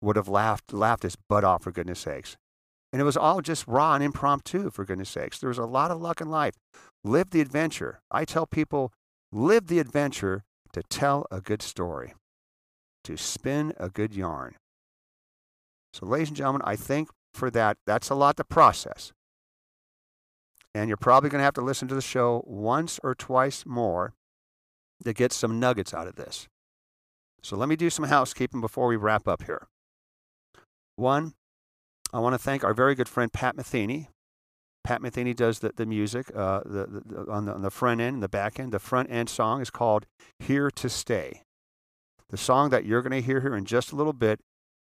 would 0.00 0.14
have 0.14 0.28
laughed, 0.28 0.72
laughed 0.72 1.02
his 1.02 1.16
butt 1.16 1.42
off, 1.42 1.64
for 1.64 1.72
goodness 1.72 1.98
sakes. 1.98 2.36
And 2.92 3.02
it 3.02 3.04
was 3.04 3.16
all 3.16 3.40
just 3.40 3.66
raw 3.66 3.96
and 3.96 4.04
impromptu, 4.04 4.70
for 4.70 4.84
goodness 4.84 5.10
sakes. 5.10 5.40
There 5.40 5.48
was 5.48 5.58
a 5.58 5.64
lot 5.64 5.90
of 5.90 6.00
luck 6.00 6.20
in 6.20 6.30
life. 6.30 6.54
Live 7.02 7.30
the 7.30 7.40
adventure. 7.40 7.98
I 8.08 8.24
tell 8.24 8.46
people, 8.46 8.92
live 9.32 9.66
the 9.66 9.80
adventure 9.80 10.44
to 10.74 10.84
tell 10.84 11.26
a 11.32 11.40
good 11.40 11.60
story, 11.60 12.14
to 13.02 13.16
spin 13.16 13.72
a 13.78 13.88
good 13.88 14.14
yarn. 14.14 14.54
So, 15.92 16.06
ladies 16.06 16.28
and 16.28 16.36
gentlemen, 16.36 16.62
I 16.64 16.76
think 16.76 17.08
for 17.34 17.50
that, 17.50 17.78
that's 17.86 18.10
a 18.10 18.14
lot 18.14 18.36
to 18.36 18.44
process. 18.44 19.12
And 20.74 20.88
you're 20.88 20.96
probably 20.96 21.30
going 21.30 21.40
to 21.40 21.44
have 21.44 21.54
to 21.54 21.60
listen 21.60 21.88
to 21.88 21.94
the 21.94 22.02
show 22.02 22.44
once 22.46 23.00
or 23.02 23.14
twice 23.14 23.66
more 23.66 24.14
to 25.04 25.12
get 25.12 25.32
some 25.32 25.58
nuggets 25.58 25.92
out 25.92 26.06
of 26.06 26.16
this. 26.16 26.48
So 27.42 27.56
let 27.56 27.68
me 27.68 27.76
do 27.76 27.90
some 27.90 28.04
housekeeping 28.04 28.60
before 28.60 28.86
we 28.86 28.96
wrap 28.96 29.26
up 29.26 29.44
here. 29.44 29.66
One, 30.96 31.34
I 32.12 32.18
want 32.18 32.34
to 32.34 32.38
thank 32.38 32.62
our 32.62 32.74
very 32.74 32.94
good 32.94 33.08
friend 33.08 33.32
Pat 33.32 33.56
Metheny. 33.56 34.08
Pat 34.84 35.00
Metheny 35.00 35.34
does 35.34 35.60
the, 35.60 35.72
the 35.74 35.86
music 35.86 36.30
uh, 36.34 36.60
the, 36.64 37.02
the, 37.04 37.30
on, 37.30 37.46
the, 37.46 37.54
on 37.54 37.62
the 37.62 37.70
front 37.70 38.00
end 38.00 38.14
and 38.14 38.22
the 38.22 38.28
back 38.28 38.60
end. 38.60 38.72
The 38.72 38.78
front 38.78 39.10
end 39.10 39.28
song 39.28 39.60
is 39.60 39.70
called 39.70 40.06
Here 40.38 40.70
to 40.70 40.88
Stay. 40.88 41.42
The 42.28 42.36
song 42.36 42.70
that 42.70 42.84
you're 42.84 43.02
going 43.02 43.12
to 43.12 43.26
hear 43.26 43.40
here 43.40 43.56
in 43.56 43.64
just 43.64 43.92
a 43.92 43.96
little 43.96 44.12
bit 44.12 44.40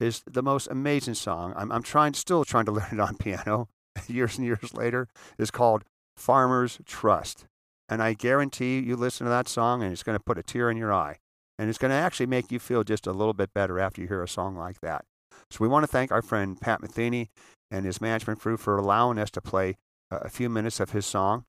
is 0.01 0.23
the 0.27 0.43
most 0.43 0.67
amazing 0.69 1.15
song. 1.15 1.53
I'm, 1.57 1.71
I'm 1.71 1.83
trying, 1.83 2.15
still 2.15 2.45
trying 2.45 2.65
to 2.65 2.73
learn 2.73 2.89
it 2.93 3.01
on 3.01 3.17
piano. 3.17 3.69
years 4.09 4.39
and 4.39 4.47
years 4.47 4.75
later 4.75 5.09
is 5.39 5.51
called 5.51 5.85
Farmers 6.17 6.79
Trust. 6.87 7.47
And 7.89 8.03
I 8.03 8.15
guarantee 8.15 8.79
you 8.79 8.97
listen 8.97 9.25
to 9.25 9.31
that 9.31 9.49
song 9.49 9.83
and 9.83 9.93
it's 9.93 10.03
going 10.03 10.17
to 10.17 10.25
put 10.25 10.39
a 10.39 10.43
tear 10.43 10.71
in 10.71 10.77
your 10.77 10.93
eye. 10.93 11.19
And 11.59 11.69
it's 11.69 11.79
going 11.79 11.91
to 11.91 11.97
actually 11.97 12.27
make 12.27 12.51
you 12.51 12.59
feel 12.59 12.85
just 12.85 13.07
a 13.07 13.13
little 13.13 13.35
bit 13.35 13.53
better 13.53 13.79
after 13.79 14.01
you 14.01 14.09
hear 14.09 14.23
a 14.23 14.29
song 14.29 14.57
like 14.57 14.81
that. 14.81 15.05
So 15.51 15.59
we 15.61 15.69
want 15.69 15.83
to 15.83 15.89
thank 15.89 16.13
our 16.13 16.23
friend 16.23 16.59
Pat 16.61 16.81
Metheny 16.81 17.29
and 17.71 17.85
his 17.85 18.01
management 18.01 18.41
crew 18.41 18.57
for 18.57 18.77
allowing 18.77 19.19
us 19.19 19.31
to 19.33 19.41
play 19.41 19.77
a 20.11 20.31
few 20.31 20.49
minutes 20.49 20.81
of 20.81 20.91
his 20.91 21.05
song. 21.05 21.45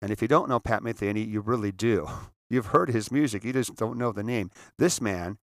And 0.00 0.12
if 0.12 0.22
you 0.22 0.28
don't 0.28 0.48
know 0.48 0.60
Pat 0.60 0.82
Metheny, 0.82 1.26
you 1.26 1.40
really 1.40 1.72
do. 1.72 2.08
You've 2.50 2.66
heard 2.66 2.88
his 2.88 3.12
music, 3.12 3.44
you 3.44 3.52
just 3.52 3.76
don't 3.76 3.98
know 3.98 4.10
the 4.10 4.22
name. 4.22 4.50
This 4.78 5.02
man, 5.02 5.36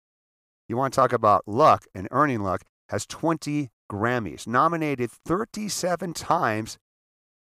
you 0.67 0.77
want 0.77 0.93
to 0.93 0.95
talk 0.99 1.13
about 1.13 1.47
luck 1.47 1.85
and 1.93 2.07
earning 2.11 2.41
luck, 2.41 2.63
has 2.89 3.05
20 3.05 3.69
Grammys, 3.91 4.47
nominated 4.47 5.11
37 5.11 6.13
times, 6.13 6.77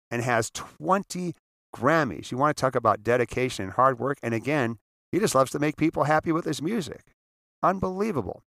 and 0.09 0.21
has 0.21 0.49
20 0.51 1.33
Grammys. 1.75 2.31
You 2.31 2.37
want 2.37 2.55
to 2.55 2.61
talk 2.61 2.75
about 2.75 3.03
dedication 3.03 3.65
and 3.65 3.73
hard 3.73 3.99
work. 3.99 4.17
And 4.21 4.33
again, 4.33 4.77
he 5.11 5.19
just 5.19 5.35
loves 5.35 5.51
to 5.51 5.59
make 5.59 5.77
people 5.77 6.05
happy 6.05 6.31
with 6.31 6.45
his 6.45 6.61
music. 6.61 7.13
Unbelievable. 7.61 8.41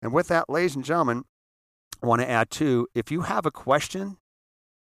And 0.00 0.12
with 0.12 0.28
that, 0.28 0.48
ladies 0.48 0.74
and 0.74 0.84
gentlemen, 0.84 1.24
I 2.02 2.06
want 2.06 2.20
to 2.20 2.28
add 2.28 2.50
too 2.50 2.88
if 2.94 3.10
you 3.10 3.22
have 3.22 3.46
a 3.46 3.50
question 3.50 4.16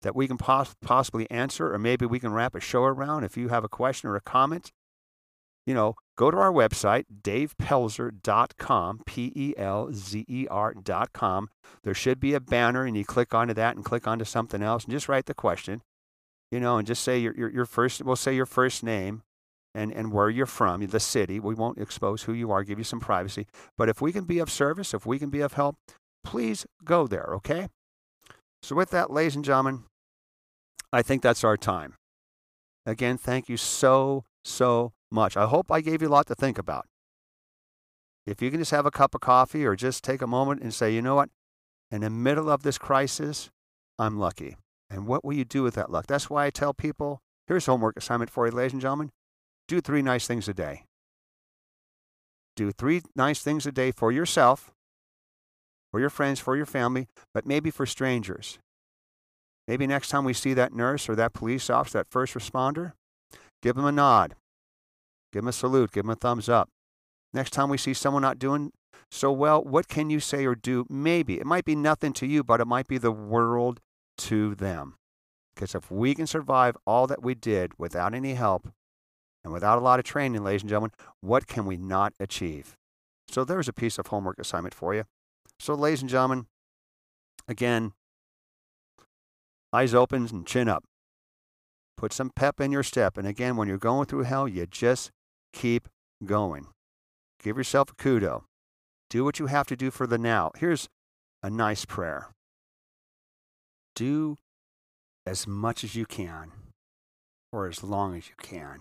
that 0.03 0.16
we 0.16 0.26
can 0.26 0.38
pos- 0.38 0.74
possibly 0.80 1.30
answer, 1.30 1.72
or 1.74 1.78
maybe 1.78 2.07
we 2.07 2.18
can 2.18 2.32
wrap 2.32 2.55
a 2.55 2.61
show 2.61 2.84
around, 2.84 3.24
if 3.24 3.36
you 3.36 3.48
have 3.48 3.64
a 3.64 3.68
question 3.68 4.09
or 4.09 4.16
a 4.16 4.20
comment, 4.20 4.72
you 5.71 5.75
know, 5.75 5.95
go 6.16 6.33
to 6.33 6.37
our 6.37 6.51
website, 6.51 7.05
davepelzer.com, 7.23 9.03
P 9.07 9.33
E 9.37 9.55
L 9.57 9.91
Z 9.93 10.25
E 10.27 10.49
R.com. 10.51 11.49
There 11.85 11.95
should 11.95 12.18
be 12.18 12.35
a 12.35 12.41
banner, 12.41 12.85
and 12.85 12.97
you 12.97 13.05
click 13.05 13.33
onto 13.33 13.55
that 13.55 13.77
and 13.77 13.85
click 13.85 14.09
onto 14.09 14.25
something 14.25 14.64
else 14.64 14.83
and 14.83 14.93
just 14.93 15.09
write 15.09 15.27
the 15.27 15.35
question, 15.35 15.83
you 16.51 16.59
know, 16.59 16.77
and 16.77 16.89
just 16.89 17.05
say 17.05 17.21
your, 17.21 17.37
your, 17.37 17.53
your 17.53 17.66
first, 17.66 18.03
we'll 18.03 18.16
say 18.16 18.35
your 18.35 18.47
first 18.47 18.83
name 18.83 19.23
and, 19.73 19.93
and 19.93 20.12
where 20.12 20.29
you're 20.29 20.45
from, 20.45 20.85
the 20.85 20.99
city. 20.99 21.39
We 21.39 21.55
won't 21.55 21.79
expose 21.79 22.25
who 22.25 22.33
you 22.33 22.51
are, 22.51 22.64
give 22.64 22.79
you 22.79 22.85
some 22.85 22.99
privacy. 22.99 23.47
But 23.79 23.89
if 23.89 24.01
we 24.01 24.11
can 24.11 24.25
be 24.25 24.41
of 24.41 24.51
service, 24.51 24.93
if 24.93 25.07
we 25.07 25.21
can 25.21 25.31
be 25.31 25.43
of 25.43 25.53
help, 25.53 25.77
please 26.25 26.66
go 26.85 27.07
there, 27.07 27.29
okay? 27.35 27.68
So, 28.61 28.75
with 28.75 28.91
that, 28.91 29.12
ladies 29.12 29.37
and 29.37 29.45
gentlemen, 29.45 29.85
I 30.93 31.03
think 31.03 31.23
that's 31.23 31.45
our 31.45 31.57
time. 31.57 31.95
Again, 32.85 33.16
thank 33.16 33.49
you 33.49 33.57
so, 33.57 34.25
so 34.45 34.95
much. 35.11 35.36
I 35.36 35.46
hope 35.46 35.70
I 35.70 35.80
gave 35.80 36.02
you 36.02 36.08
a 36.08 36.11
lot 36.11 36.26
to 36.26 36.34
think 36.34 36.58
about. 36.58 36.86
If 38.26 38.42
you 38.42 38.50
can 38.50 38.61
just 38.61 38.70
have 38.70 38.86
a 38.86 38.90
cup 38.90 39.14
of 39.14 39.20
coffee 39.20 39.64
or 39.64 39.74
just 39.74 40.04
take 40.04 40.22
a 40.22 40.26
moment 40.26 40.62
and 40.62 40.72
say, 40.72 40.92
you 40.92 41.02
know 41.02 41.14
what, 41.14 41.30
in 41.90 42.02
the 42.02 42.11
middle 42.11 42.50
of 42.50 42.62
this 42.62 42.78
crisis, 42.78 43.50
I'm 43.98 44.18
lucky. 44.18 44.56
And 44.88 45.06
what 45.06 45.24
will 45.24 45.34
you 45.34 45.44
do 45.44 45.62
with 45.62 45.74
that 45.74 45.90
luck? 45.90 46.06
That's 46.06 46.28
why 46.28 46.46
I 46.46 46.50
tell 46.50 46.74
people 46.74 47.20
here's 47.46 47.66
homework 47.66 47.96
assignment 47.96 48.30
for 48.30 48.46
you, 48.46 48.52
ladies 48.52 48.72
and 48.72 48.82
gentlemen. 48.82 49.11
Do 49.68 49.80
three 49.80 50.02
nice 50.02 50.26
things 50.26 50.48
a 50.48 50.54
day. 50.54 50.84
Do 52.56 52.72
three 52.72 53.02
nice 53.16 53.40
things 53.40 53.66
a 53.66 53.72
day 53.72 53.90
for 53.92 54.12
yourself, 54.12 54.72
for 55.90 56.00
your 56.00 56.11
friends, 56.11 56.40
for 56.40 56.56
your 56.56 56.66
family, 56.66 57.08
but 57.32 57.46
maybe 57.46 57.70
for 57.70 57.86
strangers. 57.86 58.58
Maybe 59.66 59.86
next 59.86 60.08
time 60.08 60.24
we 60.24 60.34
see 60.34 60.54
that 60.54 60.74
nurse 60.74 61.08
or 61.08 61.14
that 61.14 61.32
police 61.32 61.70
officer, 61.70 61.98
that 61.98 62.11
first 62.11 62.34
responder, 62.34 62.92
give 63.62 63.76
them 63.76 63.84
a 63.84 63.92
nod. 63.92 64.34
Give 65.33 65.43
them 65.43 65.49
a 65.49 65.53
salute. 65.53 65.93
Give 65.93 66.05
them 66.05 66.11
a 66.11 66.16
thumbs 66.16 66.49
up. 66.49 66.68
Next 67.33 67.51
time 67.51 67.68
we 67.68 67.78
see 67.78 67.95
someone 67.95 68.22
not 68.22 68.39
doing 68.39 68.72
so 69.11 69.33
well, 69.33 69.62
what 69.62 69.89
can 69.89 70.11
you 70.11 70.20
say 70.20 70.45
or 70.45 70.55
do? 70.55 70.87
Maybe. 70.89 71.39
It 71.39 71.47
might 71.47 71.64
be 71.64 71.74
nothing 71.74 72.12
to 72.14 72.26
you, 72.26 72.45
but 72.45 72.61
it 72.61 72.66
might 72.66 72.87
be 72.87 72.99
the 72.99 73.12
world 73.12 73.81
to 74.18 74.55
them. 74.55 74.95
Because 75.55 75.74
if 75.74 75.91
we 75.91 76.14
can 76.14 76.26
survive 76.26 76.76
all 76.87 77.07
that 77.07 77.22
we 77.22 77.35
did 77.35 77.72
without 77.78 78.14
any 78.14 78.35
help 78.35 78.68
and 79.43 79.53
without 79.53 79.78
a 79.78 79.81
lot 79.81 79.99
of 79.99 80.05
training, 80.05 80.43
ladies 80.45 80.62
and 80.62 80.70
gentlemen, 80.70 80.93
what 81.20 81.47
can 81.47 81.66
we 81.66 81.76
not 81.76 82.12
achieve? 82.20 82.76
So 83.28 83.45
there's 83.45 83.68
a 83.68 83.72
piece 83.72 83.99
of 83.99 84.09
homework 84.09 84.39
assignment 84.39 84.74
for 84.74 84.95
you. 84.95 85.05
So, 85.59 85.74
ladies 85.74 86.01
and 86.01 86.11
gentlemen, 86.11 86.47
again, 87.47 87.93
eyes 89.72 89.95
open 89.95 90.26
and 90.33 90.47
chin 90.47 90.68
up. 90.68 90.85
Put 91.97 92.12
some 92.12 92.31
pep 92.35 92.61
in 92.61 92.72
your 92.72 92.83
step. 92.83 93.18
And 93.18 93.28
again, 93.28 93.57
when 93.57 93.68
you're 93.68 93.76
going 93.76 94.07
through 94.07 94.22
hell, 94.22 94.49
you 94.49 94.66
just 94.66 95.11
keep 95.53 95.88
going. 96.24 96.66
Give 97.42 97.57
yourself 97.57 97.90
a 97.90 97.94
kudo. 97.94 98.44
Do 99.09 99.24
what 99.24 99.38
you 99.38 99.46
have 99.46 99.66
to 99.68 99.76
do 99.76 99.90
for 99.90 100.07
the 100.07 100.18
now. 100.18 100.51
Here's 100.57 100.88
a 101.42 101.51
nice 101.51 101.84
prayer 101.84 102.28
do 103.94 104.36
as 105.26 105.46
much 105.46 105.84
as 105.84 105.94
you 105.94 106.07
can, 106.07 106.53
for 107.51 107.66
as 107.66 107.82
long 107.82 108.16
as 108.16 108.28
you 108.28 108.34
can, 108.40 108.80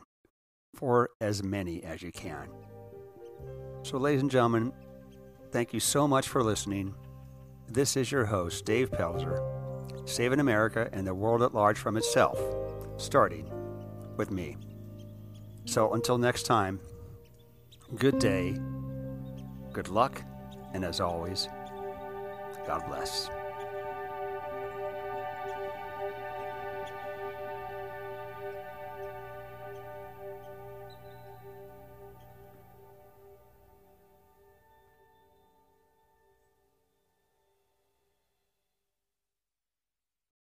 for 0.73 1.09
as 1.19 1.43
many 1.43 1.83
as 1.83 2.01
you 2.01 2.11
can. 2.11 2.47
So, 3.83 3.97
ladies 3.97 4.21
and 4.21 4.31
gentlemen, 4.31 4.71
thank 5.51 5.73
you 5.73 5.79
so 5.79 6.07
much 6.07 6.27
for 6.27 6.43
listening. 6.43 6.95
This 7.67 7.97
is 7.97 8.11
your 8.11 8.25
host, 8.25 8.65
Dave 8.65 8.91
Pelzer, 8.91 9.43
saving 10.07 10.39
America 10.39 10.89
and 10.93 11.05
the 11.05 11.13
world 11.13 11.41
at 11.41 11.53
large 11.53 11.77
from 11.77 11.97
itself, 11.97 12.39
starting 12.97 13.49
with 14.15 14.31
me. 14.31 14.55
So 15.69 15.93
until 15.93 16.17
next 16.17 16.47
time, 16.47 16.79
good 17.95 18.17
day, 18.17 18.57
good 19.71 19.87
luck, 19.87 20.23
and 20.73 20.83
as 20.83 20.99
always, 20.99 21.47
God 22.65 22.87
bless. 22.87 23.29